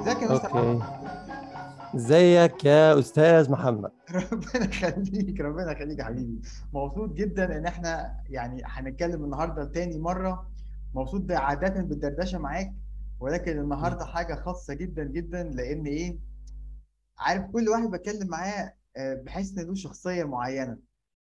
[0.00, 0.82] ازيك يا مستر أوكي.
[1.94, 6.40] ازيك يا أستاذ محمد؟ ربنا يخليك ربنا يخليك يا حبيبي.
[6.72, 10.46] مبسوط جدا إن إحنا يعني هنتكلم النهارده تاني مرة.
[10.94, 12.72] مبسوط عادة بالدردشة معاك.
[13.20, 16.18] ولكن النهارده حاجة خاصة جدا جدا لأن إيه؟
[17.18, 20.78] عارف كل واحد بتكلم معاه آه، بحس إن له شخصية معينة.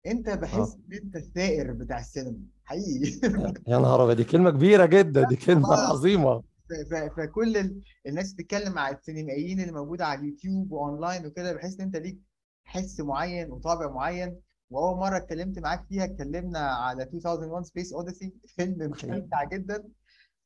[0.06, 0.78] أنت بحس آه.
[0.92, 3.20] إن أنت الثائر بتاع السينما حقيقي.
[3.68, 6.40] يا نهار أبيض دي كلمة كبيرة جدا دي كلمة والله عظيمة.
[6.40, 11.80] ف- ف- فكل ال- الناس بتتكلم على السينمائيين اللي موجودة على اليوتيوب واونلاين وكده بحس
[11.80, 12.18] إن أنت ليك
[12.64, 14.36] حس معين وطابع معين.
[14.70, 19.84] وأول مرة اتكلمت معاك فيها اتكلمنا على 2001 Space Odyssey فيلم حقيقي ممتع جدا.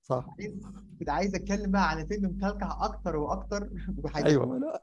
[0.08, 0.26] صح.
[0.38, 0.62] عايز-
[0.98, 3.70] كنت عايز أتكلم بقى عن فيلم مكلكع أكتر وأكتر
[4.04, 4.80] وحاجات أيوه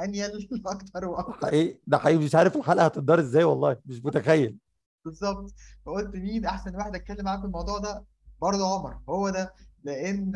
[0.00, 1.46] أنيل أكتر وأكتر.
[1.46, 4.58] حقيقي ده حقيقي مش عارف الحلقة هتدار إزاي والله مش متخيل.
[5.04, 5.54] بالظبط.
[5.86, 8.04] فقلت مين أحسن واحد أتكلم معاه في الموضوع ده؟
[8.42, 9.54] برضه عمر هو ده.
[9.84, 10.32] لأن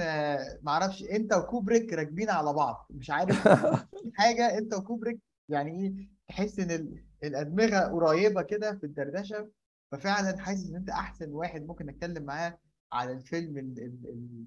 [0.62, 3.48] معرفش أنت وكوبريك راكبين على بعض مش عارف
[4.19, 9.48] حاجة أنت وكوبريك يعني إيه تحس إن ال- الأدمغة قريبة كده في الدردشة
[9.92, 12.58] ففعلا حاسس إن أنت أحسن واحد ممكن أتكلم معاه
[12.92, 14.45] على الفيلم ال ال ال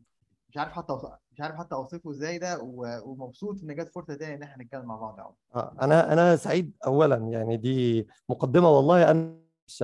[0.50, 0.94] مش عارف حتى
[1.32, 2.60] مش عارف حتى أوصفه إزاي ده
[3.06, 5.24] ومبسوط إن جت فرصة تاني إن إحنا نتكلم مع بعض يا
[5.56, 9.36] آه، أنا أنا سعيد اولا يعني دي مقدمة والله أنا
[9.68, 9.84] مش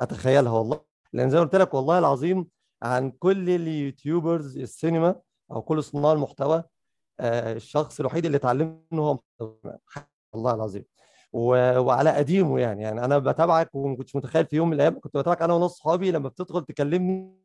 [0.00, 0.80] أتخيلها والله.
[1.12, 2.46] لأن زي ما قلت لك والله العظيم
[2.82, 5.16] عن كل ال YouTubers السينما
[5.52, 6.64] أو كل صناع المحتوى
[7.20, 10.06] آه، الشخص الوحيد اللي اتعلمه هو محمد.
[10.32, 10.84] والله العظيم.
[11.32, 15.42] وعلى قديمه يعني يعني أنا بتابعك وما كنتش متخيل في يوم من الأيام كنت بتابعك
[15.42, 17.40] أنا وناس صحابي لما بتدخل تكلمني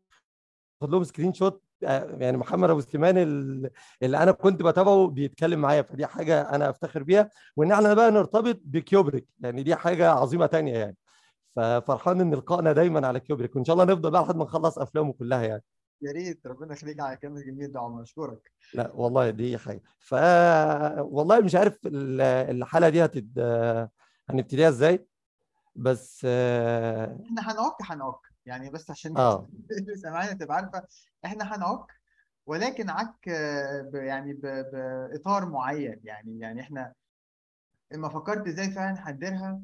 [0.82, 3.70] خد لهم screenshot آه، يعني محمد أبو سليمان ال-
[4.04, 7.30] اللي أنا كنت بتابعه بيتكلم معايا فدي حاجة أنا أفتخر بيها.
[7.56, 10.98] وإن إحنا بقى نرتبط بكيوبريك يعني دي حاجة عظيمة تانية يعني.
[11.56, 15.14] ففرحان إن لقائنا دايما على كيوبريك وإن شاء الله نفضل بقى لحد ما نخلص أفلامه
[15.14, 15.64] كلها يعني.
[16.02, 18.52] يا ريت ربنا يخليك على الكلام الجميل ده عمر أشكرك.
[18.74, 19.82] لا والله دي حاجة.
[20.00, 20.14] ف
[21.00, 22.22] والله مش عارف ال-
[22.56, 23.40] الحلقة دي هتد...
[24.30, 25.08] هنبتديها إزاي.
[25.76, 28.35] بس آه إحنا هنعك هنعك.
[28.46, 29.48] يعني بس عشان آه،
[29.80, 30.84] اللي سامعانا تبقى عارفة
[31.26, 31.86] إحنا هنعك
[32.46, 33.30] ولكن عك
[33.92, 34.70] ب- يعني ب-
[35.12, 36.00] باطار معين.
[36.04, 36.94] يعني يعني إحنا
[37.92, 39.62] لما فكرت إزاي فعلا هنديرها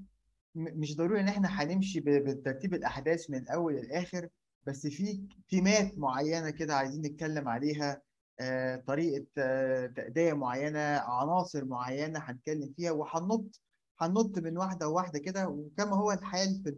[0.55, 4.29] مش ضروري إن إحنا هنمشي بترتيب الأحداث من الأول للآخر
[4.67, 8.01] بس في تيمات معينة كده عايزين نتكلم عليها
[8.39, 13.61] آه، طريقة آه، تأدية معينة عناصر معينة هنتكلم فيها وهننط
[14.01, 16.69] هننط من واحدة وواحدة كده وكما هو الحال في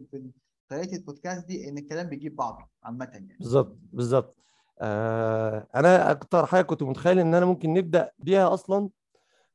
[0.68, 3.36] طريقة البودكاست دي إن الكلام بيجيب بعضه عامه يعني.
[3.40, 4.36] بالظبط بالظبط.
[4.80, 8.90] آه أنا أكتر حاجة كنت متخيل إن أنا ممكن نبدأ بيها أصلا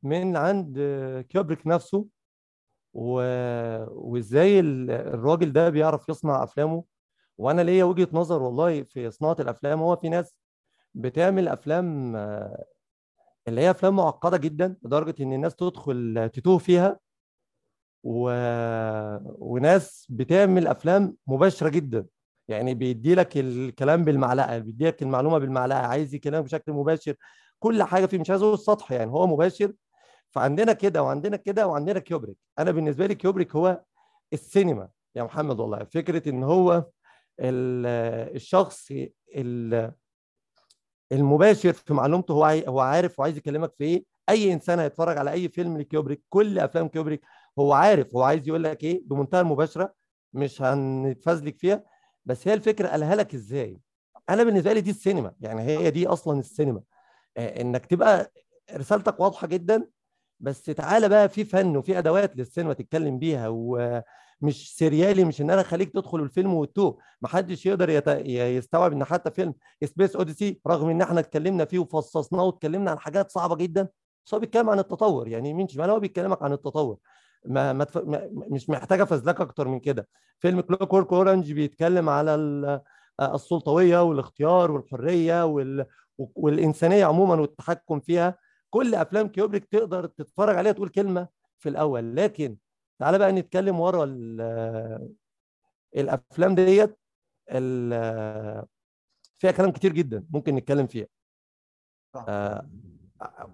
[0.03, 0.79] من عند
[1.29, 2.05] كيوبريك نفسه
[2.93, 3.11] و...
[3.87, 6.83] وإزاي ال- الراجل ده بيعرف يصنع أفلامه.
[7.37, 9.79] وأنا ليا وجهة نظر والله في صناعة الأفلام.
[9.79, 10.35] هو في ناس
[10.93, 12.65] بتعمل أفلام آه،
[13.47, 16.99] اللي هي أفلام معقدة جدا لدرجة إن الناس تدخل تتوه فيها.
[18.03, 18.29] و...
[19.39, 22.05] وناس بتعمل أفلام مباشرة جدا.
[22.47, 27.15] يعني بيدي لك الكلام بالمعلقة بيدي لك المعلومة بالمعلقة عايز يكلمك بشكل مباشر.
[27.59, 29.73] كل حاجة فيه مش عايز أقول سطح يعني هو مباشر.
[30.29, 32.37] فعندنا كده وعندنا كده وعندنا كيوبريك.
[32.59, 33.81] أنا بالنسبة لي كيوبريك هو
[34.33, 35.83] السينما يا محمد والله.
[35.83, 36.85] فكرة إن هو
[37.39, 37.85] ال-
[38.35, 38.91] الشخص
[39.35, 39.91] ال-
[41.11, 44.03] المباشر في معلومته هو هو عارف وعايز يكلمك في إيه.
[44.29, 47.21] أي إنسان هيتفرج على أي فيلم لكيوبريك كل أفلام كيوبريك
[47.59, 49.93] هو عارف هو عايز يقول لك إيه بمنتهى المباشرة
[50.33, 51.83] مش هنتفزلك فيها
[52.25, 53.79] بس هي الفكرة قالها لك إزاي؟
[54.29, 56.81] أنا بالنسبة لي دي السينما يعني هي دي أصلا السينما.
[57.37, 58.31] آه، إنك تبقى
[58.73, 59.87] رسالتك واضحة جدا
[60.39, 65.63] بس تعالى بقى في فن وفي أدوات للسينما تتكلم بيها ومش سريالي مش إن أنا
[65.63, 68.07] خليك تدخل الفيلم وتوه محدش يقدر يت...
[68.27, 69.53] يستوعب إن حتى فيلم
[69.85, 73.87] Space Odyssey رغم إن إحنا اتكلمنا فيه وفصصناه واتكلمنا عن حاجات صعبة جدا
[74.25, 75.27] بس هو بيتكلم عن التطور.
[75.27, 76.97] يعني مين شمال هو بيكلمك عن التطور.
[77.45, 77.87] ما, ما,
[78.33, 80.07] مش محتاجة فزلكه أكتر من كده.
[80.39, 82.81] فيلم Clockwork Orange بيتكلم على ال...
[83.21, 85.85] السلطوية والاختيار والحرية وال...
[86.17, 88.37] والإنسانية عموما والتحكم فيها.
[88.69, 91.27] كل أفلام كيوبريك تقدر تتفرج عليها تقول كلمة
[91.59, 92.15] في الأول.
[92.15, 92.57] لكن
[92.99, 95.09] تعالى بقى نتكلم ورا ال-
[95.95, 96.97] الأفلام ديت.
[99.39, 101.07] فيها كلام كتير جدا ممكن نتكلم فيها.
[102.15, 102.69] آه،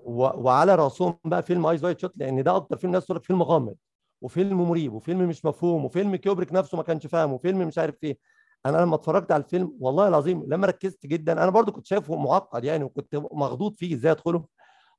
[0.05, 3.43] وعلى راسهم بقى فيلم Eyes Wide Shut لأن ده أكتر فيلم الناس تقول لك فيلم
[3.43, 3.75] غامض
[4.21, 8.17] وفيلم مريب وفيلم مش مفهوم وفيلم كيوبريك نفسه ما كانش فاهمه وفيلم مش عارف إيه.
[8.65, 12.63] أنا لما اتفرجت على الفيلم والله العظيم لما ركزت جدا أنا برضو كنت شايفه معقد
[12.63, 14.45] يعني وكنت مخضوض فيه إزاي أدخله.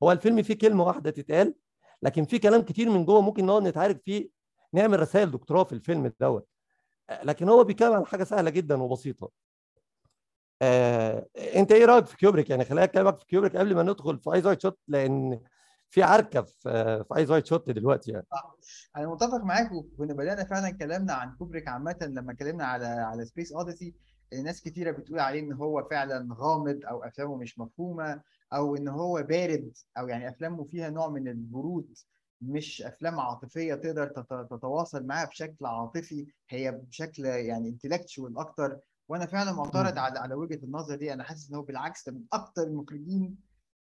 [0.03, 1.55] هو الفيلم فيه كلمة واحدة تتقال
[2.03, 4.29] لكن في كلام كتير من جوه ممكن نقعد نتعارك فيه
[4.73, 6.49] نعمل رسائل دكتوراه في الفيلم دوت.
[7.25, 9.31] لكن هو بيتكلم عن حاجة سهلة جدا وبسيطة.
[10.63, 11.27] آه،
[11.57, 14.47] انت إيه رأيك في كيوبريك؟ يعني خليني اكلمك في كيوبريك قبل ما ندخل في Eyes
[14.47, 15.41] Wide Shut لأن
[15.91, 18.27] في عركة في في Eyes Wide Shut دلوقتي يعني.
[18.97, 23.53] أنا متفق معاك وكنا بدأنا فعلا كلامنا عن كوبريك عامة لما اتكلمنا على على Space
[23.53, 23.95] Odyssey
[24.45, 28.21] ناس كتيرة بتقول عليه إن هو فعلا غامض أو أفلامه مش مفهومة
[28.53, 31.99] أو إن هو بارد أو يعني أفلامه فيها نوع من البرود
[32.41, 38.79] مش أفلام عاطفية تقدر تت- تتواصل معاها بشكل عاطفي هي بشكل يعني انتلكتشوال أكتر.
[39.09, 39.99] وأنا فعلا معترض.
[39.99, 41.13] على على وجهة النظر دي.
[41.13, 43.37] أنا حاسس إن هو بالعكس ده من أكتر المخرجين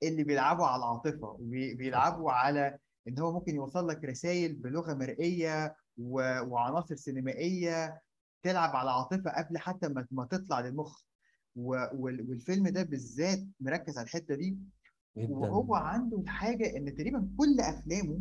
[0.04, 2.78] اللي بيلعبوا على العاطفة وبيلعبوا على
[3.08, 8.02] إن هو ممكن يوصل لك رسائل بلغة مرئية و- وعناصر سينمائية
[8.44, 11.02] تلعب على العاطفة قبل حتى ما ما تطلع للمخ.
[11.56, 14.58] و- وال- والفيلم ده بالذات مركز على الحتة دي.
[15.16, 18.20] وهو جدا عنده حاجة إن تقريبا كل أفلامه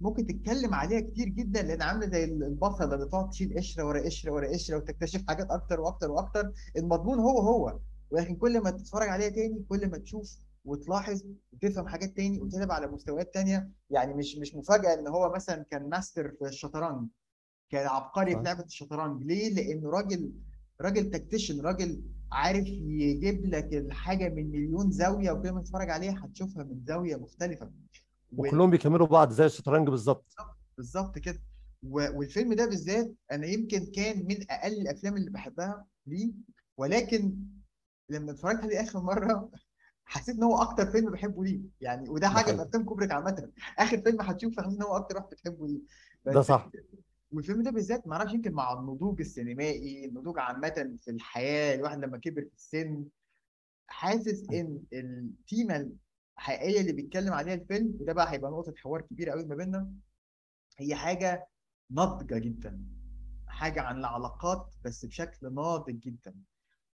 [0.00, 4.32] ممكن تتكلم عليها كتير جدا لأن عاملة زي البصله اللي تقعد تشيل قشرة ورا قشرة
[4.32, 7.78] ورا قشرة وتكتشف حاجات أكتر وأكتر وأكتر المضمون هو هو.
[8.10, 12.86] ولكن كل ما تتفرج عليها تاني كل ما تشوف وتلاحظ وتفهم حاجات تاني وتلعب على
[12.86, 17.08] مستويات تانية يعني مش مش مفاجأة إن هو مثلا كان ماستر في الشطرنج
[17.70, 18.42] كان عبقري في صح.
[18.44, 19.22] لعبة الشطرنج.
[19.22, 20.32] ليه؟ لأنه راجل
[20.80, 22.02] راجل tactician راجل
[22.32, 27.66] عارف يجيب لك الحاجة من مليون زاوية وكل ما تتفرج عليها هتشوفها من زاوية مختلفة.
[27.66, 27.70] و-
[28.36, 30.34] وكلهم بيكملوا بعض زي الشطرنج بالظبط.
[30.76, 31.42] بالظبط كده.
[31.82, 36.32] والفيلم ده بالذات أنا يمكن كان من أقل الأفلام اللي بحبها ليه
[36.76, 37.36] ولكن
[38.08, 39.50] لما اتفرجت عليه آخر مرة
[40.04, 41.60] حسيت إن هو أكتر فيلم بحبه ليه.
[41.80, 43.50] يعني وده ده حاجة في أفلام كوبريك عامة.
[43.78, 45.80] آخر فيلم هتشوفه حاسس إن هو أكتر واحد بتحبه ليه.
[46.24, 46.70] ده صح.
[47.32, 52.42] والفيلم ده بالذات معرفش يمكن مع النضوج السينمائي النضوج عامة في الحياة الواحد لما كبر
[52.42, 53.04] في السن
[53.88, 55.90] حاسس إن التيمه
[56.40, 59.90] الحقيقيه اللي بيتكلم عليها الفيلم وده بقى هيبقى نقطة حوار كبيرة قوي ما بيننا
[60.78, 61.48] هي حاجة
[61.90, 62.80] ناضجة جدا
[63.46, 66.34] حاجة عن العلاقات بس بشكل ناضج جدا.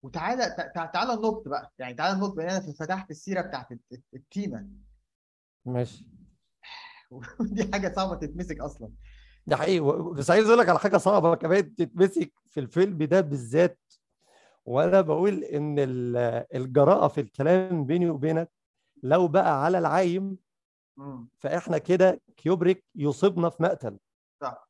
[0.04, 3.92] وتعالى تع- تع- تعالى ننط بقى يعني تعالى ننط بقى أنا فتحت السيرة بتاعت الت-
[3.94, 4.68] الت- التيمة.
[5.66, 6.06] ماشي.
[7.40, 8.92] ودي حاجة صعبة تتمسك أصلا.
[9.48, 9.80] ده حقيقي
[10.14, 13.80] بس عايز أقول لك على حاجة صعبة كمان تتمسك في الفيلم ده بالذات.
[14.66, 18.52] وأنا بقول إن ال- الجراءة في الكلام بيني وبينك
[19.04, 20.38] لو بقى على العايم
[21.40, 23.98] فإحنا كده كيوبريك يصيبنا في مقتل.
[24.42, 24.68] صح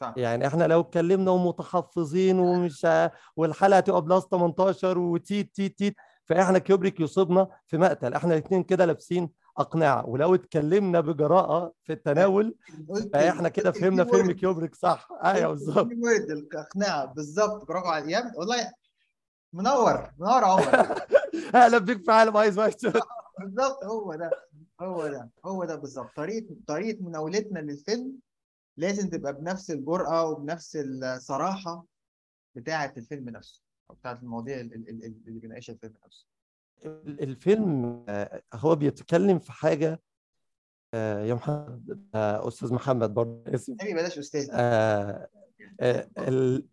[0.00, 0.14] صح.
[0.16, 2.86] يعني إحنا لو اتكلمنا ومتحفظين ومش
[3.36, 8.14] والحلقة تبقى plus 18 وتيت تيت تيت فإحنا كيوبريك يصيبنا في مقتل.
[8.14, 10.06] إحنا الاثنين كده لابسين أقنعة.
[10.06, 12.54] ولو اتكلمنا بجراءة في التناول
[13.12, 15.08] فإحنا كده فهمنا فيلم كيوبريك صح.
[15.24, 15.88] أيوه بالظبط.
[16.30, 17.68] الأقنعة بالظبط.
[17.68, 18.72] برافو عليك والله
[19.52, 20.98] منور منور عمر.
[21.54, 22.80] أهلا بيك في عالم Eyes Wide.
[23.40, 24.30] بالظبط هو ده
[24.80, 28.12] هو ده هو ده بالظبط طريقة طريقة مناولتنا للفيلم
[28.76, 31.86] لازم تبقى بنفس الجرأة وبنفس الصراحة
[32.54, 36.26] بتاعة الفيلم نفسه أو بتاعة المواضيع ال- ال- ال- اللي بيناقشها الفيلم نفسه.
[37.06, 40.02] الفيلم آه، هو بيتكلم في حاجة
[40.94, 44.44] آه، يا محمد أستاذ محمد برضه نبي بلاش أستاذ.
[44.46, 45.28] دي آه،
[45.80, 46.66] آه، ال-.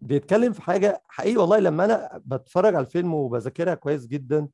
[0.00, 4.48] بيتكلم في حاجة حقيقي والله لما أنا بتفرج على الفيلم وبذاكرها كويس جدا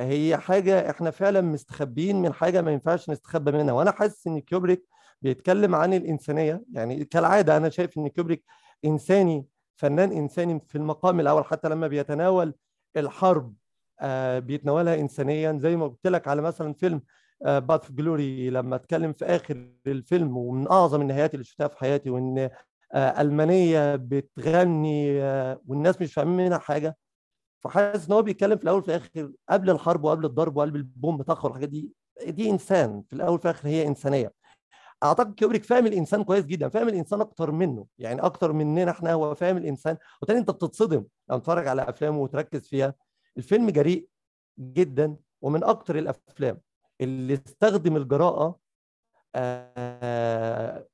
[0.00, 3.72] هي حاجة إحنا فعلا مستخبيين من حاجة ما ينفعش نستخبى منها.
[3.74, 4.86] وأنا حاسس إن كيوبريك
[5.22, 6.62] بيتكلم عن الإنسانية.
[6.72, 8.44] يعني كالعادة أنا شايف إن كيوبريك
[8.84, 9.46] إنساني
[9.76, 12.54] فنان إنساني في المقام الأول حتى لما بيتناول
[12.96, 13.54] الحرب
[14.00, 15.58] آه بيتناولها انسانيا.
[15.62, 17.02] زي ما قلت لك على مثلا فيلم
[17.46, 22.10] Paths of Glory لما أتكلم في آخر الفيلم ومن أعظم النهايات اللي شفتها في حياتي
[22.10, 22.50] وإن
[22.94, 26.96] آه ألمانية بتغني آه والناس مش فاهمين منها حاجة.
[27.64, 31.16] فحاسس إن هو بيتكلم في الأول وفي الآخر قبل الحرب وقبل الضرب وقبل ال boom
[31.16, 31.92] بتاعه والحاجات دي
[32.26, 33.02] دي إنسان.
[33.02, 34.32] في الأول وفي الآخر هي إنسانية.
[35.02, 37.86] أعتقد كيوبريك فاهم الإنسان كويس جدا فاهم الإنسان أكتر منه.
[37.98, 39.96] يعني أكتر مننا إحنا هو فاهم الإنسان.
[40.22, 42.94] وتاني أنت بتتصدم لما تتفرج على أفلامه وتركز فيها.
[43.38, 44.08] الفيلم جريء
[44.58, 46.60] جدا ومن أكتر الأفلام
[47.00, 48.58] اللي استخدم الجراءة
[49.34, 50.86] آه،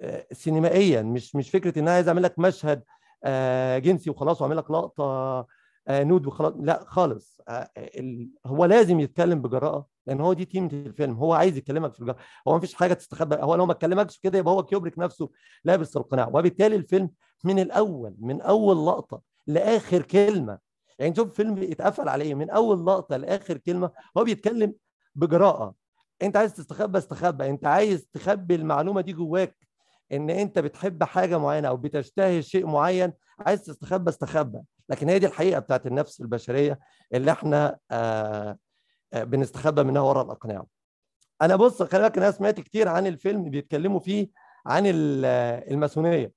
[0.00, 1.02] آه، سينمائيا.
[1.02, 2.82] مش مش فكرة إن أنا عايز أعمل لك مشهد
[3.24, 5.46] آه، جنسي وخلاص وأعمل لك لقطة
[5.88, 6.52] nude وخلاص.
[6.60, 7.40] لا خالص.
[7.48, 11.14] آه، ال- هو لازم يتكلم بجراءة لأن هو دي تيمه الفيلم.
[11.16, 12.18] هو عايز يكلمك في الجراءة.
[12.48, 13.36] هو ما فيش حاجة تستخبى.
[13.40, 15.30] هو لو ما اتكلمكش كده يبقى هو كيوبريك نفسه
[15.64, 16.28] لابس القناع.
[16.28, 17.10] وبالتالي الفيلم
[17.44, 20.58] من الأول من أول لقطة لآخر كلمة.
[20.98, 24.74] يعني شوف فيلم اتقفل على إيه؟ من أول لقطة لآخر كلمة هو بيتكلم
[25.14, 25.74] بجراءة.
[26.22, 27.50] أنت عايز تستخبى استخبى.
[27.50, 29.56] أنت عايز تخبي المعلومة دي جواك
[30.12, 34.60] إن أنت بتحب حاجة معينة أو بتشتهي شيء معين عايز تستخبى استخبى.
[34.88, 36.78] لكن هي دي الحقيقة بتاعت النفس البشرية
[37.14, 38.58] اللي إحنا آه
[39.12, 40.64] آه بنستخبى منها وراء الأقنعة
[41.42, 44.28] أنا بص خلي بالك أنا سمعت كتير عن الفيلم بيتكلموا فيه
[44.66, 45.24] عن ال-
[45.72, 46.32] الماسونية.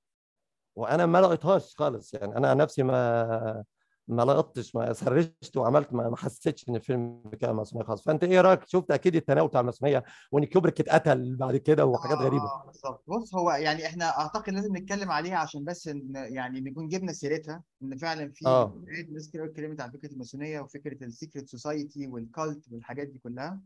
[0.75, 2.38] وأنا ما لقيتهاش خالص يعني.
[2.38, 3.63] أنا نفسي ما
[4.08, 8.04] ما لقطتش ما search ت وعملت ما حسيتش إن الفيلم كان ماسونيه خالص.
[8.04, 12.44] فأنت إيه رأيك؟ شفت أكيد التناول بتاع الماسونيه وإن كيوبريك اتقتل بعد كده وحاجات غريبة.
[12.46, 13.04] آه بالظبط.
[13.08, 17.64] بص هو يعني إحنا أعتقد لازم نتكلم عليها عشان بس إن يعني نكون جبنا سيرتها
[17.84, 22.29] إن فعلا في عدة ناس كتير اتكلمت عن فكرة الماسونيه وفكرة ال secret society وال
[22.29, 23.62] cult والحاجات دي كلها.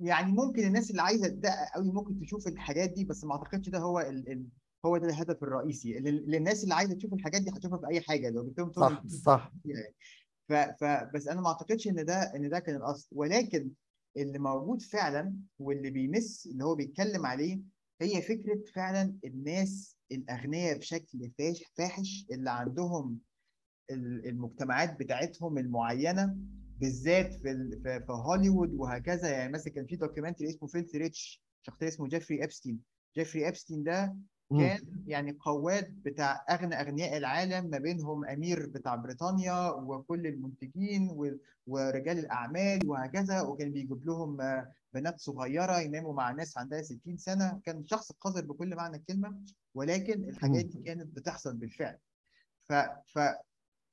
[0.00, 3.78] يعني ممكن الناس اللي عايزة تدقق قوي ممكن تشوف الحاجات دي بس ما أعتقدش ده
[3.78, 4.46] هو ال ال
[4.86, 5.98] هو ده الهدف الرئيسي.
[5.98, 8.30] اللي اللي الناس اللي عايزة تشوف الحاجات دي هتشوفها في أي حاجة.
[8.30, 9.52] لو طول صح صح.
[9.64, 9.94] يعني.
[10.48, 13.08] ف ف بس أنا ما أعتقدش إن ده إن ده كان الأصل.
[13.12, 13.70] ولكن
[14.16, 17.60] اللي موجود فعلا واللي بيمس اللي هو بيتكلم عليه
[18.00, 21.30] هي فكرة فعلا الناس الأغنياء بشكل
[21.76, 23.18] فاحش اللي عندهم
[23.90, 26.36] ال- المجتمعات بتاعتهم المعينة
[26.78, 29.28] بالذات في في هوليوود وهكذا.
[29.30, 32.80] يعني مثلا كان في documentary اسمه Filthy Rich شخصية اسمه جيفري ابستين
[33.16, 34.16] جيفري ابستين ده.
[34.50, 41.08] كان يعني قواد بتاع أغنى أغنياء العالم ما بينهم أمير بتاع بريطانيا وكل المنتجين
[41.66, 47.60] ورجال الأعمال وهكذا وكان بيجيب لهم آه، بنات صغيرة يناموا مع ناس عندها 60 سنة.
[47.64, 49.40] كان شخص قذر بكل معنى الكلمة
[49.74, 50.64] ولكن الحاجات.
[50.64, 51.98] دي كانت بتحصل بالفعل.
[52.64, 52.72] ف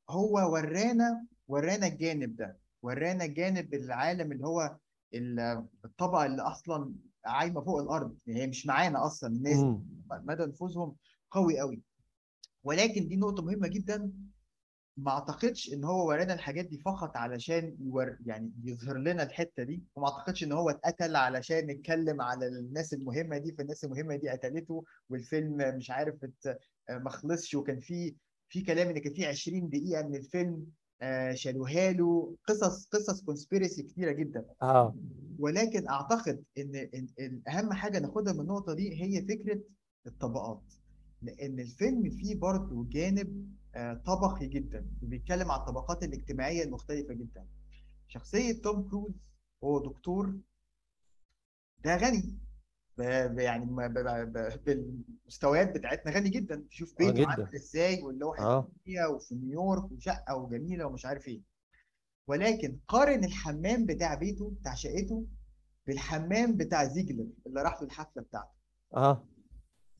[0.09, 2.57] فهو ورانا ورانا الجانب ده.
[2.81, 4.77] ورانا الجانب العالم اللي هو
[5.13, 6.93] ال- الطبقة اللي أصلا
[7.25, 8.17] عايمة فوق الأرض.
[8.27, 9.57] يعني هي مش معانا أصلا الناس.
[9.57, 9.83] مم.
[10.11, 10.95] مدى نفوذهم
[11.31, 11.81] قوي قوي.
[12.63, 14.11] ولكن دي نقطة مهمة جدا.
[14.97, 19.83] ما أعتقدش إن هو ورانا الحاجات دي فقط علشان يور يعني يظهر لنا الحتة دي.
[19.95, 23.51] وما أعتقدش إن هو اتقتل علشان نتكلم على الناس المهمة دي.
[23.51, 26.15] فالناس المهمة دي قتلته والفيلم مش عارف
[26.89, 28.15] ما خلصش وكان في
[28.49, 30.67] في كلام إن كان في 20 دقيقة من الفيلم
[31.33, 32.35] شالوها له.
[32.47, 34.45] قصص قصص كونسبيرسي كتيرة جدا.
[34.61, 34.95] آه.
[35.39, 39.59] ولكن أعتقد إن أهم حاجة ناخدها من النقطة دي هي فكرة
[40.07, 40.61] الطبقات.
[41.21, 47.45] لأن الفيلم فيه برضه جانب آه، طبقي جدا وبيتكلم عن الطبقات الاجتماعية المختلفة جدا.
[48.07, 49.11] شخصية توم كروز
[49.63, 50.35] هو دكتور
[51.83, 52.37] ده غني.
[53.37, 53.65] يعني
[54.65, 56.65] بالمستويات بتاعتنا غني جدا.
[56.69, 57.29] تشوف آه بيته جدا.
[57.29, 58.71] عامل إزاي واللوحه آه.
[59.15, 61.41] وفي نيويورك وشقة وجميلة ومش عارف إيه.
[62.27, 65.25] ولكن قارن الحمام بتاع بيته بتاع شقته
[65.87, 68.51] بالحمام بتاع زيجلر اللي راح له الحفلة بتاعته.
[68.93, 69.27] آه.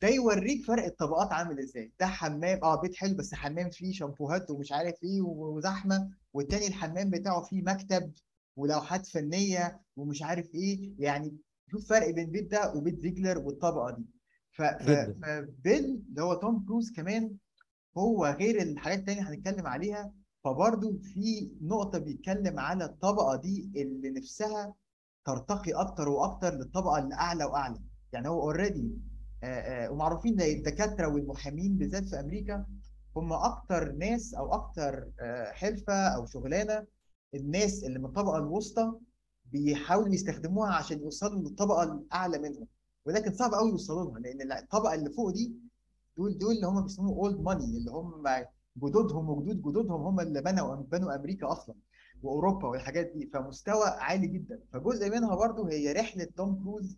[0.01, 1.91] ده يوريك فرق الطبقات عامل إزاي.
[2.00, 6.10] ده حمام آه بيت حلو بس حمام فيه شامبوهات ومش عارف إيه وزحمة.
[6.34, 8.13] والتاني الحمام بتاعه فيه مكتب
[8.55, 10.93] ولوحات فنية ومش عارف إيه.
[11.00, 11.38] يعني
[11.72, 14.06] شوف فرق بين بيت ده وبيت زيجلر والطبقة دي.
[14.51, 17.36] ف فبيل اللي هو توم كروز كمان
[17.98, 20.13] هو غير الحاجات التانية هنتكلم عليها
[20.44, 24.74] فبرضه في نقطة بيتكلم على الطبقة دي اللي نفسها
[25.25, 27.80] ترتقي أكتر وأكتر للطبقة اللي أعلى وأعلى.
[28.13, 28.92] يعني هو already
[29.90, 32.66] ومعروفين زي الدكاترة والمحامين بالذات في أمريكا
[33.16, 36.86] هم أكتر ناس أو أكتر آه، حرفة أو شغلانة
[37.36, 38.94] الناس اللي من الطبقة الوسطى
[39.51, 42.67] بيحاولوا يستخدموها عشان يوصلوا للطبقة الأعلى منهم.
[43.05, 45.53] ولكن صعب قوي يوصلوا لها لأن الطبقة اللي فوق دي
[46.17, 48.24] دول دول اللي هم بيسموهم اولد ماني اللي هم
[48.77, 51.75] جدودهم وجدود جدودهم هم اللي بنوا بنوا أمريكا أصلا
[52.24, 53.29] وأوروبا والحاجات دي.
[53.34, 54.60] فمستوى عالي جدا.
[54.74, 56.98] فجزء منها برضو هي رحلة توم كروز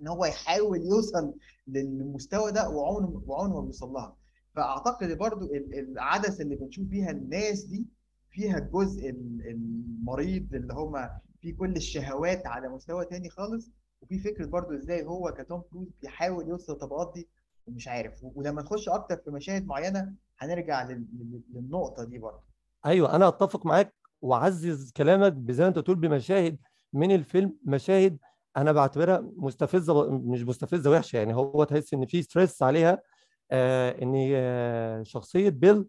[0.00, 1.34] إن هو يحاول يوصل
[1.66, 4.16] للمستوى ده وعمره وعمره ما بيوصل لها.
[4.54, 7.86] فأعتقد برضو ال- العدسة اللي بنشوف بيها الناس دي
[8.30, 11.08] فيها الجزء ال- المريض اللي هم
[11.44, 13.70] في كل الشهوات على مستوى تاني خالص
[14.02, 17.28] وفي فكرة برضو إزاي هو كتوم كروز بيحاول يوصل للطبقات دي
[17.66, 18.12] ومش عارف.
[18.22, 22.40] ولما نخش أكتر في مشاهد معينة هنرجع لل- لل- للنقطة دي برضو.
[22.86, 26.58] أيوه أنا أتفق معاك وأعزز كلامك زي ما أنت تقول بمشاهد
[26.92, 27.56] من الفيلم.
[27.64, 28.18] مشاهد
[28.56, 31.34] أنا بعتبرها مستفزة مش مستفزة وحشة يعني.
[31.34, 33.02] هو تحس إن في ستريس عليها
[33.50, 35.88] آه إن آه شخصية بيل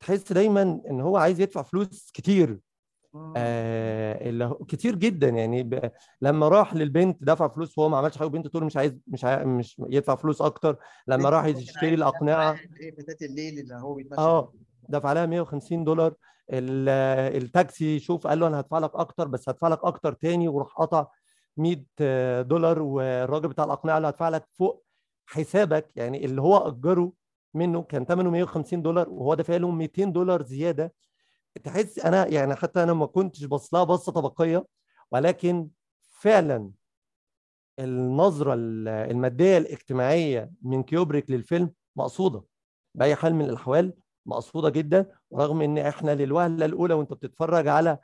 [0.00, 2.60] تحس دايما إن هو عايز يدفع فلوس كتير.
[3.36, 5.90] آه اللي هو كتير جدا يعني ب...
[6.22, 9.46] لما راح للبنت دفع فلوس وهو ما عملش حاجة وبنت تقول مش عايز مش عايز
[9.46, 10.76] مش يدفع فلوس أكتر
[11.08, 14.52] لما راح يشتري الأقنعة إيه فتاة الليل اللي هو بيتمشى آه.
[14.88, 16.14] دفع لها 150 دولار.
[16.52, 16.88] ال-
[17.42, 21.06] التاكسي شوف قال له أنا هدفع لك أكتر بس هدفع لك أكتر تاني وراح قطع
[21.56, 24.84] 100 دولار والراجل بتاع الأقنعة قال له هدفع لك فوق
[25.26, 25.90] حسابك.
[25.96, 27.12] يعني اللي هو أجره
[27.54, 30.94] منه كان ثمنه 150 دولار وهو دافع له 200 دولار زيادة.
[31.64, 34.66] تحس أنا يعني حتى أنا ما كنتش بص لها بصة طبقية
[35.12, 35.68] ولكن
[36.20, 36.70] فعلا
[37.78, 42.44] النظرة ال- المادية الاجتماعية من كيوبريك للفيلم مقصودة.
[42.94, 43.92] بأي حال من الأحوال
[44.26, 47.98] مقصودة جدا رغم إن إحنا للوهلة الأولى وأنت بتتفرج على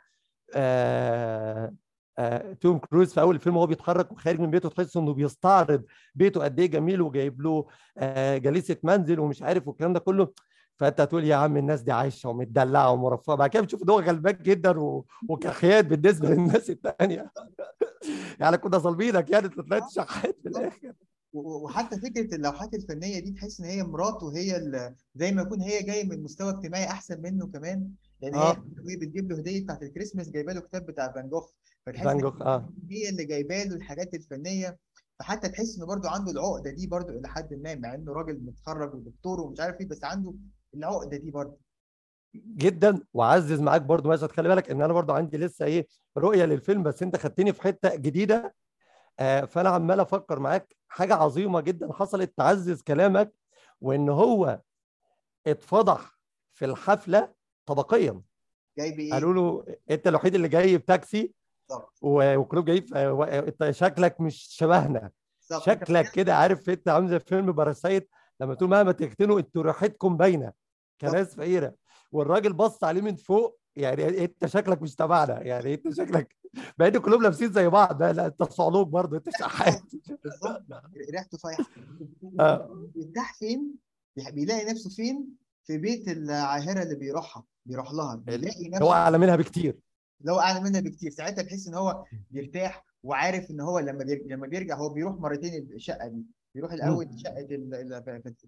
[2.61, 5.84] توم كروز في أول الفيلم وهو بيتحرك وخارج من بيته تحس إنه بيستعرض
[6.14, 7.66] بيته قد إيه جميل وجايب له
[8.38, 10.32] جليسة منزل ومش عارف والكلام ده كله.
[10.81, 13.35] فأنت تقول يا عم الناس دي عايشة ومتدلعة ومرفهة.
[13.35, 15.04] بعد كده بتشوف إن هو غلبان جدا و...
[15.28, 17.33] وكخيات بالنسبة للناس الثانية
[18.40, 20.93] يعني كنا ظالمينك يعني أنت طلعت شحات في الآخر.
[21.33, 25.83] وحتى فكرة اللوحات الفنية دي تحس إن هي مراته هي ال- زي ما يكون هي
[25.83, 27.90] جاية من مستوى اجتماعي أحسن منه كمان.
[28.23, 28.64] لأن هي آه.
[28.85, 31.50] وهي بتجيب له هدية بتاعت الكريسماس جايبة له كتاب بتاع فان جوخ.
[31.87, 32.69] فتحس فان إن جوخ آه.
[32.90, 34.78] هي اللي جايبة له الحاجات الفنية.
[35.19, 38.95] فحتى تحس إنه برضو عنده العقدة دي برضو إلى حد ما مع إنه راجل متخرج
[38.95, 40.35] ودكتور ومش عارف إيه بس عنده
[40.75, 41.61] العقدة دي برضو
[42.35, 45.87] جدا وعزز معاك برضو مشهد خلي بالك إن أنا برضو عندي لسه إيه
[46.19, 48.54] رؤية للفيلم بس أنت خدتني في حتة جديدة.
[49.19, 50.76] آه، فأنا عمال أفكر معاك.
[50.88, 51.93] حاجة عظيمة جدا.
[51.93, 53.33] حصلت تعزز كلامك
[53.81, 54.61] وإن هو
[55.47, 56.19] اتفضح
[56.54, 57.33] في الحفلة
[57.66, 58.21] طبقيا.
[58.78, 61.35] جايب إيه قالوا له أنت الوحيد اللي جاي بتاكسي.
[61.69, 65.11] بالظبط و- وكلهم جايين ف- و- أنت شكلك مش شبهنا.
[65.61, 68.11] شكلك كده عارف أنت عامل زي فيلم Parasite.
[68.40, 70.63] لما تقول مهما تغتنوا أنتوا ريحتكم باينة.
[71.11, 71.75] كناس فقيرة.
[72.12, 76.37] والراجل بص عليه من فوق يعني انت شكلك مش تبعنا يعني انت شكلك
[76.78, 78.02] مع ان كلهم لابسين زي بعض.
[78.02, 79.82] لا, انت صعلوك برضه انت شحات.
[80.25, 80.64] بالظبط.
[81.12, 81.64] ريحته فايحة.
[82.40, 82.88] آه.
[82.94, 83.75] بيرتاح فين؟
[84.16, 85.28] بيلاقي نفسه فين؟
[85.64, 88.14] في بيت العاهرة اللي بيروحها بيروح لها.
[88.14, 89.78] بيلاقي هو نفسه أعلى منها بكتير.
[90.20, 91.11] لو أعلى منها بكتير.
[91.11, 95.73] ساعتها بيحس إن هو بيرتاح وعارف إن هو لما بيرجع لما بيرجع هو بيروح مرتين
[95.73, 96.25] الشقة دي.
[96.54, 97.04] بيروح الأول.
[97.04, 97.11] ال...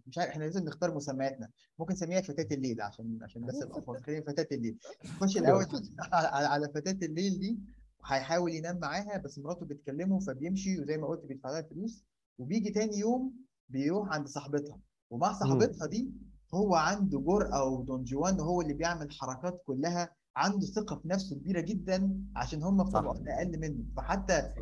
[0.07, 1.49] مش عارف إحنا لازم نختار مسمياتنا.
[1.79, 4.47] ممكن نسميها فتاة الليل عشان عشان بس الالفاظ خلينا فتاة.
[4.53, 4.77] الليل.
[5.05, 5.65] يخش الأول
[6.13, 7.59] على على فتاة الليل دي
[8.07, 12.05] هيحاول ينام معاها بس مراته بتكلمه فبيمشي وزي ما قلت بيدفع لها فلوس
[12.39, 13.33] وبيجي تاني يوم
[13.69, 14.79] بيروح عند صاحبتها.
[15.11, 16.11] ومع صاحبتها دي
[16.55, 20.11] هو عنده جرأة ودون جوان هو اللي بيعمل حركات كلها.
[20.37, 22.91] عنده ثقة في نفسه كبيرة جدا عشان هم في.
[22.93, 23.85] طبقات أقل منه.
[23.97, 24.53] فحتى.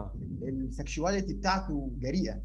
[0.42, 2.42] ال sexuality بتاعته جريئة.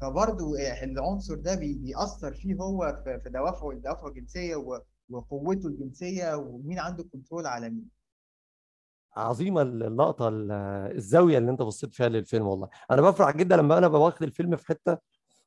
[0.00, 4.80] فبرضه العنصر ده بي- بيأثر فيه هو في دوافعه الدوافع الجنسية و-
[5.10, 7.88] وقوته الجنسية ومين عنده control على مين.
[9.16, 10.52] عظيمة اللقطة ال-
[10.96, 12.68] الزاوية اللي انت بصيت فيها للفيلم والله.
[12.90, 14.98] أنا بفرح جدا لما أنا بواخد الفيلم في حتة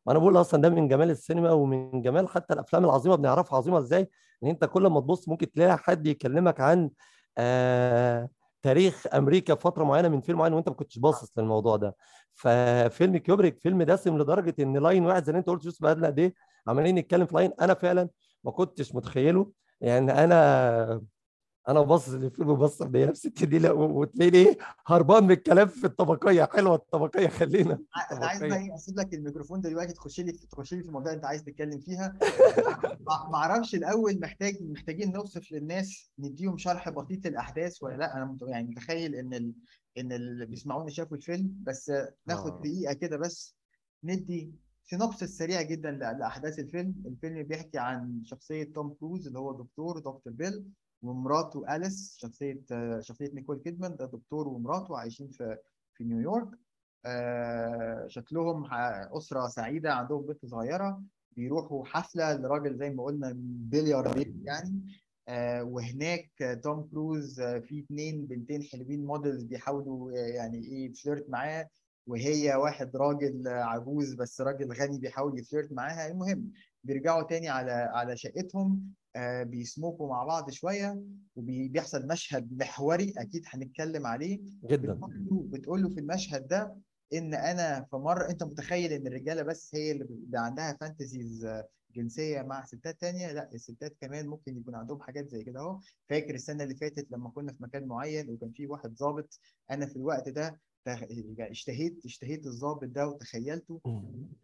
[0.05, 4.09] وأنا بقول أصلا ده من جمال السينما ومن جمال حتى الأفلام العظيمة بنعرفها عظيمة إزاي؟
[4.43, 6.89] إن أنت كل ما تبص ممكن تلاقي حد يكلمك عن
[7.37, 8.29] آه
[8.61, 11.95] تاريخ أمريكا في فترة معينة من فيلم معين وأنت ما كنتش باصص للموضوع ده.
[12.33, 16.19] ففيلم كيوبريك فيلم دسم لدرجة إن line واحد زي ما أنت قلت شوف بقى قد
[16.19, 16.33] إيه
[16.67, 18.09] عمالين نتكلم في line أنا فعلا
[18.43, 19.51] ما كنتش متخيله.
[19.81, 21.01] يعني أنا
[21.71, 24.57] أنا باصص للفيلم وبص لنفسي لا وتلاقيني إيه
[24.87, 27.79] هربان من الكلام في الطبقية حلوة الطبقية خلينا
[28.11, 31.25] أنا عايز بقى اسيب لك الميكروفون دلوقتي تخش لي تخش لي في الموضوع اللي انت
[31.25, 32.17] عايز تتكلم فيها.
[33.31, 38.67] ما أعرفش الأول محتاج محتاجين نوصف للناس نديهم شرح بسيط للأحداث ولا لأ؟ أنا يعني
[38.67, 39.53] متخيل إن ال...
[39.97, 41.91] إن اللي بيسمعوني شافوا الفيلم بس
[42.27, 42.59] ناخد آه.
[42.61, 43.55] دقيقة كده بس
[44.03, 44.51] ندي
[44.83, 46.95] synopsis سريع جدا لأحداث الفيلم.
[47.05, 50.65] الفيلم بيحكي عن شخصية توم كروز اللي هو دكتور دكتور بيل.
[51.01, 52.61] ومراته أليس شخصية
[52.99, 55.57] شخصية نيكول كيدمان ده دكتور ومراته عايشين في
[55.93, 56.49] في نيويورك.
[57.05, 58.65] آه، شكلهم
[59.17, 64.81] أسرة سعيدة عندهم بنت صغيرة بيروحوا حفلة لراجل زي ما قلنا بلياردير يعني.
[65.27, 71.69] آه، وهناك توم كروز آه، في اتنين بنتين حلوين models بيحاولوا يعني إيه flirt معاه.
[72.07, 76.07] وهي واحد راجل عجوز بس راجل غني بيحاول يفليرت معاها.
[76.11, 76.51] المهم
[76.83, 78.93] بيرجعوا تاني على على شقتهم.
[79.43, 81.03] بيسموكوا مع بعض شوية
[81.35, 84.39] وبيحصل مشهد محوري أكيد هنتكلم عليه.
[84.63, 84.93] جدا.
[85.31, 86.75] بتقول له في المشهد ده
[87.13, 91.47] إن أنا في مرة أنت متخيل إن الرجالة بس هي اللي بيبقى عندها فانتزيز
[91.95, 95.79] جنسية مع ستات تانية؟ لأ الستات كمان ممكن يكون عندهم حاجات زي كده أهو.
[96.09, 99.39] فاكر السنة اللي فاتت لما كنا في مكان معين وكان في واحد ضابط
[99.71, 101.05] أنا في الوقت ده تخ-
[101.39, 103.81] اشتهيت اشتهيت الضابط ده وتخيلته.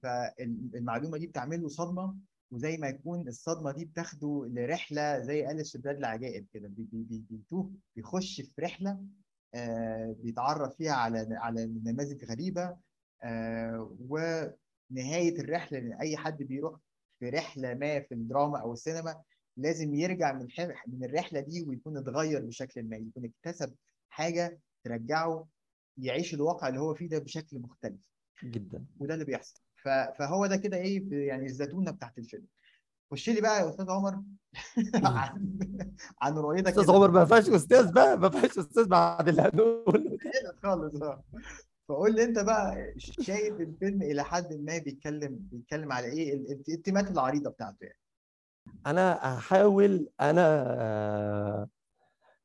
[0.04, 2.16] فالمعلومة دي بتعمل له صدمة.
[2.52, 6.68] وزي ما يكون الصدمة دي بتاخده لرحلة زي في بلاد العجائب كده.
[6.68, 9.00] بي- بي- بي- بيتوه بيخش في رحلة
[9.54, 12.78] آه، بيتعرف فيها على على نماذج غريبة
[13.24, 16.80] آه، ونهاية الرحلة لأن أي حد بيروح
[17.20, 19.24] في رحلة ما في الدراما أو السينما
[19.58, 20.48] لازم يرجع من
[20.88, 23.76] من الرحلة دي ويكون اتغير بشكل ما يكون اكتسب
[24.10, 25.48] حاجة ترجعه
[25.98, 28.02] يعيش الواقع اللي هو فيه ده بشكل مختلف.
[28.44, 28.86] جدا.
[29.00, 29.62] وده اللي بيحصل.
[30.20, 32.46] فهو ده كده إيه يعني الزتونة بتاعت الفيلم.
[33.12, 34.22] خش لي بقى يا أستاذ عمر.
[35.04, 35.60] عن
[36.22, 40.18] عن رؤيتك أستاذ عمر ما فيهاش أستاذ بقى ما فيهاش أستاذ بعد اللي هنقوله
[40.64, 41.24] خالص آه.
[41.90, 46.74] فقول لي أنت بقى شايف الفيلم إلى حد ما بيتكلم بيتكلم على إيه؟ ال- ال-
[46.74, 48.00] التيمات العريضة بتاعته يعني.
[48.88, 50.66] أنا هحاول أنا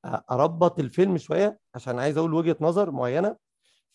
[0.05, 3.37] آه، أربط الفيلم شوية عشان عايز أقول وجهة نظر معينة.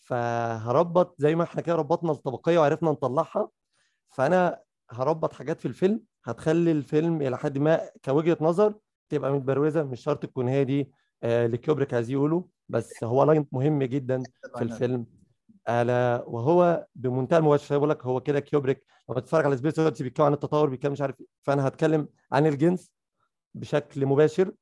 [0.08, 3.48] فهربط زي ما إحنا كده ربطنا الطبقية وعرفنا نطلعها
[4.08, 8.74] فأنا هربط حاجات في الفيلم هتخلي الفيلم إلى حد ما كوجهة نظر
[9.08, 10.92] تبقى متبروزة مش شرط تكون هي دي
[11.22, 14.22] آه اللي كيوبريك عايز يقوله بس هو line مهم جدا
[14.56, 15.06] في الفيلم.
[15.68, 20.26] ألا وهو بمنتهى المباشره بقول لك هو كده كيوبريك لما تتفرج على Space Odyssey بيتكلم
[20.26, 22.92] عن التطور بيتكلم مش عارف إيه فأنا هتكلم عن الجنس
[23.54, 24.52] بشكل مباشر.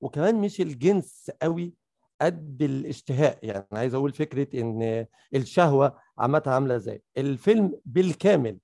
[0.00, 1.74] وكمان مش الجنس قوي
[2.20, 3.38] قد الاشتهاء.
[3.42, 7.02] يعني عايز أقول فكرة إن الشهوة عامة عاملة إزاي.
[7.18, 8.58] الفيلم بالكامل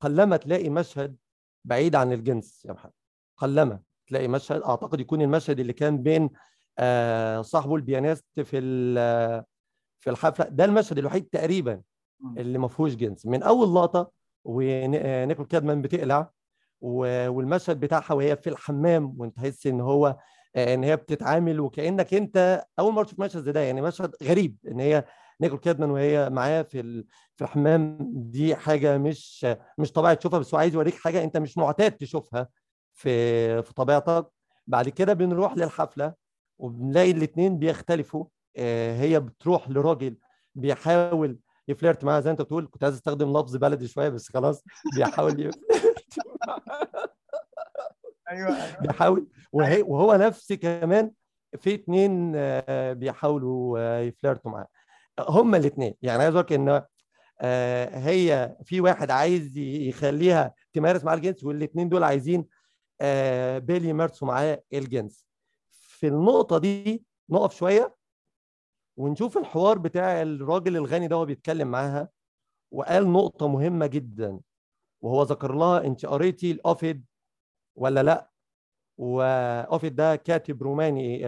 [0.00, 1.16] قلما تلاقي مشهد
[1.64, 2.92] بعيد عن الجنس يا محمد.
[3.36, 6.30] قلما تلاقي مشهد أعتقد يكون المشهد اللي كان بين
[6.78, 8.60] آه صاحبه البيانيست في
[10.00, 11.82] في الحفلة ده المشهد الوحيد تقريبا
[12.36, 13.26] اللي ما فيهوش جنس.
[13.26, 14.10] من أول لقطة
[14.44, 16.30] ونيكول كادمان بتقلع
[16.80, 20.16] والمشهد بتاعها وهي في الحمام وأنت تحس إن هو
[20.56, 24.80] إن هي بتتعامل وكأنك أنت أول مرة تشوف مشهد زي ده يعني مشهد غريب إن
[24.80, 25.04] هي
[25.40, 27.04] نيكول كادمان وهي معاه في
[27.36, 29.46] في الحمام دي حاجة مش
[29.78, 32.48] مش طبيعي تشوفها بس هو عايز يوريك حاجة أنت مش معتاد تشوفها
[32.94, 34.26] في في طبيعتك.
[34.66, 36.14] بعد كده بنروح للحفلة
[36.58, 38.24] وبنلاقي الاثنين بيختلفوا
[38.96, 40.16] هي بتروح لراجل
[40.54, 44.64] بيحاول يفلرت معاها زي أنت بتقول كنت عايز أستخدم لفظ بلدي شوية بس خلاص
[44.96, 46.04] بيحاول يفلرت
[48.30, 51.12] أيوه بيحاول وهي وهو نفس كمان
[51.58, 52.32] في اثنين
[52.94, 54.66] بيحاولوا يفلرتوا معاه.
[55.20, 56.82] هما الاثنين يعني عايز أقول لك إن
[58.02, 62.46] هي في واحد عايز يخليها تمارس معاه الجنس والاثنين دول عايزين
[63.58, 65.26] بيل يمارسوا معاه الجنس.
[65.70, 67.94] في النقطة دي نقف شوية
[68.96, 72.08] ونشوف الحوار بتاع الراجل الغني ده وهو بيتكلم معاها
[72.70, 74.40] وقال نقطة مهمة جدا
[75.00, 77.04] وهو ذكر لها انت قريتي الاوفيد
[77.80, 78.30] ولا لا؟
[78.98, 81.20] وأوفيد ده كاتب روماني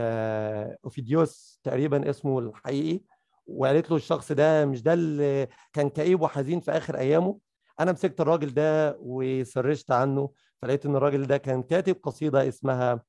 [0.84, 3.00] أوفيديوس تقريبا اسمه الحقيقي
[3.46, 7.38] وقالت له الشخص ده مش ده اللي كان كئيب وحزين في آخر أيامه؟
[7.80, 10.30] أنا مسكت الراجل ده وسرشت عنه
[10.62, 13.02] فلقيت إن الراجل ده كان كاتب قصيدة اسمها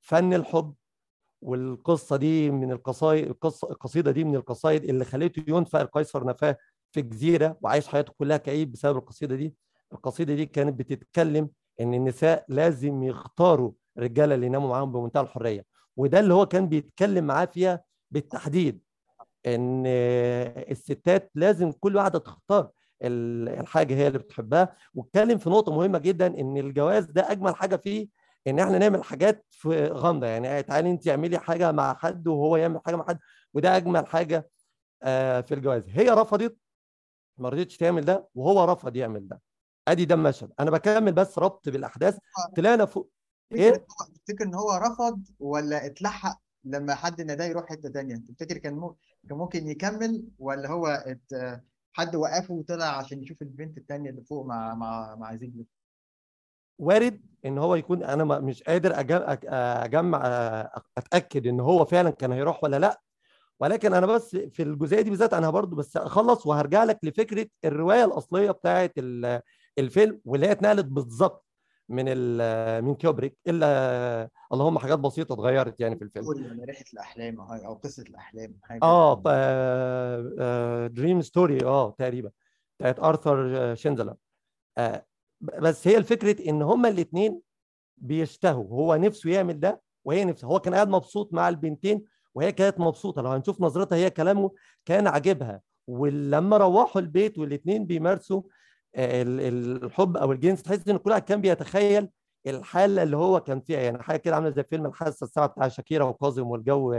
[0.00, 0.74] فن الحب
[1.42, 6.56] والقصة دي من القصايد القصة القصيدة دي من القصايد اللي خليته ينفى القيصر نفاه
[6.92, 9.54] في جزيرة وعايش حياته كلها كئيب بسبب القصيدة دي.
[9.92, 15.64] القصيدة دي كانت بتتكلم إن النساء لازم يختاروا الرجاله اللي يناموا معاهم بمنتهى الحرية.
[15.96, 18.80] وده اللي هو كان بيتكلم معاه فيها بالتحديد
[19.46, 19.82] إن
[20.70, 22.70] الستات لازم كل واحدة تختار
[23.02, 24.72] الحاجة هي اللي بتحبها.
[24.94, 28.08] واتكلم في نقطة مهمة جدا إن الجواز ده أجمل حاجة فيه
[28.46, 30.26] إن إحنا نعمل حاجات في غامضة.
[30.26, 33.18] يعني تعالي انت اعملي حاجة مع حد وهو يعمل حاجة مع حد
[33.54, 34.50] وده أجمل حاجة
[35.42, 35.82] في الجواز.
[35.88, 36.56] هي رفضت
[37.38, 39.40] ما رضتش تعمل ده وهو رفض يعمل ده.
[39.90, 42.18] ادي ده المشهد أنا بكمل بس ربط بالاحداث.
[42.56, 43.10] طلعنا فوق.
[43.52, 48.74] إيه؟ تفتكر إن هو رفض ولا اتلحق لما حد ناداه يروح حتة ثانية تفتكر كان
[48.74, 48.96] مو...
[49.28, 51.60] كان ممكن يكمل ولا هو ات...
[51.92, 55.64] حد وقفه وطلع عشان يشوف البنت الثانية اللي فوق مع مع مع زيجلر
[56.78, 58.92] وارد إن هو يكون أنا مش قادر
[59.84, 60.20] أجمع
[60.96, 63.00] أتأكد إن هو فعلا كان هيروح ولا لأ.
[63.60, 68.04] ولكن أنا بس في الجزئية دي بالذات أنا برضو بس أخلص وهرجع لك لفكرة الرواية
[68.04, 68.90] الأصلية بتاعه
[69.78, 71.46] الفيلم واللي هي اتنقلت بالظبط
[71.88, 72.04] من
[72.84, 76.26] من كيوبريك إلا اللهم حاجات بسيطة اتغيرت يعني في الفيلم.
[76.64, 78.58] ريحة الأحلام أو قصة الأحلام.
[78.62, 82.30] حاجة آه, آه Dream Story آه تقريبا.
[82.78, 84.14] بتاعت آرثر شنيتزلر
[84.78, 85.06] آه
[85.40, 87.40] بس هي الفكرة إن هما الاثنين
[87.96, 88.68] بيشتهوا.
[88.68, 92.04] هو نفسه يعمل ده وهي نفسها هو كان قاعد مبسوط مع البنتين
[92.34, 93.22] وهي كانت مبسوطة.
[93.22, 94.50] لو هنشوف نظرتها هي كلامه
[94.84, 95.60] كان عاجبها.
[95.86, 98.42] ولما روحوا البيت والاثنين بيمارسوا
[98.96, 102.08] الحب أو الجنس تحس إن كل واحد كان بيتخيل
[102.46, 103.80] الحالة اللي هو كان فيها.
[103.80, 106.94] يعني حاجة كده عاملة زي فيلم الحاسة السابعة بتاع شاكيرا وكاظم والجو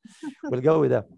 [0.52, 1.08] والجو ده.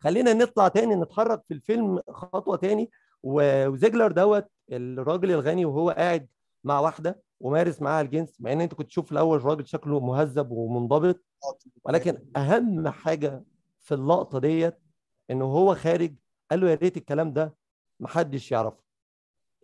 [0.00, 2.90] خلينا نطلع تاني نتحرك في الفيلم خطوة تاني.
[3.22, 6.28] وزيجلر دوت الراجل الغني وهو قاعد
[6.64, 11.24] مع واحدة ومارس معاها الجنس مع إن أنت كنت تشوف الأول الراجل شكله مهذب ومنضبط.
[11.84, 13.44] ولكن أهم حاجة
[13.80, 14.78] في اللقطة ديت
[15.30, 16.14] انه هو خارج
[16.50, 17.54] قال له يا ريت الكلام ده
[18.00, 18.89] محدش يعرفه.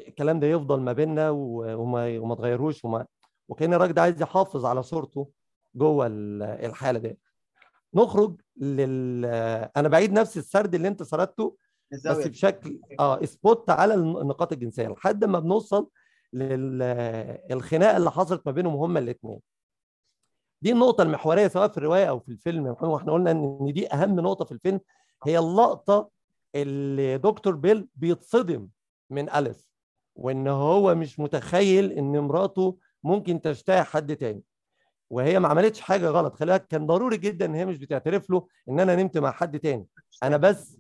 [0.00, 3.06] الكلام ده يفضل ما بيننا وما وما تغيروش وما
[3.48, 5.28] وكأن الراجل ده عايز يحافظ على صورته
[5.74, 7.18] جوه الحالة دي
[7.94, 9.24] نخرج لل
[9.76, 11.56] أنا بعيد نفس السرد اللي أنت سردته
[11.92, 15.88] بس بشكل آه سبوت على النقاط الجنسية لحد ما بنوصل
[16.32, 19.40] للخناقه اللي حصلت ما بينهم هما الاثنين
[20.62, 22.76] دي النقطة المحورية سواء في الرواية أو في الفيلم.
[22.80, 24.80] وإحنا قلنا إن دي أهم نقطة في الفيلم.
[25.26, 26.10] هي اللقطة
[26.54, 28.68] اللي دكتور بيل بيتصدم
[29.10, 29.70] من اليس
[30.16, 34.42] وإن هو مش متخيل إن مراته ممكن تشتهي حد تاني.
[35.10, 36.34] وهي ما عملتش حاجة غلط.
[36.34, 39.58] خلي بالك كان ضروري جدا إن هي مش بتعترف له إن أنا نمت مع حد
[39.58, 39.86] تاني.
[40.22, 40.76] أنا بس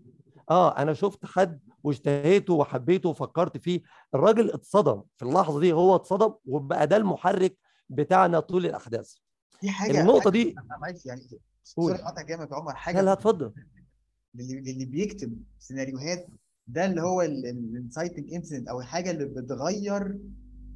[0.50, 3.80] آه أنا شفت حد واشتهيته وحبيته وفكرت فيه.
[4.14, 7.56] الراجل اتصدم في اللحظة دي هو اتصدم وبقى ده المحرك
[7.88, 9.14] بتاعنا طول الأحداث.
[9.62, 11.20] دي حاجة النقطة دي معلش يعني.
[11.64, 13.52] sorry قطع جامد عمر لا حاجة لا اتفضل.
[14.34, 16.26] اللي اللي بيكتب سيناريوهات
[16.66, 20.18] ده اللي هو ال inciting incident أو الحاجة اللي بتغير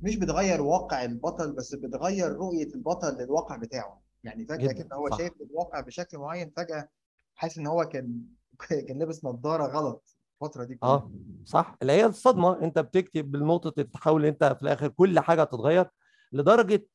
[0.03, 4.00] مش بتغير واقع البطل بس بتغير رؤية البطل للواقع بتاعه.
[4.24, 5.18] يعني فجأة كده هو صح.
[5.18, 6.88] شايف الواقع بشكل معين فجأة
[7.35, 8.20] حاسس إن هو كان
[8.88, 10.90] كان لابس نظارة غلط الفترة دي كلها.
[10.90, 11.11] آه
[11.44, 11.76] صح.
[11.83, 12.62] اللي هي الصدمة.
[12.62, 15.90] أنت بتكتب بالنقطة التحول أنت في الآخر كل حاجة تتغير
[16.33, 16.87] لدرجة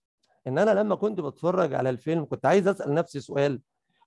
[0.48, 3.62] إن أنا لما كنت بتفرج على الفيلم كنت عايز أسأل نفسي سؤال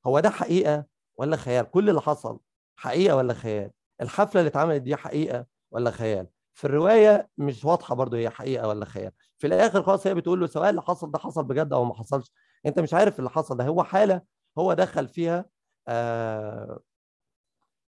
[0.06, 0.84] هو ده حقيقة
[1.16, 2.40] ولا خيال؟ كل اللي حصل
[2.76, 3.70] حقيقة ولا خيال؟
[4.00, 8.84] الحفلة اللي اتعملت دي حقيقة ولا خيال؟ في الرواية مش واضحة برضو هي حقيقة ولا
[8.84, 9.12] خيال.
[9.38, 12.32] في الآخر خلاص هي بتقول له سواء اللي حصل ده حصل بجد أو ما حصلش.
[12.66, 13.64] أنت مش عارف اللي حصل ده.
[13.66, 14.22] هو حالة
[14.58, 15.44] هو دخل فيها
[15.88, 16.80] آه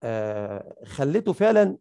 [0.07, 1.77] آه، خلته فعلا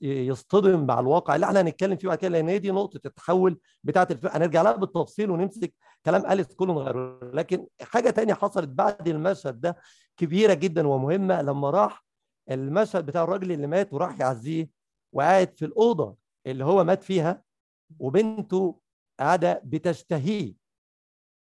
[0.00, 4.08] يصطدم مع الواقع اللي إحنا هنتكلم فيه بعد كده لأن هي دي نقطة التحول بتاعه
[4.10, 5.74] الفيلم هنرجع لها بالتفصيل ونمسك
[6.06, 9.76] كلام أليس كله نغيره لكن حاجة تانية حصلت بعد المشهد ده
[10.16, 12.04] كبيرة جدا ومهمة لما راح
[12.50, 14.70] المشهد بتاع الراجل اللي مات وراح يعزيه
[15.12, 17.42] وقاعد في الأوضة اللي هو مات فيها
[17.98, 18.80] وبنته
[19.20, 20.54] قاعدة بتشتهيه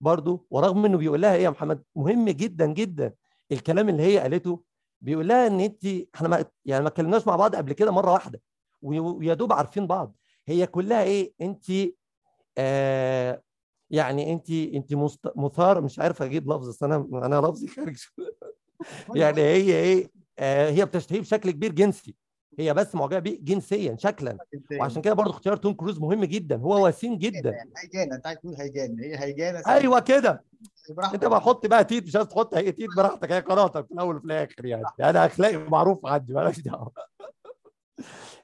[0.00, 3.14] برضه ورغم إنه بيقول لها إيه يا محمد مهم جدا جدا
[3.52, 4.62] الكلام اللي هي قالته.
[5.00, 8.42] بيقول لها إن انت إحنا ما يعني ما اتكلمناش مع بعض قبل كده مرة واحدة
[8.82, 10.16] وي- ويا دوب عارفين بعض.
[10.46, 11.64] هي كلها إيه؟ انت
[12.58, 13.42] آه
[13.90, 14.94] يعني انت انت
[15.36, 17.96] مثار مش عارف أجيب لفظ أنا أنا لفظي خارج.
[19.14, 22.14] يعني هي إيه؟ هي بتشتهيه بشكل كبير جنسي.
[22.58, 24.38] هي بس معجبة بيه جنسيا شكلا.
[24.80, 26.56] وعشان كده برضه اختيار توم كروز مهم جدا.
[26.56, 27.54] هو وسيم جدا.
[27.76, 30.44] هيجان انت عايز تقول هيجان هي هيجان أيوه كده.
[31.14, 33.32] انت بقى حط بقى تيت مش عايز تحط هي تيت براحتك.
[33.32, 34.84] هي قناتك في الأول وفي الآخر يعني.
[35.00, 36.92] أنا أخلاقي معروف عندي مالكش دعوة.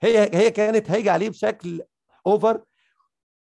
[0.02, 1.82] هي هي كانت هايجه عليه بشكل
[2.26, 2.62] over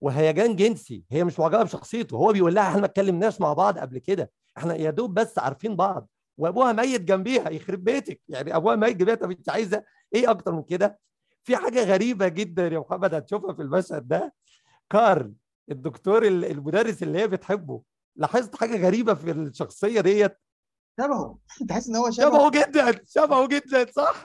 [0.02, 1.04] وهيجان جنسي.
[1.12, 2.18] هي مش معجبة بشخصيته.
[2.18, 4.32] هو بيقول لها إحنا ما اتكلمناش مع بعض قبل كده.
[4.58, 6.10] إحنا يا دوب بس عارفين بعض.
[6.38, 8.22] وابوها ميت جنبيها يخرب بيتك.
[8.30, 9.84] يعني أبوها ميت جنبيها طب أنت عايزة
[10.16, 11.00] إيه أكتر من كده؟
[11.44, 14.34] في حاجة غريبة جدا يا محمد هتشوفها في المشهد ده.
[14.90, 15.34] كارل
[15.72, 17.82] الدكتور ال- المدرس اللي هي بتحبه.
[18.16, 20.38] لاحظت حاجة غريبة في الشخصية ديت؟
[21.02, 21.38] شبهه.
[21.70, 22.28] تحس إن هو شبهه.
[22.30, 24.24] شبهه جدا شبهه جدا صح؟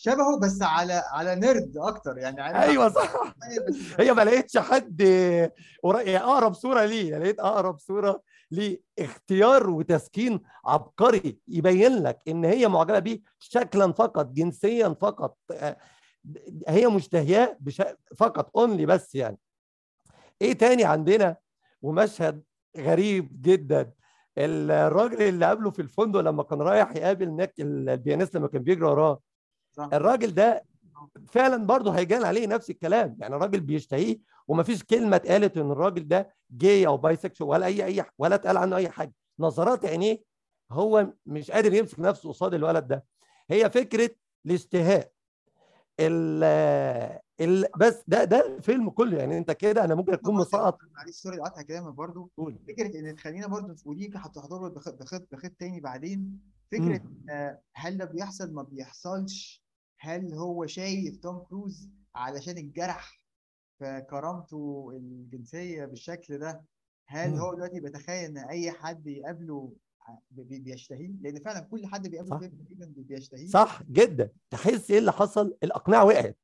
[0.00, 2.18] شبهه بس على على nerd أكتر.
[2.18, 3.34] يعني عارف أيوه صح.
[4.00, 5.02] هي ما لقيتش حد
[5.82, 12.44] قريب يعني أقرب صورة ليه؟ لقيت أقرب صورة ليه اختيار وتسكين عبقري يبين لك إن
[12.44, 15.38] هي معجبة بيه شكلا فقط جنسيا فقط.
[15.52, 15.76] آه،
[16.68, 17.82] هي مشتهياه بش...
[18.16, 19.38] فقط only بس يعني.
[20.42, 21.36] إيه تاني عندنا؟
[21.82, 22.42] ومشهد
[22.78, 23.92] غريب جدا.
[24.38, 28.84] الراجل اللي قابله في الفندق لما كان رايح يقابل نيك ال pianist لما كان بيجري
[28.84, 29.20] وراه.
[29.92, 30.64] الراجل ده
[31.28, 33.16] فعلا برضه هيجان عليه نفس الكلام.
[33.20, 38.04] يعني الراجل بيشتهيه ومفيش كلمة اتقالت إن الراجل ده جاي أو bisexual ولا اي اي
[38.18, 39.12] ولا اتقال عنه أي حاجة.
[39.38, 40.22] نظرات عينيه
[40.72, 43.04] هو مش قادر يمسك نفسه قصاد الولد ده.
[43.50, 44.10] هي فكرة
[44.46, 45.10] الاشتهاء
[46.00, 46.44] ال
[47.40, 49.18] ال بس ده ده الفيلم كله.
[49.18, 50.78] يعني أنت كده أنا ممكن أكون مسقط.
[50.92, 51.96] معلش sorry قطع كلامك
[52.36, 52.58] قول.
[52.68, 56.40] فكرة إن تخلينا ودي هتحضر بخط بخط بخط تاني بعدين.
[56.72, 59.67] فكرة آه، هل ده بيحصل؟ ما بيحصلش.
[60.00, 63.20] هل هو شايف توم كروز علشان الجرح
[63.78, 66.64] في كرامته الجنسية بالشكل ده؟
[67.06, 67.34] هل.
[67.34, 69.72] هو دلوقتي بيتخيل إن أي حد يقابله
[70.30, 72.36] بي- بي- بيشتهيه؟ لأن فعلا كل حد بيقابله.
[72.48, 73.46] تقريبا بي- بيشتهيه.
[73.46, 74.30] صح جدا.
[74.50, 76.38] تحس إيه اللي حصل؟ الاقنعه وقعت.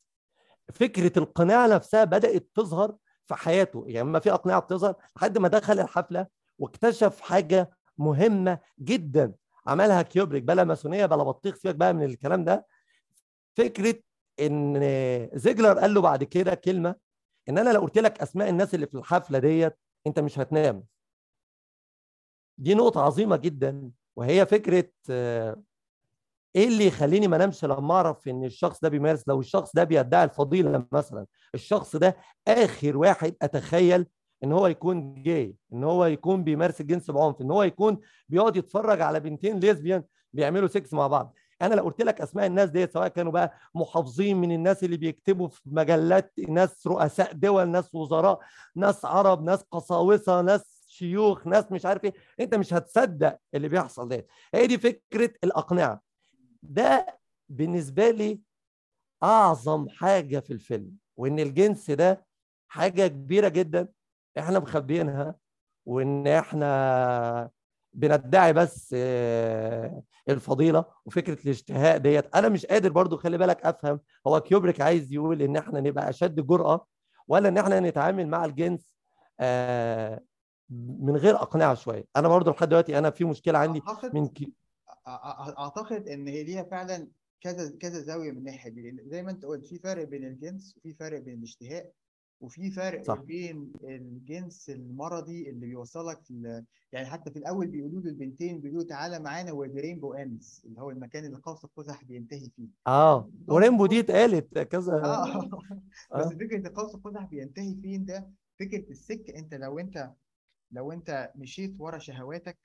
[0.72, 3.84] فكرة القناع نفسها بدأت تظهر في حياته.
[3.86, 6.26] يعني ما في اقنعه بتظهر لحد ما دخل الحفلة
[6.58, 9.34] واكتشف حاجة مهمة جدا.
[9.66, 12.66] عملها كيوبريك بلا ماسونية بلا بطيخ سيبك بقى من الكلام ده.
[13.56, 13.94] فكرة
[14.40, 14.80] إن
[15.34, 16.94] زيجلر قال له بعد كده كلمة
[17.48, 20.84] إن أنا لو قلت لك أسماء الناس اللي في الحفلة ديت أنت مش هتنام.
[22.58, 25.62] دي نقطة عظيمة جدا وهي فكرة آه،
[26.56, 30.24] إيه اللي يخليني ما أنامش لما أعرف إن الشخص ده بيمارس؟ لو الشخص ده بيدعي
[30.24, 32.16] الفضيلة مثلا الشخص ده
[32.48, 34.06] آخر واحد أتخيل
[34.44, 39.00] إن هو يكون جاي إن هو يكون بيمارس الجنس بعنف إن هو يكون بيقعد يتفرج
[39.00, 41.34] على بنتين ليزبيان بيعملوا سكس مع بعض.
[41.62, 45.48] أنا لو قلت لك أسماء الناس ديت سواء كانوا بقى محافظين من الناس اللي بيكتبوا
[45.48, 48.40] في مجلات ناس رؤساء دول ناس وزراء
[48.76, 54.08] ناس عرب ناس قساوسة ناس شيوخ ناس مش عارف إيه أنت مش هتصدق اللي بيحصل
[54.08, 56.02] ده هي دي فكرة الأقنعة.
[56.62, 58.40] ده بالنسبة لي
[59.22, 62.26] أعظم حاجة في الفيلم وإن الجنس ده
[62.68, 63.88] حاجة كبيرة جدا
[64.38, 65.34] إحنا مخبيينها
[65.86, 67.50] وإن إحنا
[67.94, 72.36] بندعي بس آه، الفضيلة وفكرة الاشتهاء ديت.
[72.36, 74.00] أنا مش قادر برضو خلي بالك أفهم.
[74.26, 76.86] هو كيوبريك عايز يقول إن إحنا نبقى أشد جرأة
[77.28, 78.94] ولا إن إحنا نتعامل مع الجنس
[79.40, 80.20] آه،
[80.70, 84.52] من غير اقنعه شوية؟ أنا برضو لحد دلوقتي أنا في مشكلة عندي أعتقد من كي...
[85.58, 87.08] أعتقد إن هي ليها فعلا
[87.40, 89.02] كذا كذا زاوية من الناحية دي.
[89.04, 91.92] زي ما أنت قلت في فرق بين الجنس وفي فرق بين الاشتهاء.
[92.44, 93.20] وفي فرق صح.
[93.20, 96.62] بين الجنس المرضي اللي بيوصلك ل...
[96.92, 100.80] يعني حتى في الأول بيقولوا له البنتين بيقولوا تعالى معانا where the rainbow ends اللي
[100.80, 102.68] هو المكان اللي قوس قزح بينتهي فيه.
[102.86, 105.04] آه و rainbow دي اتقالت كذا.
[105.04, 105.48] آه.
[106.16, 106.28] بس آه.
[106.28, 108.30] فكره قوس قزح بينتهي فين ده
[108.60, 110.12] فكرة السك أنت لو أنت
[110.70, 112.58] لو أنت مشيت ورا شهواتك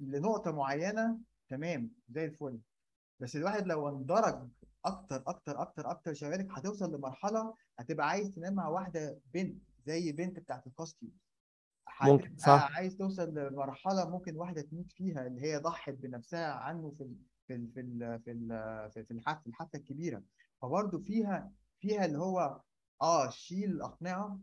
[0.00, 1.18] لنقطة معينة
[1.48, 2.58] تمام زي الفل.
[3.20, 4.48] بس الواحد لو اندرج
[4.84, 10.38] أكتر أكتر أكتر أكتر شهواتك هتوصل لمرحلة هتبقى عايز تنام مع واحدة بنت زي بنت
[10.38, 11.12] بتاعت الكاستيوم.
[12.02, 12.76] ممكن، هتبقى صح.
[12.76, 17.54] عايز توصل لمرحلة ممكن واحدة تموت فيها اللي هي ضحت بنفسها عنه في ال في
[17.54, 20.22] ال في ال في ال في في الحفله الحفلة الكبيرة.
[20.62, 22.60] فبرضه فيها فيها اللي هو
[23.02, 24.38] آه شيل الأقنعة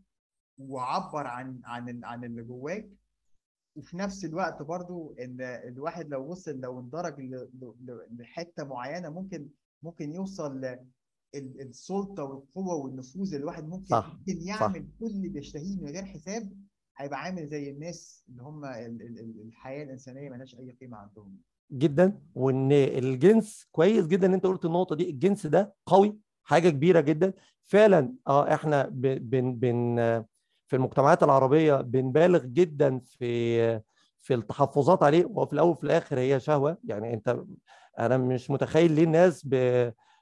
[0.57, 2.89] وعبر عن عن عن اللي جواك.
[3.75, 7.15] وفي نفس الوقت برضو إن الواحد لو وصل لو اندرج
[8.11, 9.49] لحتة معينة ممكن
[9.85, 10.77] ممكن يوصل
[11.35, 14.47] السلطة والقوة والنفوذ اللي الواحد ممكن صح، ممكن صح.
[14.47, 16.53] يعمل كل اللي بيشتهيه من غير حساب
[16.97, 21.37] هيبقى عامل زي الناس اللي هم ال- ال- ال- الحياة الإنسانية ملهاش أي قيمة عندهم.
[21.71, 22.19] جدا.
[22.35, 27.33] وإن الجنس كويس جدا إن أنت قلت النقطة دي الجنس ده قوي حاجة كبيرة جدا.
[27.63, 29.95] فعلا آه إحنا بن بن
[30.67, 33.81] في المجتمعات العربية بنبالغ جدا في
[34.21, 36.77] في التحفظات عليه وفي الأول وفي الآخر هي شهوة.
[36.83, 37.43] يعني أنت
[37.99, 39.47] أنا مش متخيل ليه الناس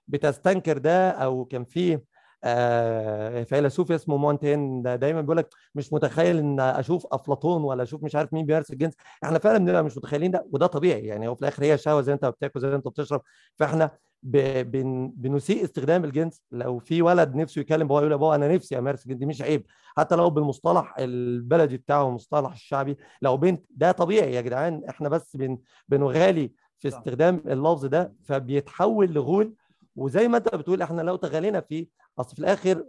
[0.08, 2.00] بتستنكر ده أو كان في
[2.46, 8.04] آه، فيلسوف اسمه مونتين ده دايما بيقول لك مش متخيل إن أشوف أفلاطون ولا أشوف
[8.04, 8.94] مش عارف مين بيمارس الجنس.
[9.24, 11.28] إحنا فعلا بنبقى مش متخيلين ده وده طبيعي يعني.
[11.28, 13.22] هو في الآخر هي شهوه زي أنت بتاكل زي أنت بتشرب.
[13.56, 13.92] فإحنا.
[14.26, 16.42] بنسيء استخدام الجنس.
[16.52, 19.42] لو في ولد نفسه يكلم بابا يقول يا بابا أنا نفسي أمارس الجنس دي مش
[19.42, 19.66] عيب.
[19.98, 24.84] حتى لو بالمصطلح البلدي بتاعه المصطلح الشعبي لو بنت ده طبيعي يا جدعان.
[24.90, 25.58] إحنا بس بن...
[25.90, 26.52] بنغالي
[26.90, 26.98] في.
[26.98, 29.54] استخدام اللفظ ده فبيتحول لغول.
[29.96, 31.88] وزي ما انت بتقول إحنا لو تغالينا فيه
[32.20, 32.86] اصل في الآخر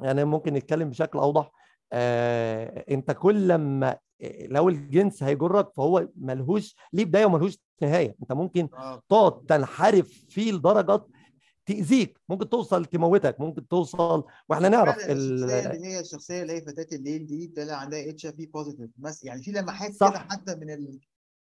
[0.00, 1.52] يعني ممكن نتكلم بشكل أوضح.
[1.92, 3.98] آه انت كل لما
[4.40, 8.16] لو الجنس هيجرك فهو ملهوش ليه بداية وملهوش نهاية.
[8.22, 11.08] انت ممكن آه تقعد تنحرف فيه لدرجات
[11.66, 12.20] تأذيك.
[12.28, 13.40] ممكن توصل تموتك.
[13.40, 15.50] ممكن توصل وإحنا نعرف الشخصيه ال...
[15.74, 19.52] اللي هي الشخصية اللي هي فتاة الليل دي طلع عندها HIV positive بس يعني في
[19.52, 19.90] لمحات.
[19.90, 21.00] كده حتى من ال...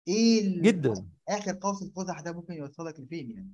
[0.08, 0.62] إيه.
[0.62, 1.06] جدا.
[1.30, 3.52] آخر قوس القزح ده ممكن يوصلك لفين يعني؟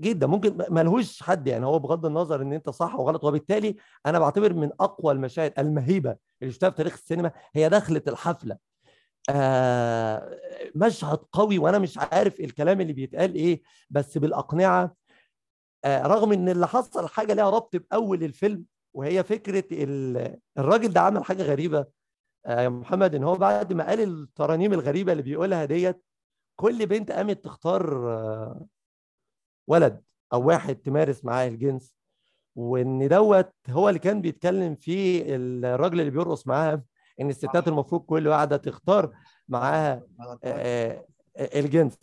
[0.00, 0.26] جدا.
[0.26, 3.24] ممكن ملهوش حد يعني هو بغض النظر إن أنت صح وغلط.
[3.24, 3.76] وبالتالي
[4.06, 8.56] أنا بعتبر من أقوى المشاهد المهيبة اللي شفتها في تاريخ السينما هي دخلة الحفلة.
[9.30, 10.38] آه
[10.74, 14.96] مشهد قوي وأنا مش عارف الكلام اللي بيتقال إيه بس بالأقنعة
[15.84, 21.00] آه رغم إن اللي حصل حاجة ليها ربط بأول الفيلم وهي فكرة ال- الراجل ده
[21.00, 21.86] عمل حاجة غريبة.
[22.48, 26.04] يا محمد إن هو بعد ما قال الترانيم الغريبة اللي بيقولها ديت
[26.56, 28.66] كل بنت قامت تختار آه
[29.66, 30.02] ولد
[30.32, 31.96] أو واحد تمارس معاه الجنس
[32.56, 36.82] وإن دوت هو اللي كان بيتكلم فيه الراجل اللي بيرقص معاها
[37.20, 37.68] إن الستات.
[37.68, 39.16] المفروض كل واحدة تختار
[39.48, 40.02] معاها.
[40.44, 41.98] آه، آه، الجنس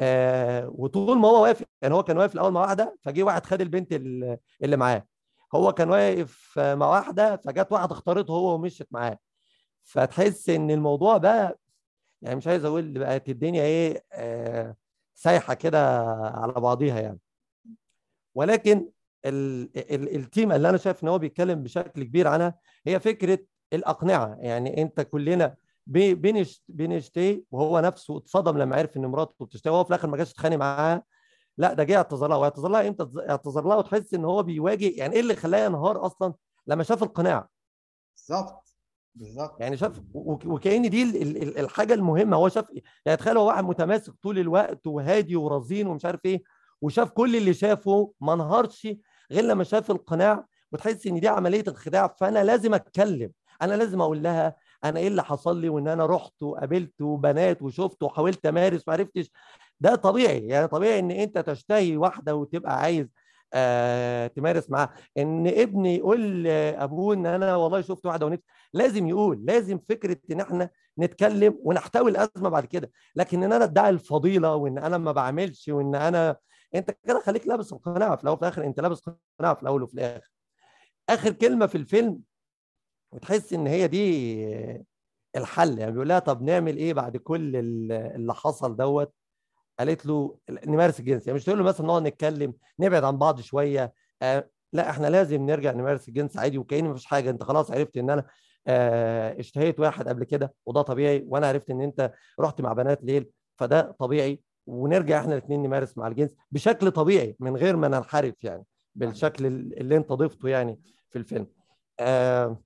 [0.00, 3.60] آه، وطول ما هو واقف يعني هو كان واقف الأول مع واحدة فجه واحد خد
[3.60, 5.06] البنت ال- اللي معاه
[5.54, 9.18] هو كان واقف آه، مع واحدة فجت واحدة اختارته هو ومشيت معاه
[9.90, 11.58] فتحس إن الموضوع بقى
[12.22, 14.76] يعني مش عايز أقول بقت الدنيا إيه آه،
[15.14, 16.00] سايحة كده
[16.34, 17.18] على بعضيها يعني.
[18.34, 18.88] ولكن
[19.24, 23.38] ال- ال- التيمه اللي أنا شايف إن هو بيتكلم بشكل كبير عنها هي فكرة
[23.72, 24.36] الأقنعة.
[24.38, 25.56] يعني أنت كلنا
[26.68, 30.56] بنشتهي وهو نفسه اتصدم لما عرف إن مراته بتشتهي وهو في الآخر ما جاش يتخانق
[30.56, 31.02] معاها.
[31.58, 34.92] لا ده جه اعتذر لها واعتذر لها إمتى اعتذر لها وتحس إن هو بيواجه.
[34.96, 36.34] يعني إيه اللي خلاه ينهار أصلا
[36.66, 37.48] لما شاف القناع
[38.16, 38.69] بالظبط.
[39.14, 39.60] بالظبط.
[39.60, 42.36] يعني شاف وك- وكأن دي ال- ال- ال- الحاجة المهمة.
[42.36, 42.64] هو شاف
[43.06, 46.42] يعني تخيل هو واحد متماسك طول الوقت وهادي ورزين ومش عارف إيه
[46.82, 48.88] وشاف كل اللي شافه ما انهارش
[49.32, 53.30] غير لما شاف القناع وتحس إن دي عملية الخداع فأنا لازم أتكلم.
[53.62, 58.02] أنا لازم أقول لها أنا إيه اللي حصل لي وإن أنا رحت وقابلت بنات وشفت
[58.02, 59.30] وحاولت أمارس ما عرفتش
[59.80, 60.46] ده طبيعي.
[60.46, 63.06] يعني طبيعي إن أنت تشتهي واحدة وتبقى عايز
[64.34, 68.44] تمارس معاها إن ابني يقول لأبوه إن أنا والله شفت واحدة ونفسي
[68.74, 72.90] لازم يقول لازم فكرة إن إحنا نتكلم ونحتوي الأزمة بعد كده.
[73.16, 76.36] لكن إن أنا أدعي الفضيلة وإن أنا ما بعملش وإن أنا
[76.74, 79.02] أنت كده خليك لابس القناعه في الأول وفي الآخر أنت لابس
[79.38, 80.30] قناعه في الأول وفي الآخر.
[81.08, 82.20] آخر كلمة في الفيلم
[83.12, 84.74] وتحس إن هي دي
[85.36, 89.12] الحل يعني بيقول لها طب نعمل إيه بعد كل ال- اللي حصل دوت؟
[89.80, 91.26] قالت له نمارس الجنس.
[91.26, 95.46] يعني مش تقول له مثلا نقعد نتكلم نبعد عن بعض شوية آه لا إحنا لازم
[95.46, 97.30] نرجع نمارس الجنس عادي وكأن مفيش حاجة.
[97.30, 98.24] أنت خلاص عرفت إن أنا
[98.66, 103.30] آه اشتهيت واحد قبل كده وده طبيعي وأنا عرفت إن أنت رحت مع بنات ليل
[103.56, 104.40] فده طبيعي.
[104.66, 108.64] ونرجع إحنا الاثنين نمارس مع الجنس بشكل طبيعي من غير ما ننحرف يعني
[108.94, 111.46] بالشكل اللي أنت ضفته يعني في الفيلم.
[112.00, 112.62] آه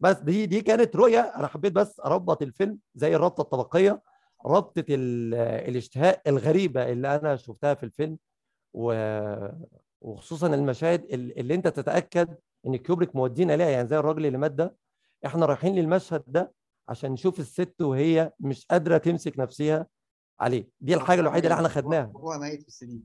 [0.00, 1.20] بس دي دي كانت رؤية.
[1.20, 4.02] أنا حبيت بس أربط الفيلم زي الربطه الطبقية
[4.46, 5.34] ربطة ال-
[5.68, 8.18] الاشتهاء الغريبة اللي أنا شفتها في الفيلم
[10.00, 12.28] وخصوصا المشاهد ال- اللي أنت تتأكد
[12.66, 14.76] إن كيوبريك مودينا ليها يعني زي الراجل اللي مات ده.
[15.26, 16.52] إحنا رايحين للمشهد ده
[16.88, 19.86] عشان نشوف الست وهي مش قادرة تمسك نفسها
[20.40, 20.68] عليه.
[20.80, 22.12] دي الحاجة الوحيدة اللي إحنا خدناها.
[22.16, 23.00] هو ميت في السرير.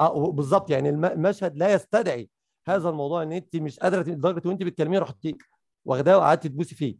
[0.00, 0.70] آه بالظبط.
[0.70, 2.30] يعني الم- المشهد لا يستدعي
[2.68, 5.38] هذا الموضوع إن أنت مش قادرة لدرجة وأنت بتكلميه رحتي
[5.84, 6.96] واخداه وقعدتي تبوسي فيه.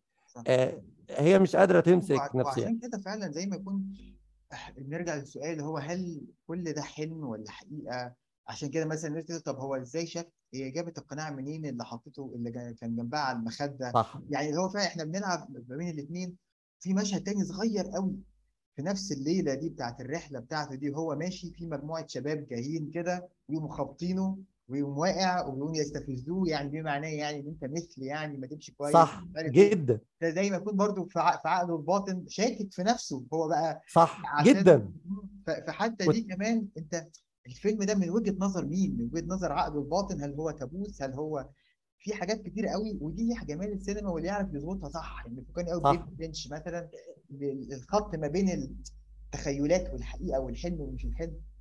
[0.46, 2.42] آه هي مش قادرة تمسك نفسها.
[2.44, 3.96] وعشان كده فعلا زي ما يكون
[4.76, 8.14] بنرجع للسؤال هو هل كل ده حلم ولا حقيقة؟
[8.48, 12.32] عشان كده مثلا الناس تقول طب هو إزاي شاف هي جابت القناع منين اللي حطيته
[12.34, 14.20] اللي كان جنبها على المخدة؟ صح.
[14.30, 16.36] يعني اللي هو فعلا إحنا بنلعب ما بين الاثنين
[16.80, 18.16] في مشهد تاني صغير قوي
[18.76, 23.28] في نفس الليلة دي بتاعت الرحلة بتاعته دي وهو ماشي في مجموعة شباب جايين كده
[23.48, 24.38] ويقوموا خابطينه.
[24.68, 28.92] ويقوم واقع ويقوموا يستفزوه يعني بما معناه يعني إن أنت مثل يعني ما تمشي كويس
[28.92, 29.50] صح إيه.
[29.70, 30.00] جدا.
[30.20, 34.92] ده زي ما يكون برضو في عقله الباطن شاكك في نفسه هو بقى صح جدا.
[35.66, 37.06] فحتى دي كمان أنت
[37.46, 41.12] الفيلم ده من وجهة نظر مين؟ من وجهة نظر عقله الباطن هل هو كابوس؟ هل
[41.14, 41.48] هو
[41.98, 46.48] في حاجات كتير قوي؟ ودي جمال السينما واللي يعرف يظبطها صح يعني فكرني قوي لينش
[46.52, 46.88] مثلا
[47.30, 48.48] ال- الخط ما بين
[49.28, 51.28] التخيلات والحقيقة والحلم ومش الحلم.
[51.28, 51.55] ال- ال-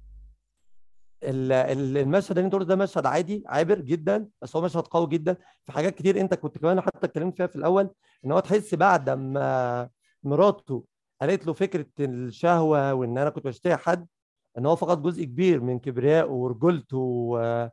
[1.24, 5.38] المشهد اللي انت قلته ده مشهد عادي عابر جدا بس هو مشهد قوي جدا.
[5.66, 7.89] في حاجات كتير انت كنت كمان حتى اتكلمت فيها في الأول
[8.26, 9.89] إن هو تحس بعد ما
[10.24, 10.86] مراته
[11.22, 14.07] قالت له فكرة الشهوة وإن أنا كنت بشتهي حد
[14.57, 17.68] إن هو فقد جزء كبير من كبريائه ورجولته و...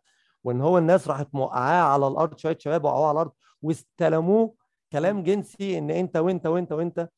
[0.45, 3.33] وإن هو الناس راحت موقعاه على الأرض شوية شباب وقعوه على الأرض
[3.63, 4.55] واستلموه
[4.93, 7.09] كلام جنسي إن أنت وأنت وأنت وأنت.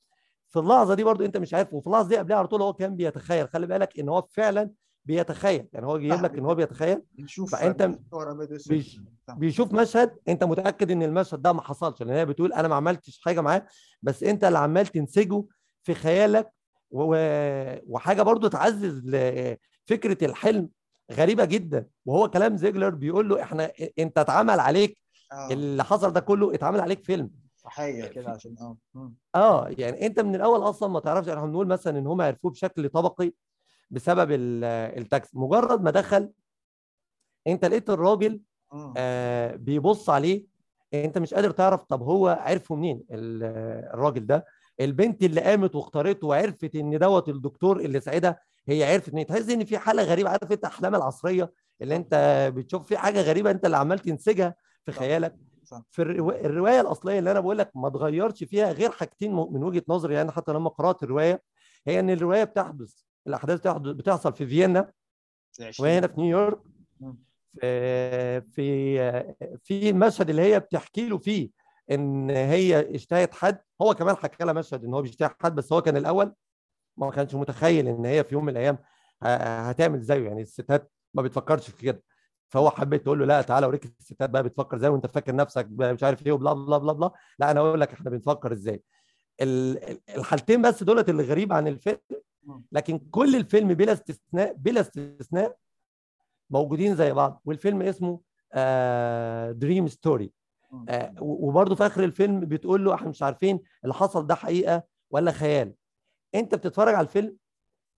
[0.48, 2.96] في اللحظة دي برضو أنت مش عارف وفي اللحظة دي قبلها على طول هو كان
[2.96, 3.48] بيتخيل.
[3.48, 4.70] خلي بالك إن هو فعلا
[5.04, 7.02] بيتخيل يعني هو جايب لك إن هو بيتخيل
[9.28, 9.34] صح.
[9.34, 13.20] بيشوف مشهد أنت متأكد إن المشهد ده ما حصلش لأن هي بتقول أنا ما عملتش
[13.24, 13.66] حاجة معاه
[14.02, 15.44] بس أنت اللي عمال تنسجه
[15.82, 16.50] في خيالك.
[16.90, 19.16] وحاجة برضو تعزز
[19.86, 20.68] فكرة الحلم
[21.12, 24.98] غريبة جدا وهو كلام زيجلر بيقول له إحنا أنت اتعمل عليك
[25.32, 29.12] آه اللي حصل ده كله اتعمل عليك فيلم صحيح كده عشان آه.
[29.34, 32.88] آه يعني أنت من الأول أصلا ما تعرفش إحنا بنقول مثلا إن هم عرفوه بشكل
[32.88, 33.32] طبقي
[33.90, 34.64] بسبب ال-
[34.98, 36.30] التاكس مجرد ما دخل
[37.46, 38.40] انت لقيت الراجل.
[38.96, 40.46] آه بيبص عليه
[40.94, 43.42] انت مش قادر تعرف طب هو عرفه منين ال-
[43.94, 44.46] الراجل ده
[44.80, 49.64] البنت اللي قامت واختارته وعرفت ان دوت الدكتور اللي ساعدها هي عرفت ان تحس ان
[49.64, 52.14] في حالة غريبة عارف انت احلام العصرية اللي انت
[52.56, 54.54] بتشوف في حاجة غريبة انت اللي عمال تنسجها
[54.84, 54.92] في.
[54.92, 55.82] خيالك صح.
[55.90, 59.82] في الروا- الرواية الأصلية اللي أنا بقول لك ما اتغيرش فيها غير حاجتين من وجهة
[59.88, 61.42] نظري يعني حتى لما قرأت الرواية
[61.86, 64.92] هي إن الرواية بتحدث الأحداث بتحصل في فيينا
[65.52, 65.90] في وهي 20.
[65.98, 66.58] هنا في نيويورك.
[67.60, 71.50] في في في المشهد اللي هي بتحكي له فيه
[71.90, 75.82] إن هي اشتهت حد هو كمان حكى لها مشهد إن هو بيشتهي حد بس هو
[75.82, 76.34] كان الأول
[76.96, 78.78] ما كانش متخيل إن هي في يوم من الأيام
[79.22, 82.02] هتعمل زيه يعني الستات ما بتفكرش في كده
[82.48, 86.02] فهو حبيت تقول له لا تعالى أوريك الستات بقى بتفكر إزاي وأنت فاكر نفسك مش
[86.02, 88.82] عارف إيه وبلا بلا بلا بلا لا أنا أقول لك إحنا بنفكر إزاي
[89.40, 91.98] ال- ال- الحالتين بس دولت اللي غريب عن الفيلم.
[92.74, 95.56] لكن كل الفيلم بلا استثناء بلا استثناء
[96.50, 97.42] موجودين زي بعض.
[97.44, 98.20] والفيلم اسمه
[99.52, 100.32] Dream Story
[100.70, 100.86] مم.
[101.20, 105.74] وبرضه في آخر الفيلم بتقول له إحنا مش عارفين اللي حصل ده حقيقة ولا خيال.
[106.34, 107.36] أنت بتتفرج على الفيلم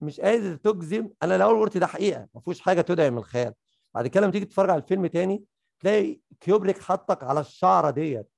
[0.00, 3.54] مش قادر تجزم أنا الأول قلت ده حقيقة ما فيهوش حاجة تدعم الخيال.
[3.94, 5.44] بعد كده لما تيجي تتفرج على الفيلم تاني
[5.80, 8.28] تلاقي كيوبريك حطك على الشعرة ديت.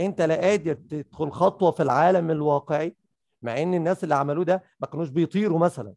[0.00, 2.96] أنت لا قادر تدخل خطوة في العالم الواقعي.
[3.44, 5.94] مع إن الناس اللي عملوه ده ما كانوش بيطيروا مثلا.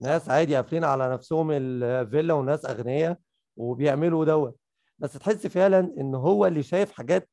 [0.00, 3.18] ناس عادي قافلين على نفسهم الفيلا وناس أغنياء
[3.56, 4.56] وبيعملوا دوت
[4.98, 7.30] بس تحس فعلا إن هو اللي شايف حاجات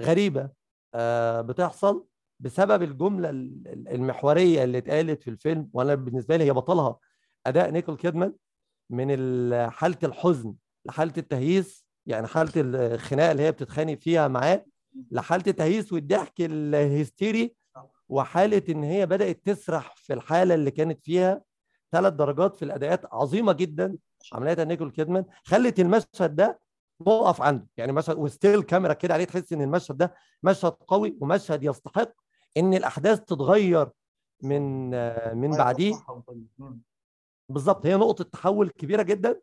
[0.00, 0.50] غريبة
[0.94, 2.04] آه، بتحصل
[2.40, 5.70] بسبب الجملة ال- ال- المحورية اللي اتقالت في الفيلم.
[5.72, 6.98] وأنا بالنسبة لي هي بطلها.
[7.46, 8.34] أداء نيكول كيدمان
[8.90, 10.54] من ال- حالة الحزن
[10.86, 14.64] لحالة التهييس يعني حالة الخناقة اللي هي بتتخانق فيها معاه
[15.10, 17.54] لحالة التهييس والضحك الهستيري
[18.08, 21.42] وحالة إن هي بدأت تسرح في الحالة اللي كانت فيها
[21.92, 23.96] ثلاث درجات في الأداءات عظيمة جدا
[24.32, 26.60] عملياتها نيكول كيدمان خلت المشهد ده
[27.00, 27.66] نقف عنده.
[27.76, 32.12] يعني مشهد وستيل كاميرا كده عليه تحس إن المشهد ده مشهد قوي ومشهد يستحق
[32.56, 33.90] إن الأحداث تتغير
[34.42, 34.90] من
[35.38, 35.94] من بعديه.
[37.48, 37.86] بالظبط.
[37.86, 39.40] هي نقطة تحول كبيرة جدا.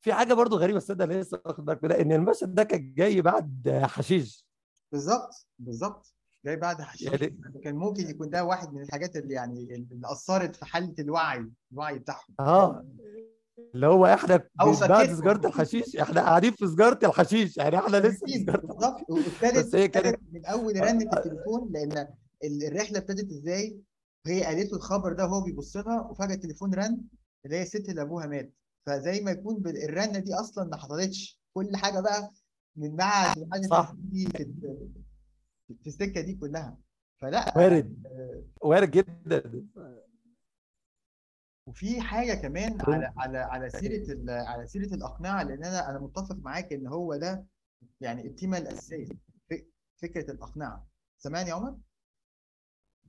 [0.00, 3.80] في حاجة برضو غريبة الساده اللي لسه واخد بالك إن المشهد ده كان جاي بعد
[3.84, 4.46] حشيش.
[4.92, 6.14] بالظبط بالظبط.
[6.44, 7.02] جاي بعد حشيش.
[7.08, 11.50] يعني كان ممكن يكون ده واحد من الحاجات اللي يعني اللي أثرت في حالة الوعي
[11.72, 12.34] الوعي بتاعهم.
[12.40, 12.84] آه.
[13.74, 14.36] اللي هو إحنا
[14.88, 15.10] بعد.
[15.16, 19.00] سجارة الحشيش إحنا قاعدين في سجارة الحشيش يعني إحنا لسه في سجارة بالظبط.
[19.10, 21.92] وابتدت كانت- من أول رنه التليفون لأن
[22.44, 23.80] ال- الرحلة ابتدت إزاي؟
[24.26, 27.00] هي قالت له الخبر ده وهو بيبص لها وفجأة التليفون رن
[27.44, 28.52] اللي هي الست اللي ابوها مات.
[28.86, 31.40] فزي ما يكون الرنة دي أصلا ما حصلتش.
[31.54, 32.30] كل حاجة بقى
[32.76, 33.36] من بعد
[33.70, 33.94] صح.
[35.80, 36.78] في السكة دي كلها.
[37.18, 38.06] فلا وارد.
[38.06, 39.66] آه، وارد جدا.
[41.66, 46.72] وفي حاجة كمان على على على سيرة على سيرة الاقنعه لأن أنا أنا متفق معاك
[46.72, 47.46] إن هو ده
[48.00, 49.06] يعني التيمة الأساسية
[49.96, 50.86] فكرة الاقنعه
[51.18, 51.76] سامعني يا عمر؟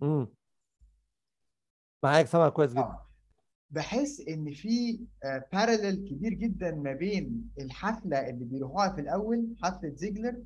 [0.03, 0.27] امم
[2.03, 2.81] معاك سامع كويس جدا.
[2.81, 3.09] آه.
[3.69, 5.05] بحس إن في
[5.53, 10.43] بارالل كبير جدا ما بين الحفلة اللي بيروحوها في الأول حفلة زيجلر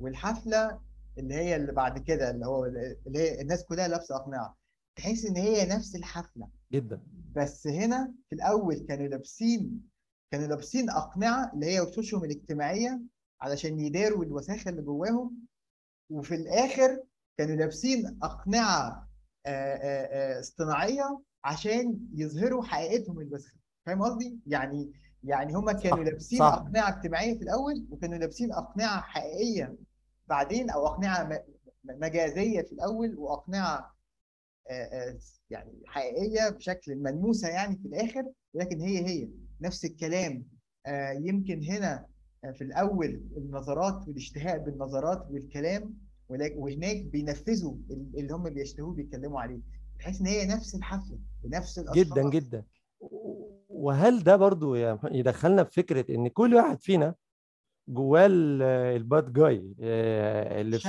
[0.00, 0.80] والحفلة
[1.18, 4.56] اللي هي اللي بعد كده اللي هو اللي هي الناس كلها لابسة أقنعة.
[4.96, 6.48] تحس إن هي نفس الحفلة.
[6.72, 7.02] جدا.
[7.36, 9.88] بس هنا في الأول كانوا لابسين
[10.32, 13.00] كانوا لابسين أقنعة اللي هي وشوشهم الاجتماعية
[13.40, 15.46] علشان يداروا الوساخة اللي جواهم.
[16.10, 17.02] وفي الآخر
[17.38, 19.08] كانوا لابسين أقنعة
[19.46, 23.58] آه، آه، آه، اصطناعية عشان يظهروا حقيقتهم الوسخة.
[23.86, 24.92] فاهم قصدي؟ يعني
[25.24, 26.44] يعني هم كانوا صح، لابسين صح.
[26.44, 29.76] أقنعة اجتماعية في الأول وكانوا لابسين أقنعة حقيقية.
[30.26, 31.44] بعدين أو أقنعة
[31.84, 33.94] مجازية في الأول وأقنعة
[35.50, 39.28] يعني حقيقية بشكل ملموسة يعني في الآخر ولكن هي هي
[39.60, 40.44] نفس الكلام
[41.20, 42.06] يمكن هنا
[42.54, 45.94] في الأول النظرات والاشتهاء بالنظرات والكلام
[46.28, 49.60] وهناك بينفذوا ال- اللي هم بيشتهوه بيتكلموا عليه
[49.98, 51.96] تحس إن هي نفس الحفلة بنفس الأشخاص.
[52.06, 52.64] جدا جدا.
[53.68, 57.14] وهل ده برضو يدخلنا في فكرة إن كل واحد فينا
[57.88, 58.62] جواه ال-
[58.96, 60.88] ال bad guy آه، اللي في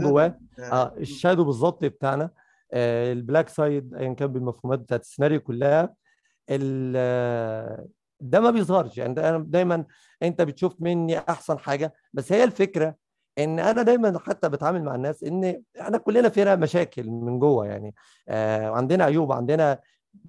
[0.00, 0.02] observer.
[0.02, 0.38] جواه؟
[0.72, 2.30] آه ال shadow بالظبط بتاعنا.
[2.72, 5.94] آه، ال black side ايا كان بالمفهومات بتاعت السيناريو كلها.
[6.50, 7.86] آه،
[8.20, 8.98] ده ما بيظهرش.
[8.98, 9.84] يعني أنا دايما
[10.22, 11.94] أنت بتشوف مني أحسن حاجة.
[12.12, 12.94] بس هي الفكرة
[13.38, 17.94] إن أنا دايما حتى بتعامل مع الناس إن إحنا كلنا فينا مشاكل من جوه يعني.
[18.28, 19.78] آه وعندنا عيوب عندنا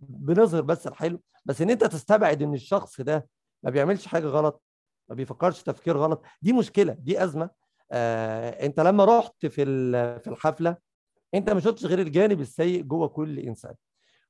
[0.01, 1.22] بنظهر بس الحلو.
[1.45, 3.28] بس إن أنت تستبعد إن الشخص ده
[3.63, 4.63] ما بيعملش حاجة غلط
[5.10, 6.22] ما بيفكرش تفكير غلط.
[6.41, 7.49] دي مشكلة دي أزمة.
[7.91, 9.49] آه أنت لما رحت في
[10.20, 10.78] في الحفلة
[11.34, 13.74] أنت ما شفتش غير الجانب السيء جوه كل إنسان.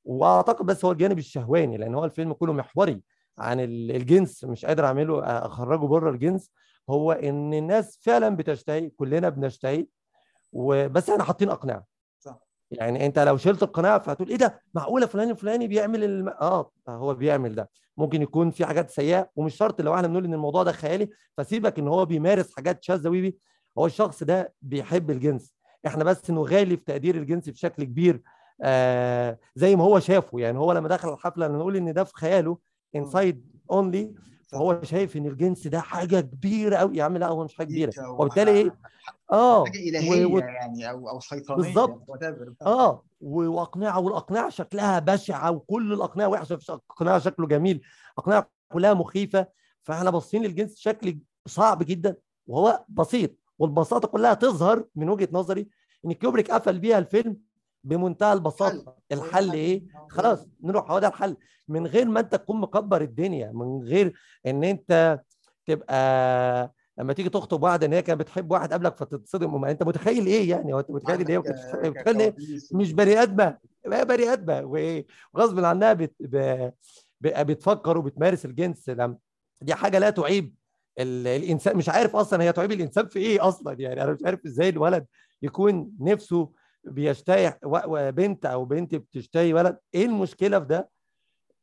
[0.05, 3.01] وأعتقد بس هو الجانب الشهواني لأن هو الفيلم كله محوري
[3.37, 6.51] عن ال- الجنس مش قادر أعمله أخرجه بره الجنس.
[6.89, 9.87] هو إن الناس فعلا بتشتهي كلنا بنشتهي.
[10.51, 11.85] وبس إحنا حاطين أقنعة.
[12.19, 12.39] صح.
[12.71, 16.29] يعني أنت لو شلت القناعه فهتقول إيه ده؟ معقولة فلان الفلاني بيعمل الم...
[16.29, 17.69] آه هو بيعمل ده.
[17.97, 21.79] ممكن يكون في حاجات سيئة ومش شرط لو إحنا بنقول إن الموضوع ده خيالي فسيبك
[21.79, 23.37] إن هو بيمارس حاجات شاذة ويبي
[23.77, 25.53] هو الشخص ده بيحب الجنس.
[25.87, 28.21] إحنا بس نغالي في تقدير الجنس بشكل كبير
[28.61, 30.39] آه زي ما هو شافه.
[30.39, 32.57] يعني هو لما دخل الحفلة نقول إن ده في خياله
[32.95, 34.13] inside only
[34.47, 38.09] فهو شايف إن الجنس ده حاجة كبيرة قوي يا عم لا هو مش حاجة كبيرة.
[38.09, 38.77] وبالتالي إيه؟
[39.31, 39.65] آه.
[39.65, 42.03] حاجة إلهية و- يعني أو أو شيطانيه بالظبط.
[42.61, 43.03] آه.
[43.21, 47.81] واقنعه والاقنعه شكلها بشعه وكل الاقنعه وحشة اقنعه شكله جميل.
[48.17, 49.47] اقنعه كلها مخيفة.
[49.83, 52.15] فإحنا باصين للجنس بشكل صعب جدا
[52.47, 53.31] وهو بسيط.
[53.59, 55.67] والبساطة كلها تظهر من وجهة نظري
[56.05, 57.37] إن كيوبريك قفل بيها الفيلم
[57.87, 58.95] بمنتهى البساطة.
[59.11, 59.53] الحل.
[59.53, 61.37] إيه؟ خلاص نروح هو ده الحل.
[61.67, 64.13] من غير ما أنت تكون مكبر الدنيا من غير
[64.45, 65.19] إن أنت
[65.65, 69.61] تبقى لما تيجي تخطب واحدة إن هي كانت بتحب واحد قبلك فتتصدم.
[69.61, 71.37] ما أنت متخيل إيه يعني؟ هو أنت متخيل إن هي
[71.89, 72.33] متخيل
[72.71, 73.57] مش بني آدمة.
[73.93, 74.61] هي بني آدمة.
[75.33, 76.15] وغصب عنها بت...
[76.19, 76.35] ب...
[77.21, 77.45] ب...
[77.45, 78.89] بتفكر وبتمارس الجنس.
[78.89, 79.17] لم...
[79.61, 80.55] دي حاجة لا تعيب
[80.99, 81.27] ال...
[81.27, 81.77] الإنسان.
[81.77, 84.03] مش عارف أصلا هي تعيب الإنسان في إيه أصلا يعني.
[84.03, 85.05] أنا مش عارف إزاي الولد
[85.41, 86.51] يكون نفسه
[86.89, 87.79] بيشتهي و...
[87.87, 90.89] وبنت أو بنت بتشتهي ولد إيه المشكلة في ده؟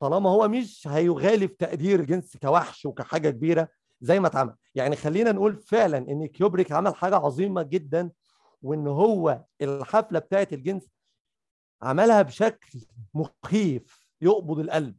[0.01, 3.69] طالما هو مش هيغالي في تقدير الجنس كوحش وكحاجة كبيرة
[4.01, 4.55] زي ما اتعمل.
[4.75, 8.11] يعني خلينا نقول فعلا إن كيوبريك عمل حاجة عظيمة جدا
[8.63, 10.89] وإن هو الحفلة بتاعت الجنس
[11.83, 12.81] عملها بشكل
[13.15, 14.97] مخيف يقبض القلب.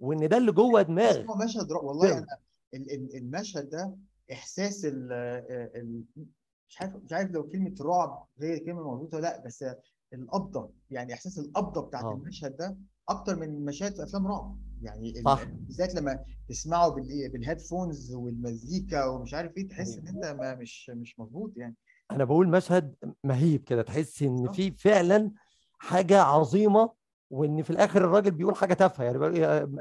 [0.00, 2.18] وإن ده اللي جوه دماغك هو مشهد والله.
[2.18, 2.26] أنا
[2.74, 3.96] ال- المشهد ده
[4.32, 5.12] إحساس ال
[5.76, 6.02] ال
[6.70, 9.64] مش عارف مش عارف لو كلمة رعب هي كلمة مظبوطه ولا لأ بس
[10.12, 12.12] القبضه يعني إحساس القبضه بتاعت آه.
[12.14, 12.76] المشهد ده
[13.08, 15.44] أكتر من مشاهد في أفلام رعب يعني صح.
[15.44, 21.18] بالذات لما تسمعه بال- بالهيدفونز والمزيكا ومش عارف إيه تحس إن أنت ما مش مش
[21.20, 21.76] مظبوط يعني
[22.10, 22.94] أنا بقول مشهد
[23.24, 24.52] مهيب كده تحس إن صح.
[24.52, 25.30] في فعلا
[25.78, 26.92] حاجة عظيمة
[27.30, 29.38] وإن في الآخر الراجل بيقول حاجة تافهة يعني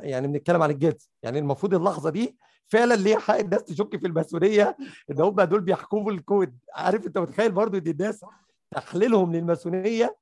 [0.09, 2.37] يعني بنتكلم عن الجنس يعني المفروض اللحظة دي
[2.69, 4.77] فعلا ليه حق الناس تشك في الماسونيه
[5.11, 6.57] إن هم دول بيحكموا الكود.
[6.75, 8.25] عارف أنت متخيل برضو إن الناس
[8.71, 10.17] تحليلهم للماسونيه؟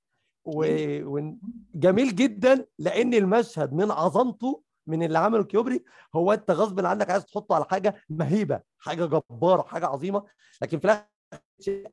[0.45, 5.83] وجميل جدا لأن المشهد من عظمته من اللي عمله كيوبري
[6.15, 10.23] هو أنت غصب عنك عايز تحطه على حاجة مهيبة حاجة جبارة حاجة عظيمة.
[10.61, 11.91] لكن في الآخر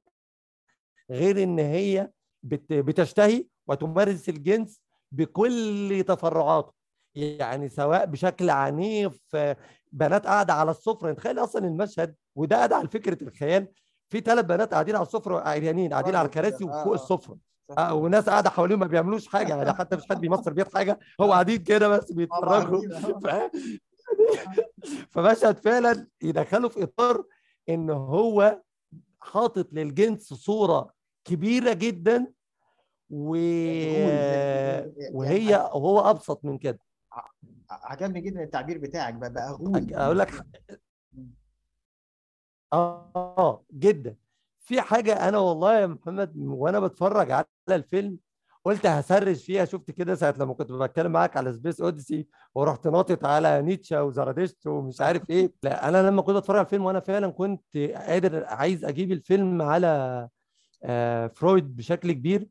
[1.11, 2.11] غير إن هي
[2.43, 4.81] بت- بتشتهي وتمارس الجنس
[5.13, 6.73] بكل تفرعاته.
[7.15, 9.21] يعني سواء بشكل عنيف
[9.95, 13.69] بنات قاعدة على السفرة تخيل أصلا المشهد وده ادعى لفكره الخيال
[14.09, 16.51] في ثلاث بنات قاعدين على السفرة عريانين قاعدين على برضه كده.
[16.51, 16.95] كراسي آه، وفوق آه.
[16.95, 17.37] السفرة.
[17.79, 21.33] آه، وناس قاعدة حواليهم ما بيعملوش حاجة يعني حتى مش حد بيمصر بيت حاجة هو
[21.33, 22.83] قاعدين كده بس بيتفرجوا
[23.29, 23.51] آه.
[25.11, 27.25] فمشهد فعلا يدخله في إطار
[27.69, 28.61] إن هو
[29.21, 30.91] حاطط للجنس صورة
[31.25, 32.27] كبيرة جدا
[33.11, 33.35] و...
[33.35, 36.79] يعني وهي يعني- وهو أبسط من كده
[37.71, 40.33] عجبني جدا التعبير بتاعك بقى بقى غول أقول لك
[42.73, 44.17] آه جدا.
[44.61, 48.19] في حاجة أنا والله يا محمد وأنا بتفرج على الفيلم
[48.65, 49.65] قلت هسرح فيها.
[49.65, 54.67] شفت كده ساعة لما كنت بتكلم معاك على Space Odyssey ورحت ناطط على نيتشه وزرادشت
[54.67, 55.53] ومش عارف إيه.
[55.63, 60.29] لا أنا لما كنت بتفرج على الفيلم وأنا فعلا كنت قادر عايز أجيب الفيلم على
[60.85, 62.49] آه، فرويد بشكل كبير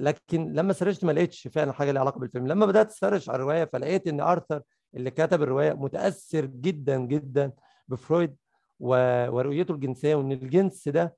[0.00, 2.46] لكن لما سرشت ما لقيتش فعلا حاجة ليها علاقة بالفيلم.
[2.46, 4.62] لما بدأت أسرش على الرواية فلقيت إن آرثر
[4.94, 7.52] اللي كتب الرواية متأثر جدا جدا
[7.88, 8.36] بفرويد
[8.80, 11.16] ورؤيته الجنسية وإن الجنس ده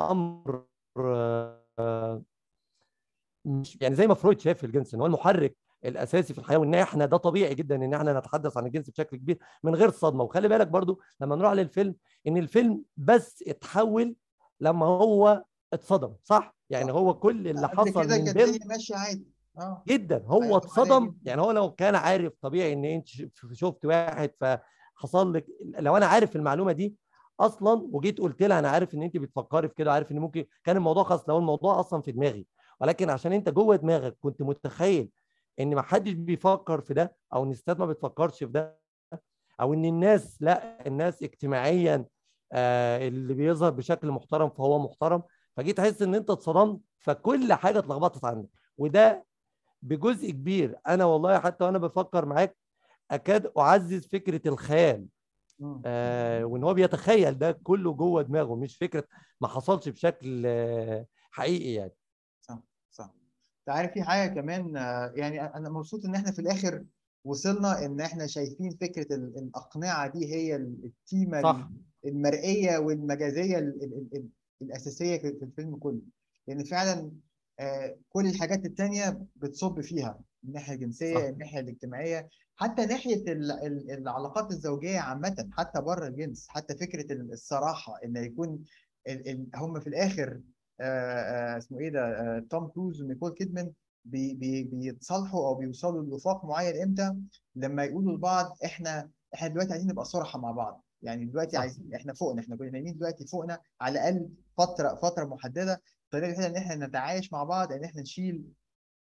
[0.00, 0.64] أمر
[0.98, 2.22] آه،
[3.44, 7.06] مش يعني زي ما فرويد شاف الجنس إن هو المحرك الأساسي في الحياة وإن إحنا
[7.06, 10.24] ده طبيعي جدا إن إحنا نتحدث عن الجنس بشكل كبير من غير صدمة.
[10.24, 11.94] وخلي بالك برضو لما نروح للفيلم
[12.26, 14.16] إن الفيلم بس اتحول
[14.60, 16.92] لما هو اتصدم صح؟ يعني.
[16.92, 19.26] هو كل اللي حصل كده من بيل ماشية عادي
[19.58, 21.14] آه جدا هو اتصدم.
[21.22, 23.08] يعني هو لو كان عارف طبيعي إن أنت
[23.52, 25.46] شفت واحد فحصل لك
[25.78, 26.96] لو أنا عارف المعلومة دي
[27.40, 30.76] أصلا وجيت قلت لها أنا عارف إن أنت بتفكري في كده عارف إن ممكن كان
[30.76, 32.46] الموضوع خلاص لو الموضوع أصلا في دماغي
[32.80, 35.10] ولكن عشان أنت جوه دماغك كنت متخيل
[35.60, 38.78] إن ما حدش بيفكر في ده أو إن الستات ما بتفكرش في ده
[39.60, 42.04] أو إن الناس لأ الناس اجتماعيا
[42.52, 45.22] آه اللي بيظهر بشكل محترم فهو محترم
[45.58, 48.48] فجيت تحس ان انت اتصدمت فكل حاجة اتلخبطت عندك.
[48.78, 49.24] وده
[49.82, 50.78] بجزء كبير.
[50.88, 52.56] أنا والله حتى وأنا بفكر معاك
[53.10, 55.06] أكاد أعزز فكرة الخيال.
[55.84, 59.04] آه وإن هو بيتخيل ده كله جوه دماغه مش فكرة
[59.40, 61.92] ما حصلش بشكل آه حقيقي يعني.
[62.40, 62.58] صح
[62.90, 63.14] صح.
[63.58, 66.84] أنت عارف في حاجة كمان آه، يعني أنا مبسوط إن إحنا في الآخر
[67.24, 71.68] وصلنا إن إحنا شايفين فكرة ال- الأقنعة دي هي ال- التيمة صح.
[72.04, 74.28] المرئية والمجازية ال ال ال ال
[74.62, 76.00] الأساسية في في الفيلم كله.
[76.46, 77.12] لأن فعلا
[77.60, 81.28] آه، كل الحاجات التانية بتصب فيها الناحيه الجنسية.
[81.28, 87.32] الناحيه الاجتماعية حتى ناحية ال ال العلاقات الزوجية عامة حتى بره الجنس حتى فكرة ال-
[87.32, 88.64] الصراحة إن يكون
[89.54, 90.40] هم في الآخر
[90.80, 90.84] آه،
[91.54, 93.72] آه، اسمه إيه ده توم كروز ونيكول كيدمان
[94.04, 97.14] بي بي بيتصالحوا أو بيوصلوا لوفاق معين إمتى؟
[97.56, 100.84] لما يقولوا لبعض إحنا إحنا دلوقتي عايزين نبقى صراحة مع بعض.
[101.02, 101.56] يعني دلوقتي.
[101.56, 104.28] عايزين إحنا فوقنا إحنا كنا نايمين دلوقتي فوقنا على الأقل
[104.58, 108.44] فترة فترة محددة الطريقة الوحيده إن إحنا نتعايش مع بعض إن إحنا نشيل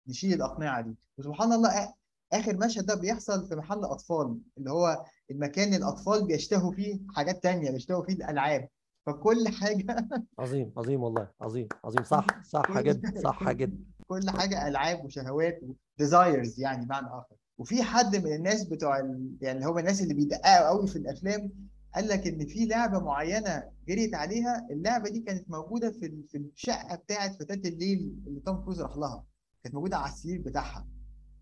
[0.08, 0.96] نشيل الأقنعة دي.
[1.18, 1.94] وسبحان الله
[2.34, 7.72] آخر مشهد ده بيحصل في محل أطفال اللي هو المكان الأطفال بيشتهوا فيه حاجات تانية
[7.72, 8.70] بيشتهوا فيه الألعاب.
[9.06, 9.86] فكل حاجة
[10.40, 12.04] عظيم عظيم والله عظيم عظيم.
[12.04, 13.78] صح صح جدا صح جدا.
[14.08, 15.60] كل حاجة ألعاب وشهوات
[15.98, 17.36] وديزايرز يعني بمعنى آخر.
[17.58, 19.38] وفي حد من الناس بتوع ال...
[19.42, 21.52] يعني اللي هم الناس اللي بيدققوا قوي في الأفلام
[21.96, 26.96] قال لك إن في لعبة معينة جريت عليها اللعبة دي كانت موجودة في في الشقة
[26.96, 29.26] بتاعه فتاة الليل اللي توم كروز راح لها.
[29.64, 30.88] كانت موجودة على السرير بتاعها.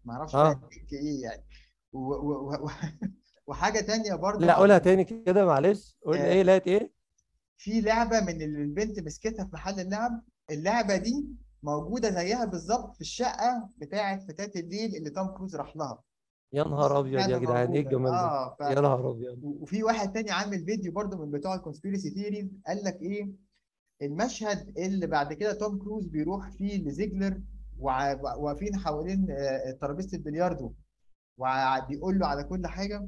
[0.05, 0.69] ما أعرفش آه.
[0.93, 1.43] إيه يعني.
[1.93, 2.13] و...
[2.13, 2.53] و...
[2.53, 2.69] و...
[3.47, 5.97] وحاجة تانية برضه لا قولها تاني كده معلش.
[6.05, 6.25] قول آه.
[6.25, 6.93] إيه لقيت إيه؟
[7.57, 10.21] في لعبة من اللي البنت مسكتها في محل اللعب.
[10.51, 11.25] اللعبة دي
[11.63, 16.03] موجودة زيها بالظبط في الشقة بتاعه فتاة الليل اللي توم كروز راح لها.
[16.53, 17.79] يا نهار أبيض يا جدعان إيه.
[17.81, 18.61] الجمال ده؟ آه ف...
[18.61, 19.39] يا نهار أبيض.
[19.43, 23.29] وفي واحد تاني عامل فيديو برضه من بتوع ال conspiracy theories قال لك إيه؟
[24.01, 27.41] المشهد اللي بعد كده توم كروز بيروح فيه لزيجلر
[27.79, 30.73] واقفين حوالين آه، ترابيزه البلياردو
[31.37, 33.07] وبيقول له على كل حاجة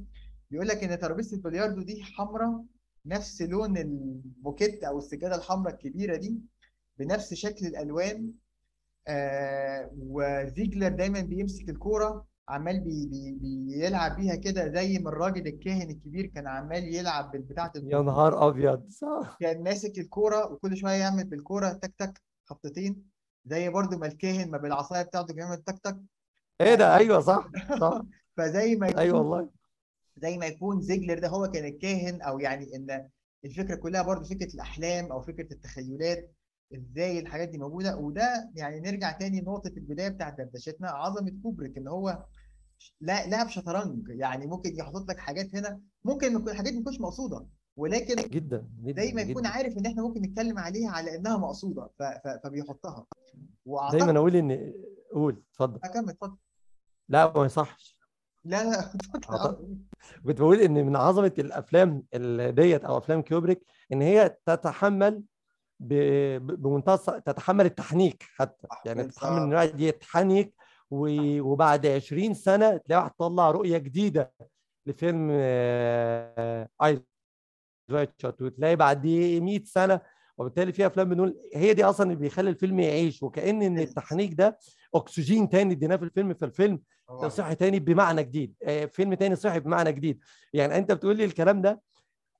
[0.51, 2.63] بيقول لك إن ترابيزة البلياردو دي حمراء
[3.05, 6.39] نفس لون الموكيت أو السجادة الحمراء الكبيرة دي
[6.99, 8.31] بنفس شكل الألوان
[9.07, 15.89] آه وزيجلر دايما بيمسك الكورة عمال بي بي بيلعب بيها كده زي ما الراجل الكاهن
[15.89, 19.37] الكبير كان عمال يلعب بالبتاعة يا نهار أبيض صح.
[19.39, 23.05] كان ماسك الكورة وكل شوية يعمل بالكوره تك تك خبطتين
[23.45, 25.97] زي برضو ما الكاهن ما بالعصاية بتاعته بيعمل تك تك.
[26.61, 28.01] إيه ده؟ أيوه صح صح.
[28.37, 29.49] فزي ما أيوه يكون والله.
[30.17, 33.09] زي ما يكون زيجلر ده هو كان الكاهن أو يعني إن
[33.45, 36.31] الفكرة كلها برضو فكرة الأحلام أو فكرة التخيلات.
[36.73, 37.97] إزاي الحاجات دي موجودة.
[37.97, 42.25] وده يعني نرجع تاني لنقطة البداية بتاعت دردشتنا عظمة كوبريك ان هو
[43.01, 44.07] لا لاعب شطرنج.
[44.09, 47.45] يعني ممكن يحط لك حاجات هنا ممكن يكون الحاجات دي ما تكونش مقصودة.
[47.77, 51.89] ولكن جدا جدا دايما يكون جدا عارف إن إحنا ممكن نتكلم عليها على إنها مقصودة
[51.99, 52.03] ف...
[52.03, 52.27] ف...
[52.43, 53.05] فبيحطها.
[53.35, 54.73] دايما واعتقد أقول ان
[55.13, 55.79] قول اتفضل.
[55.83, 56.37] أكمل اتفضل.
[57.09, 57.99] لا ما يصحش.
[58.45, 58.91] لا لا.
[60.25, 65.23] كنت بقول إن من عظمة الأفلام ال- ديت أو أفلام كيوبريك إن هي تتحمل
[65.79, 68.67] بمنتهى تتحمل التحنيك حتى.
[68.85, 69.03] يعني.
[69.03, 70.53] تتحمل إن الواحد يتحنك
[70.91, 74.33] وبعد 20 سنة تلاقي واحد طلع رؤية جديدة
[74.85, 75.29] لفيلم
[76.83, 76.99] Eyes
[77.91, 80.01] Wide Shut وتلاقي بعد 100 سنة
[80.37, 83.23] وبالتالي في أفلام بنقول هي دي أصلا اللي بيخلي الفيلم يعيش.
[83.23, 84.57] وكأن إن التحنيك ده
[84.95, 86.81] أكسجين تاني اديناه في الفيلم فالفيلم.
[87.27, 88.55] صحي تاني بمعنى جديد.
[88.63, 90.19] آه، فيلم تاني صحي بمعنى جديد.
[90.53, 91.81] يعني أنت بتقول لي الكلام ده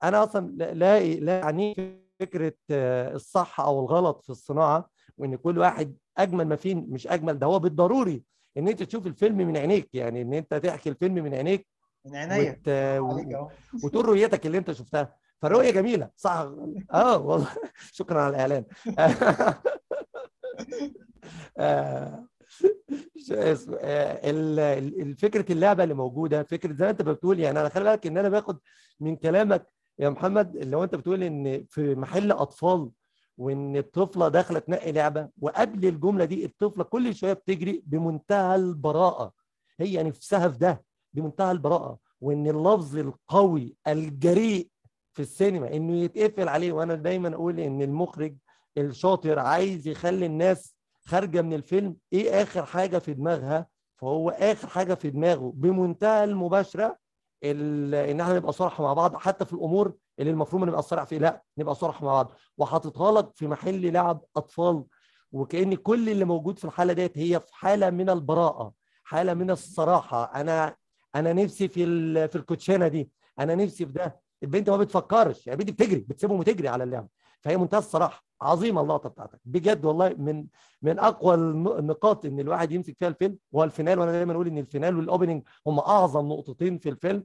[0.04, 1.76] أنا أصلا لا لا لا يعني
[2.20, 7.40] فكرة آه، الصح أو الغلط في الصناعة وإن كل واحد أجمل ما فيه مش أجمل
[7.40, 8.24] ده هو بالضروري
[8.58, 11.68] إن أنت تشوف الفيلم من عينيك يعني إن أنت تحكي الفيلم من عينيك
[12.06, 12.52] من عينيا.
[12.52, 12.68] وت...
[12.68, 13.50] و- عليك أهو.
[13.84, 15.16] وتقول رؤيتك اللي أنت شفتها.
[15.42, 16.48] فالرؤية جميلة صح.
[16.94, 17.48] آه والله.
[17.92, 18.66] شكرا على الإعلان.
[21.58, 22.28] آه،
[23.32, 27.70] آه، ال- ال- ال- فكره اللعبة اللي موجودة فكرة زي ما أنت بتقول يعني أنا
[27.70, 28.58] خلي بالك إن أنا باخد
[29.00, 29.68] من كلامك
[30.00, 32.90] يا محمد هو انت بتقول إن في محل أطفال
[33.38, 39.34] وإن الطفلة داخلة تنقي لعبة وقبل الجملة دي الطفلة كل شوية بتجري بمنتهى البراءة
[39.80, 40.84] هي نفسها في ده
[41.14, 44.70] بمنتهى البراءة وإن اللفظ القوي الجريء
[45.14, 48.36] في السينما إنه يتقفل عليه وأنا دايما أقول إن المخرج
[48.78, 50.76] الشاطر عايز يخلي الناس
[51.06, 53.68] خارجة من الفيلم إيه آخر حاجة في دماغها؟
[53.98, 56.98] فهو آخر حاجة في دماغه بمنتهى المباشرة ال-
[57.52, 61.44] إن إحنا نبقى صراحة مع بعض حتى في الأمور اللي المفروض نبقى صراحة فيه لا
[61.58, 62.32] نبقى صراحة مع بعض.
[62.58, 64.84] وحاططها لك في محل لعب أطفال.
[65.32, 68.74] وكأن كل اللي موجود في الحالة ديت هي في حالة من البراءة
[69.04, 70.24] حالة من الصراحة.
[70.42, 70.76] أنا
[71.16, 71.86] أنا نفسي في
[72.28, 73.10] في الكوتشينة دي.
[73.40, 74.20] أنا نفسي في ده.
[74.44, 75.48] البنت ما بتفكرش.
[75.48, 77.08] يعني البنت بتجري بتسيبهم وتجري على اللعبه
[77.42, 78.26] فهي منتهى الصراحة.
[78.42, 79.40] عظيمة اللقطة بتاعتك.
[79.46, 80.46] بجد والله من
[80.82, 83.38] من أقوى الن- النقاط إن الواحد يمسك فيها الفيلم.
[83.56, 86.90] هو ال finale وأنا دايما أقول إن ال finale وال opening هم أعظم نقطتين في
[86.90, 87.24] الفيلم.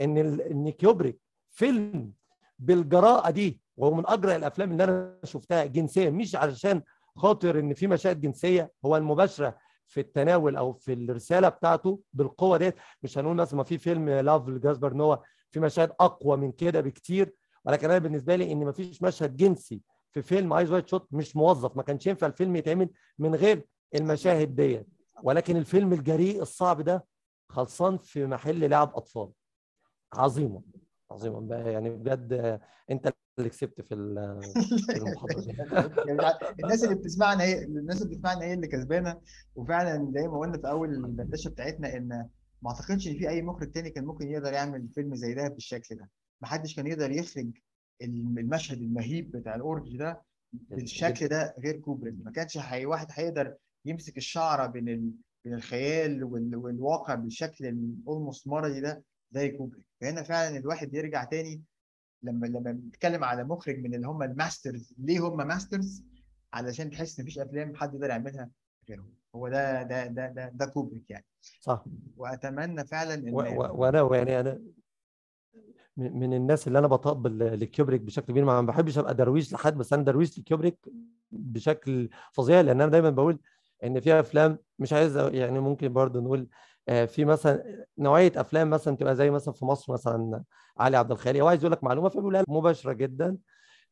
[0.00, 1.18] إن إن كيوبريك
[1.50, 2.12] فيلم
[2.58, 6.82] بالجراءة دي وهو من أجرأ الأفلام اللي أنا شفتها جنسيا مش علشان
[7.16, 12.74] خاطر إن في مشاهد جنسية هو المباشرة في التناول أو في الرسالة بتاعته بالقوة ديت.
[13.02, 15.16] مش هنقول مثلا ما في فيلم Love لجاسبر نوا
[15.50, 17.34] في مشاهد أقوى من كده بكتير
[17.64, 19.80] ولكن أنا بالنسبة لي إن ما فيش مشهد جنسي
[20.12, 21.76] في فيلم Eyes Wide Shut مش موظف.
[21.76, 22.88] ما كانش ينفع الفيلم يتعمل
[23.18, 24.86] من غير المشاهد ديت.
[25.22, 27.04] ولكن الفيلم الجريء الصعب ده
[27.48, 29.28] خلصان في محل لعب أطفال.
[30.16, 30.62] عظيمة
[31.10, 31.40] عظيمة.
[31.40, 32.60] بقى يعني بجد
[32.90, 34.40] أنت اللي كسبت في ال-
[34.86, 35.56] في المحاضرة دي.
[36.06, 36.20] يعني
[36.64, 39.20] الناس اللي بتسمعنا هي الناس اللي بتسمعنا هي اللي كسبانة.
[39.56, 42.28] وفعلا زي ما قلنا في أول الدردشة بتاعتنا إن
[42.62, 45.96] ما أعتقدش إن في أي مخرج تاني كان ممكن يقدر يعمل فيلم زي ده بالشكل
[45.96, 46.10] ده.
[46.40, 47.50] ما حدش كان يقدر يخرج
[48.02, 53.54] المشهد المهيب بتاع orgy ده بالشكل ده غير كوبريك ما كانش أي واحد هيقدر
[53.84, 55.10] يمسك الشعرة بين ال...
[55.44, 56.56] بين الخيال وال...
[56.56, 59.02] والواقع بالشكل ال almost مرضي ده.
[59.30, 59.84] زي كوبريك.
[60.00, 61.62] فهنا فعلا الواحد يرجع تاني
[62.22, 64.94] لما لما بنتكلم على مخرج من اللي هم ال masters.
[64.98, 66.04] ليه هم masters؟
[66.52, 68.50] علشان تحس إن مفيش أفلام حد يقدر يعملها
[68.88, 69.14] غيرهم.
[69.34, 71.24] هو ده ده ده ده, ده كوبريك يعني.
[71.60, 71.84] صح.
[72.16, 74.60] وأتمنى فعلا إن وأنا يعني أنا
[75.96, 78.44] من الناس اللي أنا بطبل لكوبريك بشكل كبير.
[78.44, 80.88] ما بحبش أبقى درويش لحد بس أنا درويش لكيوبريك
[81.30, 82.60] بشكل فظيع.
[82.60, 83.38] لأن أنا دايما بقول
[83.84, 86.48] إن في أفلام مش عايز يعني ممكن برضه نقول
[86.86, 90.42] في مثلا نوعية أفلام مثلا تبقى زي مثلا في مصر مثلا
[90.78, 91.40] علي عبد الخالق.
[91.40, 93.36] هو عايز يقول لك معلومة فبيقولها مباشرة جدا.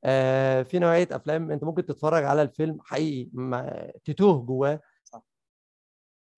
[0.04, 4.80] آه، في نوعية أفلام أنت ممكن تتفرج على الفيلم حقيقي ما- تتوه جواه.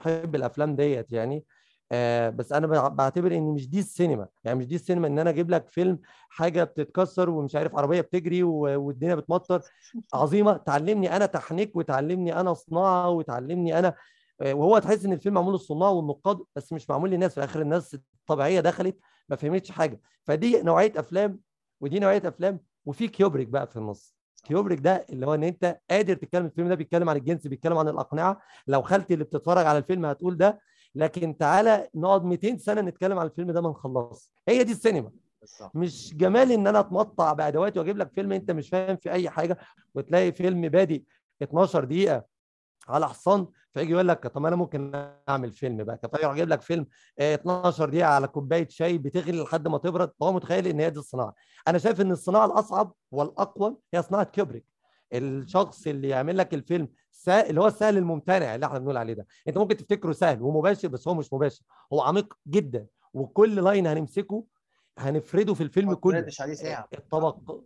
[0.01, 1.45] بحب الأفلام ديت يعني.
[1.93, 4.29] آه بس أنا بع- بعتبر إن مش دي السينما.
[4.45, 5.99] يعني مش دي السينما إن أنا أجيب لك فيلم
[6.31, 9.61] حاجة بتتكسر ومش عارف عربية بتجري والدنيا بتمطر.
[10.15, 10.57] عظيمة.
[10.57, 13.95] تعلمني أنا تكنيك وتعلمني أنا صناعة وتعلمني أنا آه،
[14.43, 18.61] وهو تحس إن الفيلم معمول للصناع والنقاد بس مش معمول للناس في الآخر الناس الطبيعية
[18.61, 20.01] دخلت ما فهمتش حاجة.
[20.25, 21.41] فدي نوعية أفلام
[21.81, 24.17] ودي نوعية أفلام وفي كيوبريك بقى في النص.
[24.45, 27.89] كيوبريك ده اللي هو إن أنت قادر تتكلم الفيلم ده بيتكلم عن الجنس بيتكلم عن
[27.89, 28.41] الأقنعة.
[28.67, 30.61] لو خالتي اللي بتتفرج على الفيلم هتقول ده.
[30.95, 35.11] لكن تعالى نقعد 200 سنة نتكلم عن الفيلم ده ما نخلصش هي دي السينما.
[35.75, 39.59] مش جمال إن أنا أتمنظر بادواتي وأجيب لك فيلم أنت مش فاهم في أي حاجة
[39.95, 41.07] وتلاقي فيلم بادئ
[41.43, 42.25] 12 دقيقة
[42.89, 44.93] على حصان فيجي يقول لك طب أنا ممكن
[45.29, 46.01] أعمل فيلم بقى.
[46.17, 46.87] فيروح جايب لك فيلم
[47.19, 50.11] آه، 12 دقيقة على كوباية شاي بتغلي لحد ما تبرد.
[50.21, 51.35] فهو متخيل إن هي دي الصناعة؟
[51.69, 54.65] أنا شايف إن الصناعة الأصعب والأقوى هي صناعة كيوبريك
[55.13, 57.47] الشخص اللي يعمل لك الفيلم سا...
[57.51, 59.27] اللي هو السهل الممتنع اللي إحنا بنقول عليه ده.
[59.49, 61.63] أنت ممكن تفتكره سهل ومباشر بس هو مش مباشر.
[61.93, 62.87] هو عميق جدا.
[63.15, 64.45] وكل line هنمسكه
[64.99, 66.19] هنفرده في الفيلم كله.
[66.95, 67.61] الطبق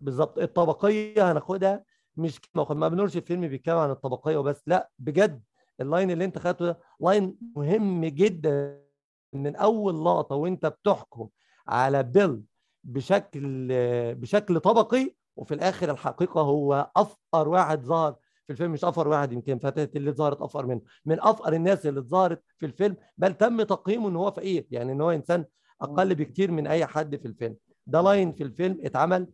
[0.00, 0.38] بالظبط.
[0.38, 1.84] الطبقية هناخدها
[2.16, 5.42] مش ما بنقولش الفيلم بيتكلم عن الطبقية وبس لا بجد
[5.80, 8.86] ال line اللي انت خدته ده line مهم جدا.
[9.32, 11.28] من أول لقطة وانت بتحكم
[11.68, 12.42] على بيل
[12.84, 13.68] بشكل
[14.14, 18.72] بشكل طبقي وفي الآخر الحقيقة هو أفقر واحد ظهر في الفيلم.
[18.72, 20.80] مش أفقر واحد يمكن الفتاة اللي ظهرت أفقر منه.
[21.04, 24.66] من أفقر الناس اللي ظهرت في الفيلم بل تم تقييمه إن هو فقير.
[24.70, 25.44] يعني إن هو إنسان
[25.82, 27.56] أقل بكتير من أي حد في الفيلم.
[27.86, 29.26] ده line في الفيلم اتعمل.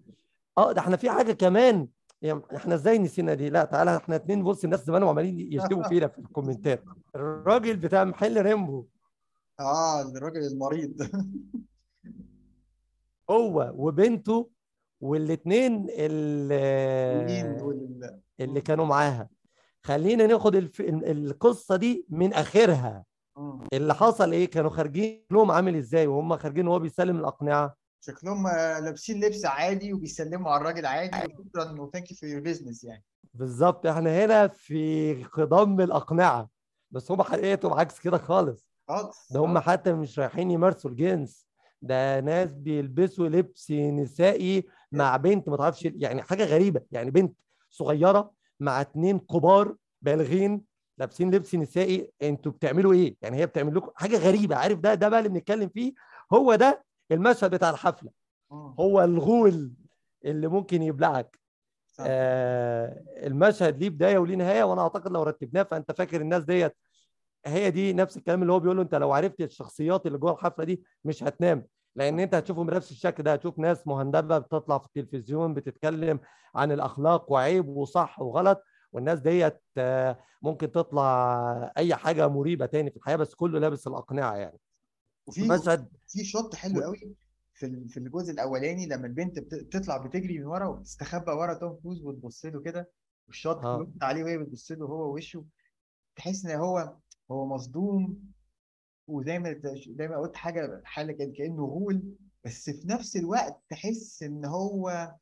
[0.58, 1.88] آه ده إحنا في حاجة كمان
[2.56, 6.18] إحنا إزاي نسينا دي؟ لا تعالى إحنا اتنين بص الناس زمان وعمالين يشتموا فينا في
[6.18, 6.84] ال comments.
[7.16, 8.86] الراجل بتاع محل ريمبو.
[9.60, 11.02] آه الراجل المريض.
[13.30, 14.50] هو وبنته
[15.00, 16.54] والاثنين اللي.
[18.40, 19.28] اللي كانوا معاها.
[19.82, 20.80] خلينا ناخد الف...
[20.80, 23.04] القصة دي من آخرها.
[23.72, 27.76] اللي حصل إيه؟ كانوا خارجين لهم عامل إزاي؟ وهم خارجين وهو بيسلم الأقنعة.
[28.06, 31.18] شكلهم آه، لابسين لبس عادي وبيسلموا على الراجل عادي.
[31.38, 33.04] وشكرا و thank you for your business يعني.
[33.34, 33.86] بالظبط.
[33.86, 36.48] إحنا هنا في خضم الأقنعة.
[36.90, 38.68] بس هم حقيقتهم عكس كده خالص.
[38.88, 39.32] خالص.
[39.32, 41.46] ده هم حتى مش رايحين يمارسوا الجنس.
[41.82, 46.80] ده ناس بيلبسوا لبس نسائي مع بنت ما تعرفش يعني حاجة غريبة.
[46.90, 47.36] يعني بنت
[47.70, 50.62] صغيرة مع اتنين كبار بالغين
[50.98, 52.10] لابسين لبس نسائي.
[52.22, 54.56] أنتوا بتعملوا إيه؟ يعني هي بتعمل لكم حاجة غريبة.
[54.56, 55.92] عارف ده ده بقى اللي بنتكلم فيه؟
[56.32, 58.10] هو ده المشهد بتاع الحفلة
[58.50, 58.74] مم.
[58.80, 59.72] هو الغول
[60.24, 61.38] اللي ممكن يبلعك
[61.86, 62.04] صح.
[62.08, 66.76] آه المشهد ليه بداية وليه نهاية وأنا أعتقد لو رتبناه فأنت فاكر الناس ديت
[67.46, 70.82] هي دي نفس الكلام اللي هو بيقوله أنت لو عرفت الشخصيات اللي جوه الحفلة دي
[71.04, 76.20] مش هتنام لأن أنت هتشوفهم بنفس الشكل ده هتشوف ناس مهندبة بتطلع في التلفزيون بتتكلم
[76.54, 82.96] عن الأخلاق وعيب وصح وغلط والناس ديت آه، ممكن تطلع أي حاجة مريبة تاني في
[82.96, 84.58] الحياة بس كله لابس الأقنعة يعني
[85.26, 87.16] وفي مشهد في شوت حلو قوي
[87.54, 92.02] في في الجزء الأولاني لما البنت بت- بتطلع بتجري من ورا وبتستخبى ورا توم كروز
[92.02, 92.90] وتبص له كده
[93.26, 93.92] وال shot آه.
[94.02, 95.44] عليه وهي بتبص له هو وشه
[96.16, 96.96] تحس إن هو
[97.30, 98.18] هو مصدوم
[99.06, 99.60] وزي ما
[99.98, 102.02] زي ما قلت حاجة حاله كان كأنه غول
[102.44, 105.12] بس في نفس الوقت تحس إن هو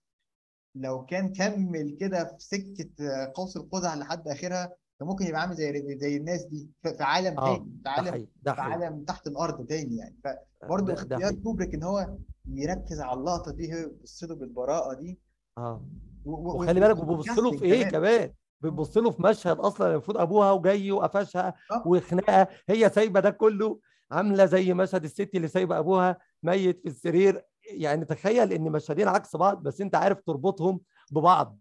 [0.75, 2.91] لو كان كمل كده في سكة
[3.35, 7.57] قوس القزح لحد آخرها كان ممكن يبقى عامل زي زي الناس دي في عالم آه
[7.57, 10.17] تاني في عالم ده في عالم تحت الأرض تاني يعني.
[10.63, 11.33] فبرضه ده اختيار.
[11.35, 12.17] كوبريك إن هو
[12.49, 15.19] يركز على اللقطة دي هي بتبص له بالبراءة دي.
[15.59, 15.85] آه.
[16.25, 17.91] وخلي بالك وبيبص له في إيه كمان.
[17.91, 21.83] كمان؟ بيبص له في مشهد أصلا المفروض أبوها وجاي وقفشها آه.
[21.87, 23.79] وخناقة هي سايبة ده كله
[24.11, 27.45] عاملة زي مشهد الست اللي سايبة أبوها ميت في السرير.
[27.71, 30.81] يعني تخيل إن مشهدين عكس بعض بس أنت عارف تربطهم
[31.13, 31.59] ببعض.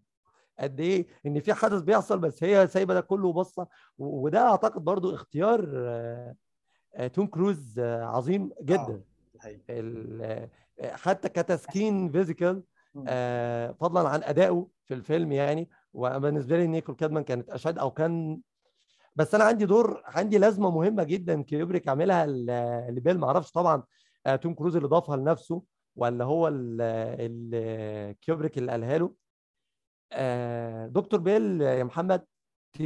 [0.60, 3.66] قد إيه إن في حدث بيحصل بس هي سايبة ده كله وبصه
[3.98, 5.70] و- وده أعتقد برضو اختيار
[6.94, 9.02] آه، توم كروز آه، عظيم جدا.
[9.70, 10.48] آه،
[10.82, 12.62] حتى ك skin physical
[13.80, 15.68] فضلا عن أدائه في الفيلم يعني.
[15.92, 18.40] وبالنسبة لي نيكول كيدمان كانت أشد أو كان
[19.16, 22.26] بس أنا عندي دور عندي لازمة مهمة جدا كيوبريك عاملها
[22.90, 23.18] لبيل.
[23.18, 23.82] ما أعرفش طبعا
[24.42, 25.62] توم كروز اللي ضافها لنفسه
[25.96, 26.80] ولا هو ال-
[27.20, 29.12] ال- كيوبريك اللي قالها له.
[30.86, 32.24] دكتور بيل يا محمد
[32.78, 32.80] 90%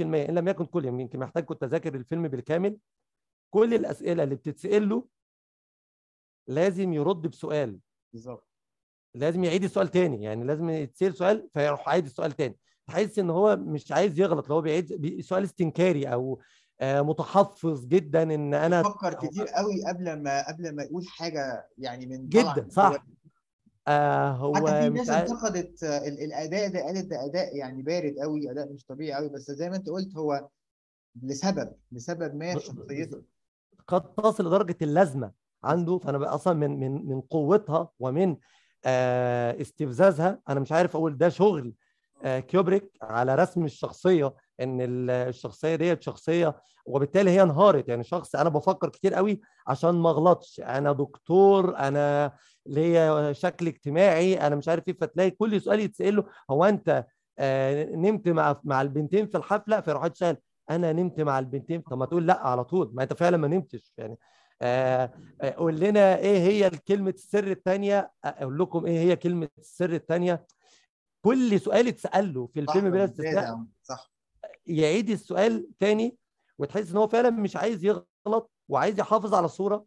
[0.00, 2.78] إن لم يكن كل يمكن محتاج كنت أذاكر الفيلم بالكامل.
[3.54, 5.06] كل الأسئلة اللي بتتسأل له
[6.48, 7.78] لازم يرد بسؤال.
[8.12, 8.48] بالظبط.
[9.14, 12.56] لازم يعيد السؤال تاني يعني لازم يتسأل سؤال فيروح عايد السؤال تاني.
[12.86, 16.40] تحس إن هو مش عايز يغلط لو هو بيعيد بي- سؤال استنكاري أو
[16.80, 22.06] آه، متحفظ جدا إن أنا فكر كتير قوي قبل ما قبل ما يقول حاجة يعني
[22.06, 23.04] من جدا صح.
[23.88, 28.14] آه هو حتى في ناس انتقدت آه، ال- الأداء ده قالت ده أداء يعني بارد
[28.18, 30.48] قوي أداء مش طبيعي قوي بس زي ما أنت قلت هو
[31.22, 33.22] لسبب لسبب ما في شخصيته.
[33.88, 35.32] قد تصل لدرجه اللازمة
[35.64, 38.36] عنده فأنا بقى أصلا من من من قوتها ومن
[38.84, 41.74] آه استفزازها أنا مش عارف أقول ده شغل
[42.24, 46.56] آه كيوبريك على رسم الشخصية إن ال- الشخصية ديت شخصية
[46.86, 47.88] وبالتالي هي انهارت.
[47.88, 50.60] يعني شخص أنا بفكر كتير قوي عشان ما أغلطش.
[50.60, 52.32] أنا دكتور أنا
[52.66, 54.96] ليا شكل اجتماعي أنا مش عارف إيه.
[55.00, 57.06] فتلاقي كل سؤال يتسال له هو أنت
[57.38, 60.36] آه نمت مع مع البنتين في الحفلة؟ فيروح يتسال
[60.70, 62.90] أنا نمت مع البنتين؟ طب ما تقول لا على طول.
[62.94, 63.92] ما أنت فعلا ما نمتش.
[63.98, 64.18] يعني
[64.62, 65.10] آه
[65.42, 70.46] آه، قول لنا إيه هي كلمة السر الثانية أقول لكم إيه هي كلمة السر الثانية
[71.24, 73.64] كل سؤال اتسال له في الفيلم بلا استثناء.
[73.82, 74.11] صح.
[74.66, 76.16] يعيد السؤال تاني
[76.58, 79.84] وتحس إن هو فعلا مش عايز يغلط وعايز يحافظ على الصورة.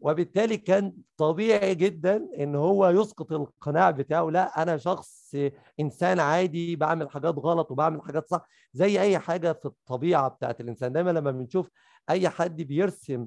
[0.00, 4.30] وبالتالي كان طبيعي جدا إن هو يسقط القناع بتاعه.
[4.30, 5.34] لا أنا شخص
[5.80, 10.92] إنسان عادي بعمل حاجات غلط وبعمل حاجات صح زي أي حاجة في الطبيعة بتاعت الإنسان.
[10.92, 11.70] دايما لما بنشوف
[12.10, 13.26] أي حد بيرسم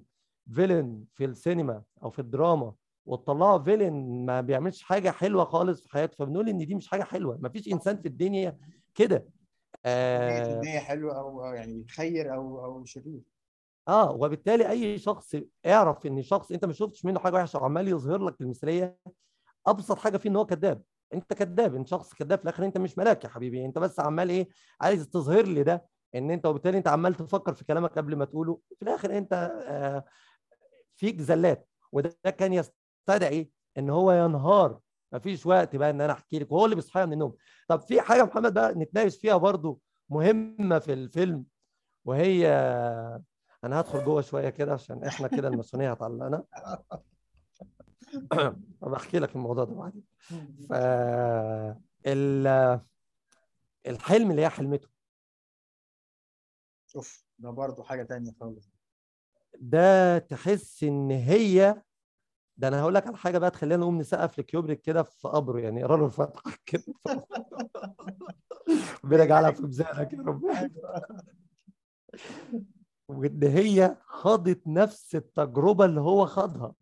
[0.53, 2.73] فيلن في السينما أو في الدراما
[3.05, 7.37] وتطلعه فيلن ما بيعملش حاجة حلوة خالص في حياته فبنقول إن دي مش حاجة حلوة.
[7.41, 8.57] ما فيش إنسان في الدنيا
[8.95, 9.25] كده.
[9.86, 13.22] آه 100% حلو أو يعني خير أو أو شرير.
[13.88, 18.17] آه وبالتالي أي شخص اعرف إن شخص أنت ما شفتش منه حاجة وحشة وعمال يظهر
[18.26, 18.97] لك المثالية
[19.67, 20.84] أبسط حاجة فيه إن هو كذاب.
[21.13, 23.65] أنت كذاب أنت شخص كذاب في الآخر أنت مش ملاك يا حبيبي.
[23.65, 24.49] أنت بس عمال إيه
[24.82, 28.59] عايز تظهر لي ده إن أنت وبالتالي أنت عمال تفكر في كلامك قبل ما تقوله.
[28.76, 29.34] في الآخر أنت
[29.67, 30.05] آه
[30.95, 31.69] فيك زلات.
[31.91, 34.80] وده كان يستدعي إن هو ينهار
[35.14, 37.36] مفيش وقت بقى إن أنا أحكي لك وهو اللي بيصحى من النوم.
[37.68, 41.45] طب في حاجة محمد بقى نتناقش فيها برضو مهمة في الفيلم
[42.05, 42.47] وهي
[43.64, 46.43] أنا هدخل جوه شوية كده عشان إحنا كده الماسونية هتعلقنا
[48.82, 50.03] طب أحكي لك الموضوع ده بعدين.
[50.70, 50.74] ف
[52.07, 52.80] ال-
[53.88, 54.88] الحلم اللي هي حلمته.
[56.95, 58.70] أوف ده برضه حاجة تانية خالص.
[59.59, 61.82] ده تحس إن هي
[62.62, 65.86] ده أنا هقول لك على حاجة بقى تخلينا نقوم نسقف لكيوبريك كده في قبره يعني
[65.86, 66.84] اقرا له الفاتحه كده.
[69.05, 70.41] ربنا يجعلها في ميزانك يا رب.
[73.07, 76.74] وإن هي خاضت نفس التجربة اللي هو خاضها.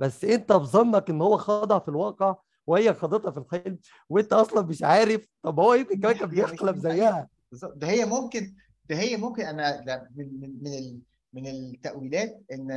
[0.00, 4.62] بس أنت في ظنك إن هو خاضها في الواقع وهي خاضتها في الحلم وأنت أصلا
[4.66, 5.28] مش عارف.
[5.42, 7.28] طب هو يمكن كمان كان مش بيحلم زيها
[7.74, 8.54] ده هي ممكن
[8.88, 11.00] ده هي ممكن أنا ده من من من ال-
[11.32, 12.70] من التأويلات إن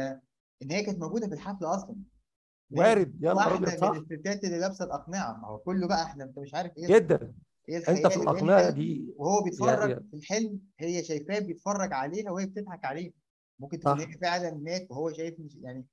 [0.62, 1.96] إن هي كانت موجودة في الحفله أصلا.
[2.72, 3.24] وارد.
[3.24, 5.38] يا نهار أبيض صح؟ الستات اللي لابسة الأقنعة.
[5.42, 7.34] ما هو كله بقى إحنا أنت مش عارف إيه جدا.
[7.70, 12.46] إيه أنت في الأقنعة دي وهو بيتفرج يا في الحلم هي شايفاه بيتفرج عليها وهي
[12.46, 13.12] بتضحك عليه
[13.60, 15.86] ممكن تكون هي فعلا نامت وهو شايف مش يعني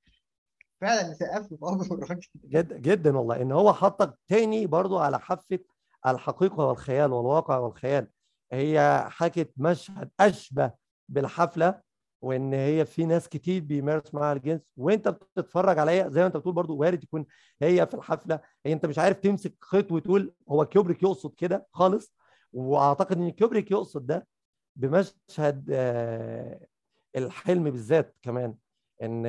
[0.81, 2.27] فعلا نسقف له في قبر الراجل.
[2.45, 3.41] جدا جدا والله.
[3.41, 5.59] إن هو حطك تاني برضو على حافة
[6.07, 8.07] الحقيقة والخيال والواقع والخيال.
[8.51, 10.71] هي حكت مشهد أشبه
[11.09, 11.81] بالحفلة.
[12.23, 16.53] وإن هي في ناس كتير بيمارس معاها الجنس وأنت بتتفرج عليها زي ما أنت بتقول
[16.53, 17.25] برضو وارد يكون
[17.61, 22.15] هي في الحفلة هي أنت مش عارف تمسك خيط وتقول هو كيوبريك يقصد كده خالص
[22.53, 24.27] وأعتقد إن كيوبريك يقصد ده
[24.75, 26.67] بمشهد آه،
[27.15, 28.55] الحلم بالذات كمان
[29.03, 29.25] إن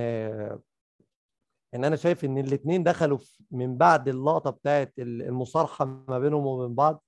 [1.75, 3.19] إن أنا شايف إن الاثنين دخلوا
[3.51, 7.05] من بعد اللقطة بتاعت ال- المصارحة ما بينهم وبين بعض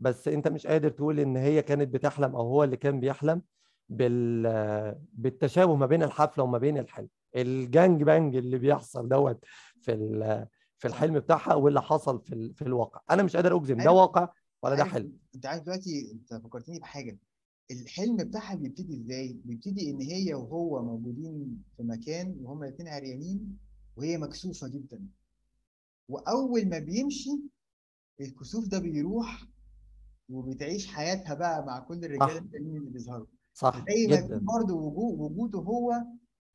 [0.00, 3.42] بس أنت مش قادر تقول إن هي كانت بتحلم أو هو اللي كان بيحلم.
[3.88, 7.08] بال بالتشابه ما بين الحفلة وما بين الحلم.
[7.36, 9.44] ال gang bang اللي بيحصل دوت
[9.80, 10.46] في
[10.78, 13.00] في الحلم بتاعها واللي حصل في في الواقع.
[13.10, 14.28] أنا مش قادر أجزم ده عارف واقع
[14.62, 15.12] ولا ده حلم.
[15.34, 17.18] أنت عارف دلوقتي أنت فكرتني بحاجة.
[17.70, 23.58] الحلم بتاعها بيبتدي إزاي؟ بيبتدي إن هي وهو موجودين في مكان وهما الاثنين عريانين
[23.96, 25.06] وهي مكسوفة جدا.
[26.08, 27.30] وأول ما بيمشي
[28.20, 29.46] الكسوف ده بيروح
[30.28, 33.26] وبتعيش حياتها بقى مع كل الرجاله التانيين اللي بيظهروا.
[33.54, 34.38] صح زي ما في جدا.
[34.38, 35.92] برضه وجود وجوده هو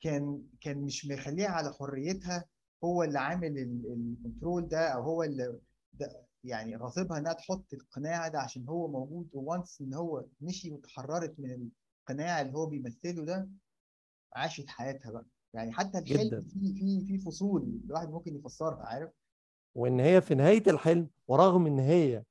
[0.01, 2.45] كان كان مش مخليها على حريتها
[2.83, 5.59] هو اللي عامل ال- الكنترول ده أو هو اللي
[5.93, 11.35] ده يعني غاصبها إنها تحط القناع ده عشان هو موجود وانس إن هو مشي وتحررت
[11.39, 11.69] من
[12.09, 13.49] القناع اللي هو بيمثله ده
[14.35, 15.25] عاشت حياتها بقى.
[15.53, 16.41] يعني حتى الحلم جدا.
[16.41, 19.09] فيه فيه فيه فصول الواحد ممكن يفسرها عارف؟
[19.75, 22.23] وإن هي في نهاية الحلم ورغم إن هي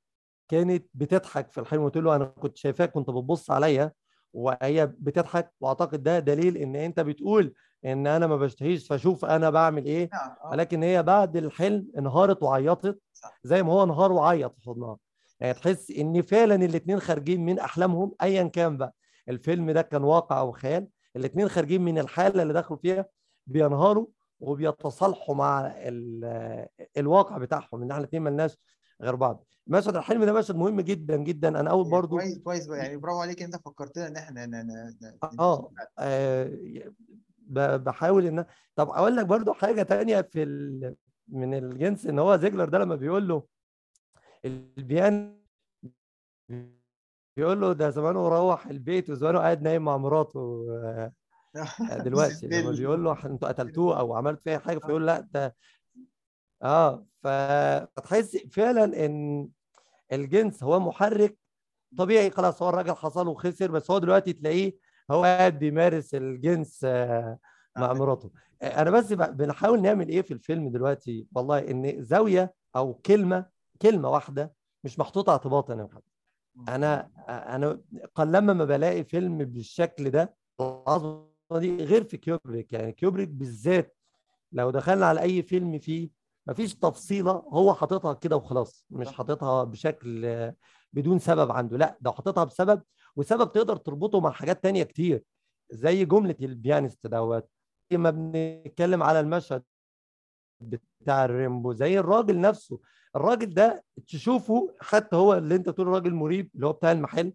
[0.47, 3.91] كانت بتضحك في الحلم وتقول له أنا كنت شايفاك كنت بتبص عليا
[4.33, 7.53] وهي بتضحك وأعتقد ده دليل إن أنت بتقول
[7.85, 10.09] إن أنا ما بشتهيش فشوف أنا بعمل إيه.
[10.13, 10.49] آه.
[10.51, 12.99] ولكن هي بعد الحلم انهارت وعيطت
[13.43, 14.97] زي ما هو انهار وعيط في حضنها
[15.39, 18.95] يعني تحس إن فعلا الاثنين خارجين من أحلامهم ايا كان بقى.
[19.29, 23.05] الفيلم ده كان واقع أو خيال الاثنين خارجين من الحالة اللي دخلوا فيها
[23.47, 24.05] بينهاروا
[24.39, 26.67] وبيتصالحوا مع ال-
[26.97, 28.57] الواقع بتاعهم إن إحنا الاثنين ملناش
[29.01, 29.45] غير بعض.
[29.67, 31.47] مشهد الحلم ده مشهد مهم جدا جدا.
[31.59, 32.67] أنا أول برضو كويس كويس.
[32.67, 36.49] بقى يعني برافو عليك أنت فكرتنا إن إحنا ن- آه آه،
[37.39, 38.45] ب- بحاول إن
[38.75, 40.95] طب أقول لك برضو حاجة تانية في ال...
[41.27, 43.43] من الجنس إن هو زيجلر ده لما بيقول له
[44.45, 45.39] البيان
[47.37, 51.11] بيقول له ده زمانه روح البيت وزمانه قاعد نايم مع مراته آه،
[51.97, 52.47] دلوقتي.
[52.47, 55.55] لما بيقول له أنتوا قتلتوه أو عملت فيه حاجة فيقول لأ ده
[56.63, 59.49] آه فتحس فعلا إن
[60.13, 61.37] الجنس هو محرك
[61.97, 62.29] طبيعي.
[62.31, 64.77] خلاص هو الراجل حصل وخسر بس هو دلوقتي تلاقيه
[65.11, 67.39] هو قاعد بيمارس الجنس آه،
[67.77, 67.93] مع.
[67.93, 68.31] مراته.
[68.61, 73.45] آه، أنا بس بنحاول نعمل إيه في الفيلم دلوقتي؟ والله إن زاوية أو كلمة
[73.81, 74.53] كلمة واحدة
[74.83, 76.01] مش محطوطة اعتباطا يا محمد.
[76.69, 77.09] أنا
[77.55, 77.81] أنا
[78.15, 82.73] قلما ما بلاقي فيلم بالشكل ده العظمة دي غير في كيوبريك.
[82.73, 83.97] يعني كيوبريك بالذات
[84.51, 86.09] لو دخلنا على أي فيلم فيه
[86.49, 89.07] مفيش تفصيلة هو حاططها كده وخلاص مش.
[89.07, 90.51] حاططها بشكل
[90.93, 92.81] بدون سبب عنده لا ده حاططها بسبب
[93.15, 95.23] وسبب تقدر تربطه مع حاجات تانية كتير
[95.69, 97.49] زي جملة البيانست دوت
[97.91, 99.63] لما بنتكلم على المشهد
[100.61, 102.79] بتاع الريمبو زي الراجل نفسه
[103.15, 107.33] الراجل ده تشوفه حتى هو اللي انت تقول راجل مريب اللي هو بتاع المحل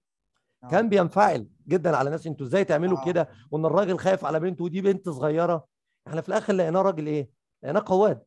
[0.64, 0.68] آه.
[0.68, 3.04] كان بينفعل جدا على ناس أنتوا إزاي تعملوا آه.
[3.04, 5.66] كده وان الراجل خايف على بنته ودي بنت صغيرة
[6.06, 7.30] إحنا في الآخر لقيناه راجل إيه
[7.62, 8.22] لقيناه قواد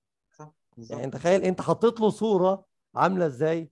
[0.78, 2.66] يعني تخيل انت حطيت له صورة
[2.96, 3.72] عاملة إزاي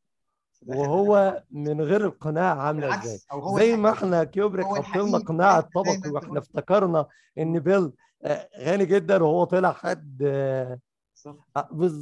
[0.68, 3.20] وهو من غير القناع عاملة إزاي
[3.58, 3.92] زي ما.
[3.92, 5.18] إحنا كيوبريك حط لنا.
[5.18, 6.40] قناع الطبقي وإحنا.
[6.40, 7.92] افتكرنا ان بيل
[8.24, 10.80] آه، غني جدا وهو طلع حد آه،
[11.14, 12.00] صح آه،.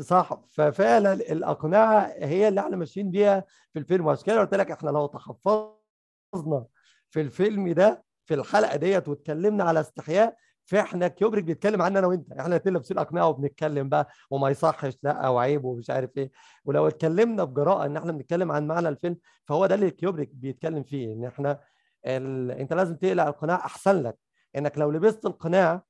[0.00, 4.90] صح ففعلا الاقنعه هي اللي إحنا ماشيين بيها في الفيلم وعشان كده قلت لك إحنا
[4.90, 6.66] لو تحفظنا
[7.10, 10.36] في الفيلم ده في الحلقة ديت واتكلمنا على استحياء
[10.68, 12.32] فاحنا كيوبريك بيتكلم عننا أنا وأنت.
[12.32, 16.30] إحنا الاتنين لابسين أقنعة وبنتكلم بقى وما يصحش لا وعيب ومش عارف إيه.
[16.64, 19.16] ولو اتكلمنا بجراءة إن إحنا بنتكلم عن معنى الفيلم
[19.46, 21.60] فهو ده اللي كيوبريك بيتكلم فيه إن إحنا
[22.06, 22.50] ال...
[22.50, 24.16] أنت لازم تقلع القناع أحسن لك.
[24.56, 25.82] إنك لو لبست القناع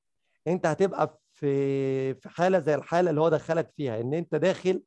[0.47, 4.01] أنت هتبقى في في حالة زي الحالة اللي هو دخلك فيها.
[4.01, 4.83] إن أنت داخل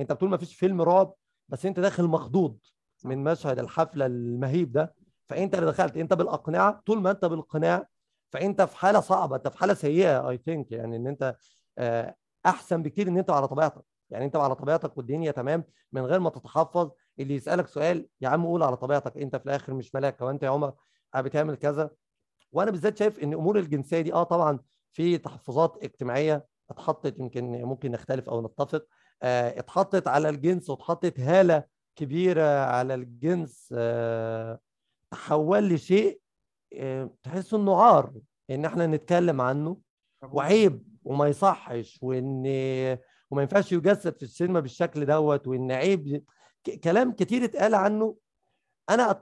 [0.00, 1.14] أنت بتقول ما فيش فيلم رعب
[1.48, 2.58] بس أنت داخل مخضوض
[3.04, 4.94] من مشهد الحفلة المهيب ده.
[5.26, 5.96] فأنت اللي دخلت.
[5.96, 7.86] أنت بالاقنعه طول ما أنت بالقناع
[8.34, 11.36] فأنت في حالة صعبة أنت في حالة سيئة اي ثينك يعني إن أنت
[11.78, 12.14] آه،
[12.46, 13.84] أحسن بكتير إن أنت على طبيعتك.
[14.10, 16.90] يعني أنت على طبيعتك والدنيا تمام من غير ما تتحفظ.
[17.18, 19.16] اللي يسألك سؤال يا عم قول على طبيعتك.
[19.16, 20.74] أنت في الآخر مش ملاك وانت يا عمر
[21.16, 21.90] بتعمل كذا؟
[22.52, 24.58] وأنا بالذات شايف إن أمور الجنسية دي آه طبعا
[24.92, 28.86] في تحفظات اجتماعية اتحطت يمكن ممكن نختلف أو نتفق.
[29.22, 31.64] آه، اتحطت على الجنس واتحطت هالة
[31.96, 33.74] كبيرة على الجنس.
[33.76, 34.60] آه،
[35.10, 36.20] تحول لشيء
[37.22, 38.12] تحس إنه عار
[38.50, 39.76] إن إحنا نتكلم عنه
[40.22, 42.42] وعيب وما يصحش وإن
[43.30, 46.24] وما ينفعش يجسد في السينما بالشكل دوت وإن عيب
[46.84, 48.16] كلام كتير اتقال عنه.
[48.90, 49.20] أنا أط-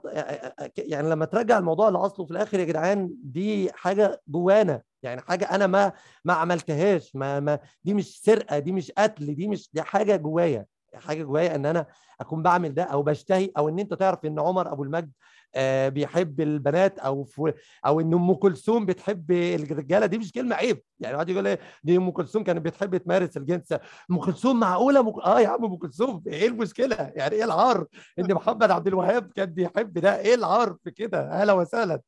[0.77, 5.67] يعني لما ترجع الموضوع لأصله في الآخر يا جدعان دي حاجة جوانا يعني حاجة أنا
[5.67, 5.93] ما
[6.25, 10.65] ما عملتهاش ما ما دي مش سرقة دي مش قتل دي مش دي حاجة جوايا.
[10.95, 11.85] حاجة جوايا إن أنا
[12.21, 15.42] أكون بعمل ده أو بشتهي أو إن أنت تعرف إن عمر أبو المجد آه،
[15.89, 17.53] بيحب البنات أو في
[17.85, 20.81] أو إن أم كلثوم بتحب الرجالة دي مش كلمة عيب.
[20.99, 23.71] يعني واحد يقول إيه دي أم كلثوم كانت بتحب تمارس الجنس.
[24.11, 25.13] أم كلثوم معقولة؟ مك...
[25.25, 27.85] آه يا عم أم كلثوم إيه المشكلة؟ يعني إيه العار؟
[28.19, 32.01] إن محمد عبد الوهاب كان بيحب ده إيه العار في كده؟ أهلا وسهلا.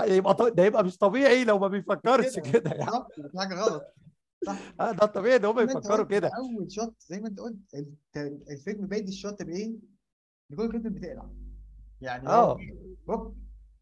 [0.00, 2.90] يبقى ط- ده يبقى مش طبيعي لو ما بيفكرش كده يعني
[3.38, 3.82] حاجة غلط.
[4.46, 4.58] صح.
[4.80, 6.30] آه ده الطبيعي إن هم يفكروا كده.
[6.38, 7.56] أول shot زي ما أنت قلت
[8.50, 9.72] الفيلم بادي ال shot بإيه؟
[10.50, 11.30] بيكون الفيلم بتقلع.
[12.00, 12.58] يعني آه.
[13.10, 13.36] هوب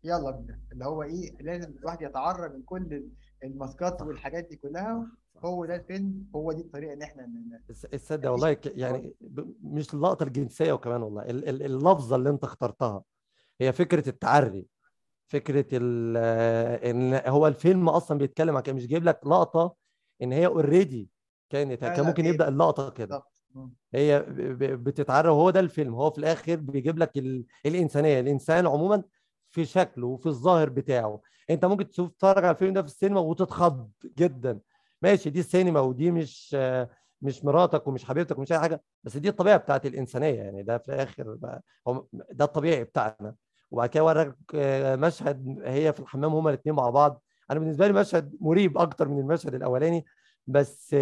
[0.05, 0.61] يلا بينا.
[0.73, 3.11] اللي هو إيه لازم الواحد يتعرى من كل ال-
[3.45, 5.07] الماسكات والحاجات دي كلها.
[5.45, 7.29] هو ده الفيلم هو دي الطريقة إن إحنا
[7.95, 9.14] الصدق والله يعني
[9.62, 13.03] مش اللقطة الجنسية وكمان والله ال- ال- اللفظة اللي أنت اخترتها.
[13.61, 14.67] هي فكرة التعري.
[15.29, 16.17] فكرة ال-
[16.85, 19.75] إن هو الفيلم أصلا بيتكلم عن مش جايب لك لقطة
[20.23, 21.11] إن هي اوريدي
[21.51, 23.23] كانت كان ممكن هي- يبدأ اللقطة كده.
[23.95, 24.24] هي
[24.59, 25.95] بتتعرى وهو ده الفيلم.
[25.95, 27.45] هو في الآخر بيجيب لك ال...
[27.66, 28.20] الإنسانية.
[28.20, 29.03] الإنسان عموما
[29.49, 31.20] في شكله وفي الظاهر بتاعه.
[31.51, 34.61] أنت ممكن تشوف تتفرج على الفيلم ده في السينما وتتخض جدا.
[35.03, 36.57] ماشي دي السينما ودي مش
[37.23, 40.35] مش مراتك ومش حبيبتك ومش أي حاجة بس دي الطبيعة بتاعت الإنسانية.
[40.35, 41.62] يعني ده في الآخر بقى
[42.12, 43.35] ده الطبيعي بتاعنا.
[43.70, 47.23] وبعد كده ورك آه، مشهد هي في الحمام هما الاثنين مع بعض.
[47.51, 50.05] أنا بالنسبة لي مشهد مريب أكتر من المشهد الأولاني.
[50.47, 50.97] بس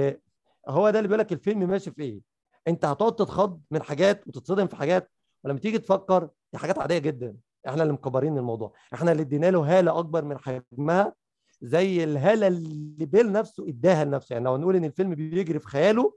[0.68, 2.34] هو ده اللي بيقول لك الفيلم ماشي في إيه؟
[2.68, 5.10] انت هتقعد تتخض من حاجات وتتصدم في حاجات
[5.44, 7.36] ولما تيجي تفكر دي حاجات عادية جدا.
[7.68, 8.72] إحنا اللي مكبرين الموضوع.
[8.94, 11.14] إحنا اللي ادينا له هالة أكبر من حجمها
[11.60, 14.32] زي الهالة اللي بيل نفسه اداها لنفسه.
[14.32, 16.14] يعني لو نقول إن الفيلم بيجري في خياله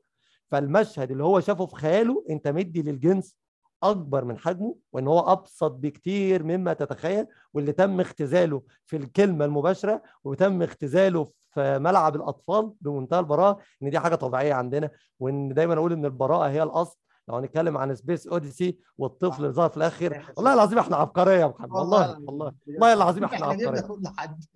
[0.52, 3.38] فالمشهد اللي هو شافه في خياله انت مدي للجنس
[3.84, 10.02] أكبر من حجمه وإن هو أبسط بكتير مما تتخيل واللي تم اختزاله في الكلمة المباشرة
[10.24, 15.94] وتم اختزاله في ملعب الأطفال بمنتهى البراءة إن دي حاجة طبيعية عندنا وإن دايما أقول
[15.94, 16.98] إن البراءة هي الأصل.
[17.30, 21.46] لو هنتكلم عن سبيس اوديسي والطفل اللي ظهر في الآخر والله العظيم إحنا عبقرية يا
[21.48, 23.88] محمد والله والله والله العظيم إحنا عبقرية.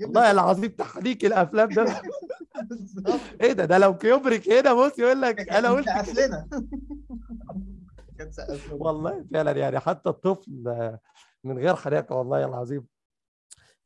[0.02, 2.02] والله العظيم تحريك الأفلام ده.
[3.42, 6.28] إيه ده؟ ده لو كيوبريك هنا بص يقول لك أنا قلت سقف كده.
[6.28, 6.48] لنا.
[8.18, 8.84] كان سقف لنا.
[8.84, 10.52] والله فعلا يعني حتى الطفل
[11.44, 12.86] من غير حريقه والله العظيم.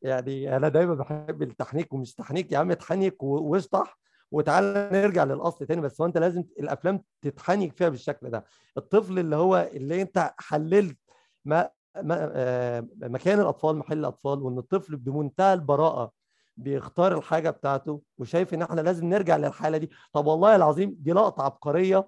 [0.06, 3.98] يعني أنا دايما بحب التحنيك ومش تحنيك يا عم اتحنك واشطح
[4.32, 8.45] وتعالى نرجع للأصل تاني بس هو أنت لازم الأفلام تتحنك فيها بالشكل ده.
[8.77, 10.98] الطفل اللي هو اللي أنت حللت
[11.45, 11.69] ما
[12.11, 16.11] آه، مكان الأطفال محل الأطفال وإن الطفل بمنتهى البراءة
[16.57, 21.44] بيختار الحاجة بتاعته وشايف إن إحنا لازم نرجع للحالة دي طب والله العظيم دي لقطة
[21.44, 22.07] عبقرية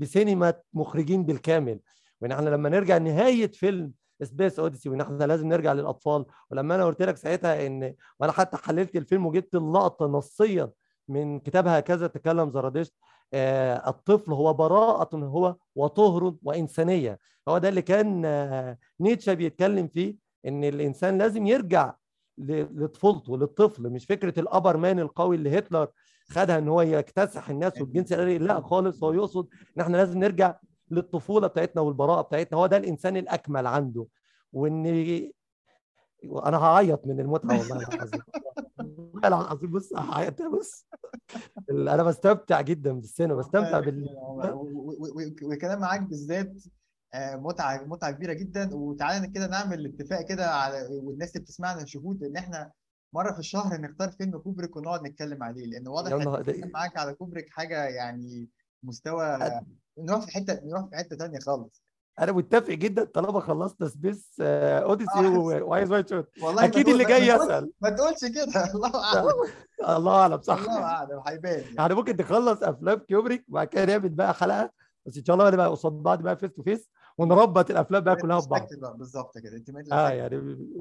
[0.00, 1.80] بسينما مخرجين بالكامل.
[2.20, 3.92] وإن إحنا لما نرجع نهاية فيلم
[4.22, 6.24] سبيس اوديسي وإن إحنا لازم نرجع للأطفال.
[6.50, 10.70] ولما أنا قلت لك ساعتها إن وأنا حتى حللت الفيلم وجبت اللقطة نصيا
[11.08, 12.94] من كتاب هكذا تكلم زرادشت
[13.34, 17.18] آه الطفل هو براءة هو وطهر وإنسانية.
[17.48, 20.16] هو ده اللي كان آه نيتشه بيتكلم فيه
[20.46, 21.94] إن الإنسان لازم يرجع
[22.38, 23.82] لطفولته للطفل.
[23.90, 25.88] مش فكرة الأبر مان القوي اللي هتلر
[26.30, 30.54] خدها إن هو يكتسح الناس والجنس لا خالص هو يقصد إن إحنا لازم نرجع
[30.90, 32.58] للطفولة بتاعتنا والبراءة بتاعتنا.
[32.58, 34.06] هو ده الإنسان الأكمل عنده.
[34.52, 34.86] وإن
[36.46, 38.20] أنا هعيط من المتعة والله العظيم.
[38.78, 40.42] والله العظيم بص هعيط.
[40.42, 40.86] بص
[41.70, 46.52] أنا بستمتع جدا بالسينما بستمتع بال و- و- و- والكلام معاك بالذات
[47.14, 48.74] آه، متعة متعة كبيرة جدا.
[48.74, 52.72] وتعالى كده نعمل اتفاق كده على والناس اللي بتسمعنا شهود إن إحنا
[53.12, 55.66] مرة في الشهر نختار فيلم كوبريك ونقعد نتكلم عليه.
[55.66, 56.12] لأن واضح
[56.64, 58.48] إن معاك على كوبريك حاجة يعني
[58.82, 59.38] مستوى
[59.98, 61.82] نروح في حتة نروح في حتة ثانية خالص.
[62.20, 65.38] أنا متفق جدا طالما خلصنا سبيس آه، اوديسي آه.
[65.38, 66.28] و- وعايز وايد شات.
[66.42, 67.72] أكيد اللي جاي يسأل.
[67.80, 68.64] ما تقولش كده.
[68.74, 69.28] الله أعلم.
[69.98, 70.58] الله أعلم صح.
[70.58, 71.74] الله أعلم هيبان يعني.
[71.78, 74.70] يعني ممكن نخلص أفلام كيوبريك وبعد كده نعمل بقى حلقة.
[75.06, 78.40] بس إن شاء الله نبقى قصاد بعض بقى face to face ونربط الأفلام بقى كلها
[78.40, 79.56] في بعض Retrospective بقى، بالظبط كده.
[79.56, 80.38] أنت آه يعني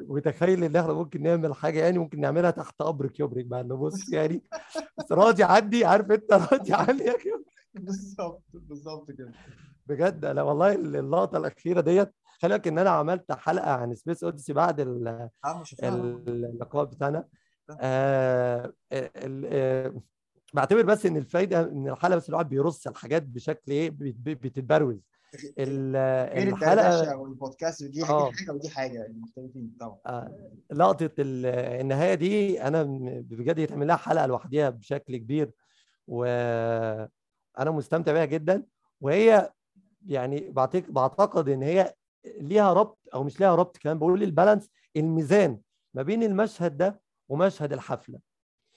[0.08, 4.10] متخيل إن إحنا ممكن نعمل حاجة يعني ممكن نعملها تحت قبر كيوبريك بقى انه بص
[4.14, 4.44] يعني.
[5.00, 9.32] بس راضي عني عارف أنت راضي عني يا كيوبريك بالظبط بالظبط كده.
[9.88, 14.54] بجد أنا والله اللقطة الأخيرة ديت خلي بالك إن أنا عملت حلقة عن سبيس اوديسي
[14.54, 14.80] بعد
[15.78, 17.28] فاهم اللقاء بتاعنا.
[17.80, 20.02] آه ال- آه،
[20.54, 25.00] بعتبر بس إن الفايدة إن الحلقة بس الواحد بيرص الحاجات بشكل إيه بت- بت- بتتبروز.
[25.60, 28.32] الحلقة والبودكاست دي آه.
[28.32, 29.98] حاجة ودي حاجة يعني مختلفين طبعا.
[30.06, 31.46] آه، لقطة ال-
[31.82, 35.52] النهاية دي أنا م- بجد يتعمل لها حلقة لوحدها بشكل كبير.
[37.58, 38.64] وأنا مستمتع بيها جدا
[39.02, 39.52] وهي
[40.08, 41.94] يعني بعتق- بعتقد إن هي
[42.26, 45.60] ليها ربط أو مش ليها ربط كمان بقول البالانس الميزان
[45.94, 48.20] ما بين المشهد ده ومشهد الحفلة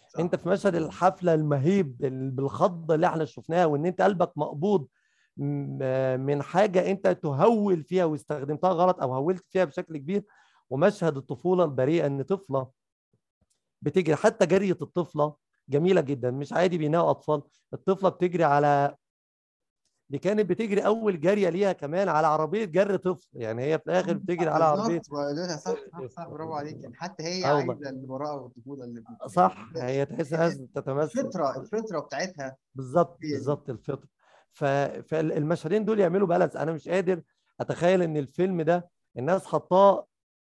[0.08, 0.20] صح.
[0.20, 4.88] أنت في مشهد الحفلة المهيب ال- بالخضه اللي إحنا شفناها وإن أنت قلبك مقبوض
[6.18, 10.24] من حاجة أنت تهول فيها واستخدمتها غلط أو هولت فيها بشكل كبير
[10.70, 12.70] ومشهد الطفولة البريئة إن طفلة
[13.82, 15.34] بتجري حتى جرية الطفلة
[15.68, 17.42] جميلة جدا مش عادي بيناقوا أطفال.
[17.72, 18.96] الطفلة بتجري على
[20.10, 24.12] دي كانت بتجري أول جارية ليها كمان على عربية جر طفل يعني هي في الآخر
[24.12, 25.00] بتجري على عربية.
[25.00, 26.82] صح صح صح برافو عليك.
[26.82, 27.44] يعني حتى هي.
[27.44, 31.20] عايزة البراءه والطفولة اللي صح هي تحس إنها تتمثل.
[31.20, 32.56] الفطرة الفطرة بتاعتها.
[32.74, 33.32] بالظبط دي.
[33.32, 34.06] بالظبط الفطر
[34.52, 34.64] ف...
[34.64, 37.22] فالمشهدين دول يعملوا بالانس أنا مش قادر
[37.60, 40.06] أتخيل إن الفيلم ده الناس حطاه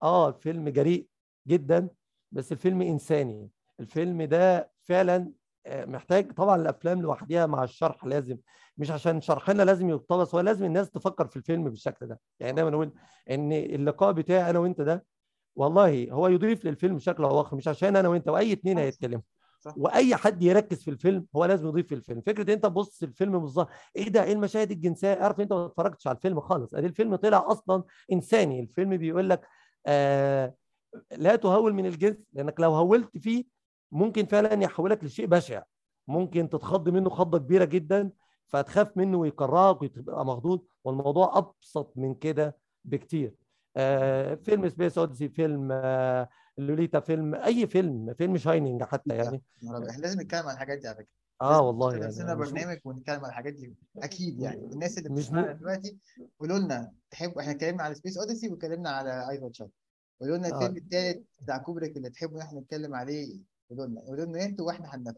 [0.04, 1.08] آه الفيلم جريء
[1.48, 1.90] جدا
[2.32, 3.50] بس الفيلم إنساني.
[3.80, 5.32] الفيلم ده فعلا
[5.66, 8.38] آه، محتاج طبعا الأفلام لوحدها مع الشرح لازم
[8.78, 12.20] مش عشان شرحنا لازم يقتبس هو لازم الناس تفكر في الفيلم بالشكل ده.
[12.40, 12.92] يعني دايما نقول
[13.30, 15.06] إن اللقاء بتاعي أنا وأنت ده
[15.56, 18.82] والله هو يضيف للفيلم بشكل أو اخر مش عشان أنا وأنت وأي اتنين صح.
[18.84, 19.22] هيتكلموا.
[19.78, 23.70] وأي حد يركز في الفيلم هو لازم يضيف في الفيلم فكره أنت تبص الفيلم بالظبط
[23.96, 26.74] إيه ده؟ إيه المشاهد الجنسية؟ عارف أنت ما اتفرجتش على الفيلم خالص.
[26.76, 28.60] أدي الفيلم طلع أصلا إنساني.
[28.60, 29.48] الفيلم بيقول لك
[29.86, 30.54] آه
[31.12, 33.55] لا تهول من الجنس لأنك لو هولت فيه
[33.96, 35.64] ممكن فعلا يحولك لشيء بشع.
[36.08, 38.12] ممكن تتخض منه خضة كبيرة جدا
[38.48, 40.66] فتخاف منه ويكرهك وتبقى مخضوض.
[40.84, 43.36] والموضوع أبسط من كده بكتير.
[43.78, 49.42] آه فيلم سبيس أوديسي فيلم آه لوليتا فيلم أي فيلم فيلم شاينينج حتى يعني.
[49.64, 51.08] إحنا لازم نتكلم عن الحاجات دي على فكرة.
[51.42, 53.76] آه والله يعني مش- برنامج ونتكلم عن الحاجات دي.
[53.98, 54.66] أكيد يعني.
[54.66, 55.98] الناس اللي بتسمعنا دلوقتي
[56.40, 59.70] قولوا لنا تحبوا إحنا اتكلمنا على سبيس أوديسي واتكلمنا على آيز وايد شات
[60.22, 60.58] قولوا لنا آه.
[60.58, 63.55] الفيلم الثالث بتاع كوبريك اللي تحبوا إن إحنا نتكلم عليه.
[63.78, 65.18] قولوا لنا قولوا لنا أنتوا وإحنا هننفذ.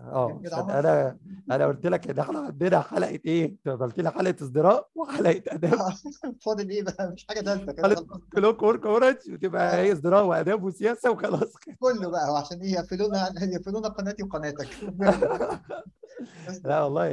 [0.00, 1.16] آه؟ أنا
[1.50, 5.78] أنا قلت لك إن إحنا عندنا حلقة إيه؟ أنت قلت لي حلقة ازدراء وحلقة آداب.
[6.44, 8.06] فاضل إيه بقى؟ مش حاجة ثالثه كده.
[8.32, 11.76] كلوك وورك اورنج وتبقى إيه؟ ازدراء وآداب وسياسة وخلاص كده.
[11.80, 14.68] كله بقى وعشان إيه؟ يقفلونا يقفلونا قناتي وقناتك.
[16.64, 17.08] لا والله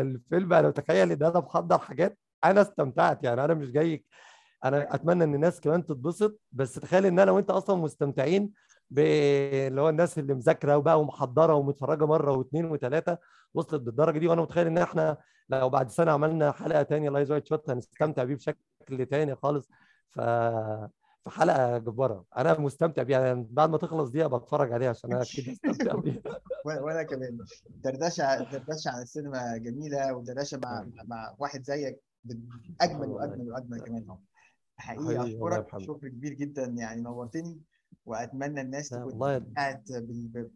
[0.00, 4.04] الفيلم أنا متخيل إن أنا محضر حاجات أنا استمتعت يعني أنا مش جاي
[4.64, 8.52] أنا أتمنى إن الناس كمان تتبسط بس تخيل إن أنا وأنت أصلا مستمتعين
[8.90, 13.18] باللي هو الناس اللي مذاكرة وبقى ومحضرة ومتفرجة مرة واثنين وثلاثه
[13.54, 15.16] وصلت بالدرجه دي وأنا متخيل إن إحنا
[15.48, 19.68] لو بعد سنة عملنا حلقة تانية لآيز وايد شات هنستمتع بيه بشكل تاني خالص.
[20.08, 20.20] ف
[21.24, 22.24] في حلقة جبارة.
[22.36, 23.26] أنا مستمتع بيها.
[23.26, 26.22] يعني بعد ما تخلص دي أبقى أتفرج عليها عشان أنا أكيد مستمتع بيها.
[26.64, 27.38] وأنا كمان.
[27.84, 32.00] دردشه دردشة عن السينما جميلة ودردشة مع مع واحد زيك
[32.80, 34.06] أجمل وأجمل وأجمل كمان.
[34.76, 35.78] حقيقي أشكرك.
[35.78, 36.64] شكر كبير جدا.
[36.64, 37.60] يعني نورتني.
[38.06, 39.12] وأتمنى الناس تكون
[39.88, 40.50] بال-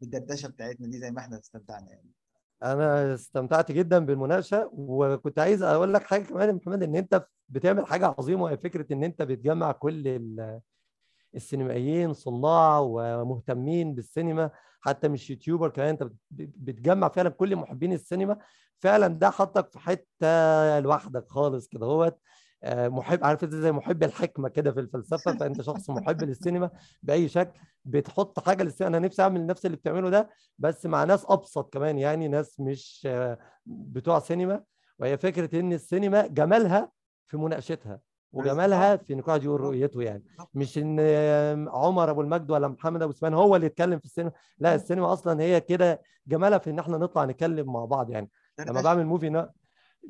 [0.00, 2.10] بالدردشة بتاعتنا دي زي ما إحنا استمتعنا يعني.
[2.62, 7.86] أنا استمتعت جدا بالمناقشة وكنت عايز أقول لك حاجة كمان يا محمد إن أنت بتعمل
[7.86, 10.60] حاجة عظيمة وهي فكرة إن أنت بتجمع كل ال-
[11.34, 14.50] السينمائيين صناع ومهتمين بالسينما
[14.80, 16.12] حتى مش يوتيوبر كمان أنت بت-
[16.56, 18.38] بتجمع فعلا كل محبين السينما.
[18.78, 22.18] فعلا ده حطك في حتة لوحدك خالص كده هوت
[22.66, 26.70] محب عارف انت زي محب الحكمة كده في الفلسفة فأنت شخص محب للسينما
[27.02, 28.96] بأي شكل بتحط حاجة للسينما.
[28.96, 33.02] أنا نفسي أعمل نفس اللي بتعمله ده بس مع ناس أبسط كمان يعني ناس مش
[33.10, 34.62] آه، بتوع سينما.
[34.98, 36.90] وهي فكرة إن السينما جمالها
[37.26, 38.00] في مناقشتها
[38.32, 40.24] وجمالها في إن كل واحد يقول رؤيته يعني.
[40.54, 44.32] مش إن آه، عمر أبو المجد ولا محمد أبو سفيان هو اللي يتكلم في السينما.
[44.58, 48.30] لا السينما أصلا هي كده جمالها في إن إحنا نطلع نتكلم مع بعض يعني.
[48.58, 48.82] لما.
[48.82, 49.50] بعمل movie ni...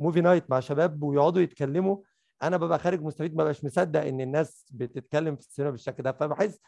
[0.00, 1.96] movie night مع شباب ويقعدوا يتكلموا
[2.44, 6.12] أنا ببقى خارج مستفيد ما بقاش مصدق إن الناس بتتكلم في السينما بالشكل ده.
[6.12, 6.60] فبحس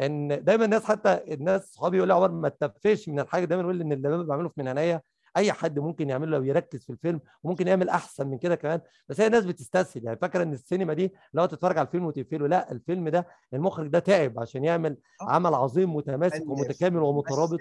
[0.00, 3.44] إن دايما الناس حتى الناس صحابي يقولوا لي عمر ما تتفش من الحاجة.
[3.44, 5.02] دايما يقول لي إن اللي أنا بعمله في منهنيه
[5.36, 8.80] أي حد ممكن يعمله لو يركز في الفيلم وممكن يعمل أحسن من كده كمان.
[9.08, 10.04] بس هي الناس بتستسهل.
[10.04, 13.98] يعني فاكرة إن السينما دي لو تتفرج على الفيلم وتقفله لا الفيلم ده المخرج ده
[13.98, 15.30] تعب عشان يعمل آه.
[15.30, 17.58] عمل عظيم متماسك ألف، ومتكامل ومترابط.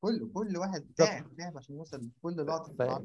[0.00, 3.04] كل كل واحد تعب تعب عشان يوصل لكل لقطة.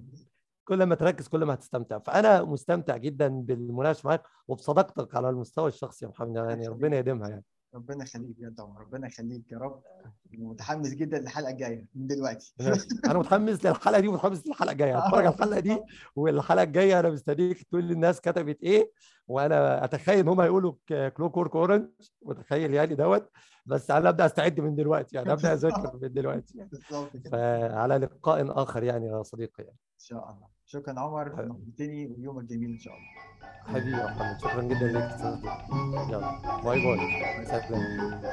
[0.65, 1.99] كل ما تركز كل ما هتستمتع.
[1.99, 7.43] فأنا مستمتع جدا بالمناقشة معاك وبصداقتك على المستوى الشخصي يا محمد يعني ربنا يديمها يعني.
[7.75, 9.83] ربنا يخليك بجد يا عمر ربنا يخليك يا رب.
[10.39, 12.53] ومتحمس جدا للحلقة الجاية من دلوقتي.
[13.05, 14.97] أنا متحمس للحلقة دي ومتحمس للحلقة الجاية.
[14.99, 15.81] هتفرج على الحلقة دي
[16.15, 18.91] والحلقة الجاية أنا مستنيك تقول للناس كتبت إيه
[19.27, 21.89] وأنا أتخيل هم هيقولوا كلوك وورك اورنج
[22.21, 23.29] متخيل يعني دوت.
[23.65, 26.57] بس أنا أبدأ أستعد من دلوقتي يعني أبدأ أذاكر من دلوقتي.
[26.57, 26.69] يعني
[27.31, 29.77] فعلى لقاء آخر يعني يا صديقي يعني.
[29.93, 30.52] إن شاء الله.
[30.73, 33.09] شكرا عمر نورتني ويومك جميل ان شاء الله
[33.73, 35.19] حبيبي يا محمد شكرا جدا لك
[36.09, 38.23] يلا باي باي سلام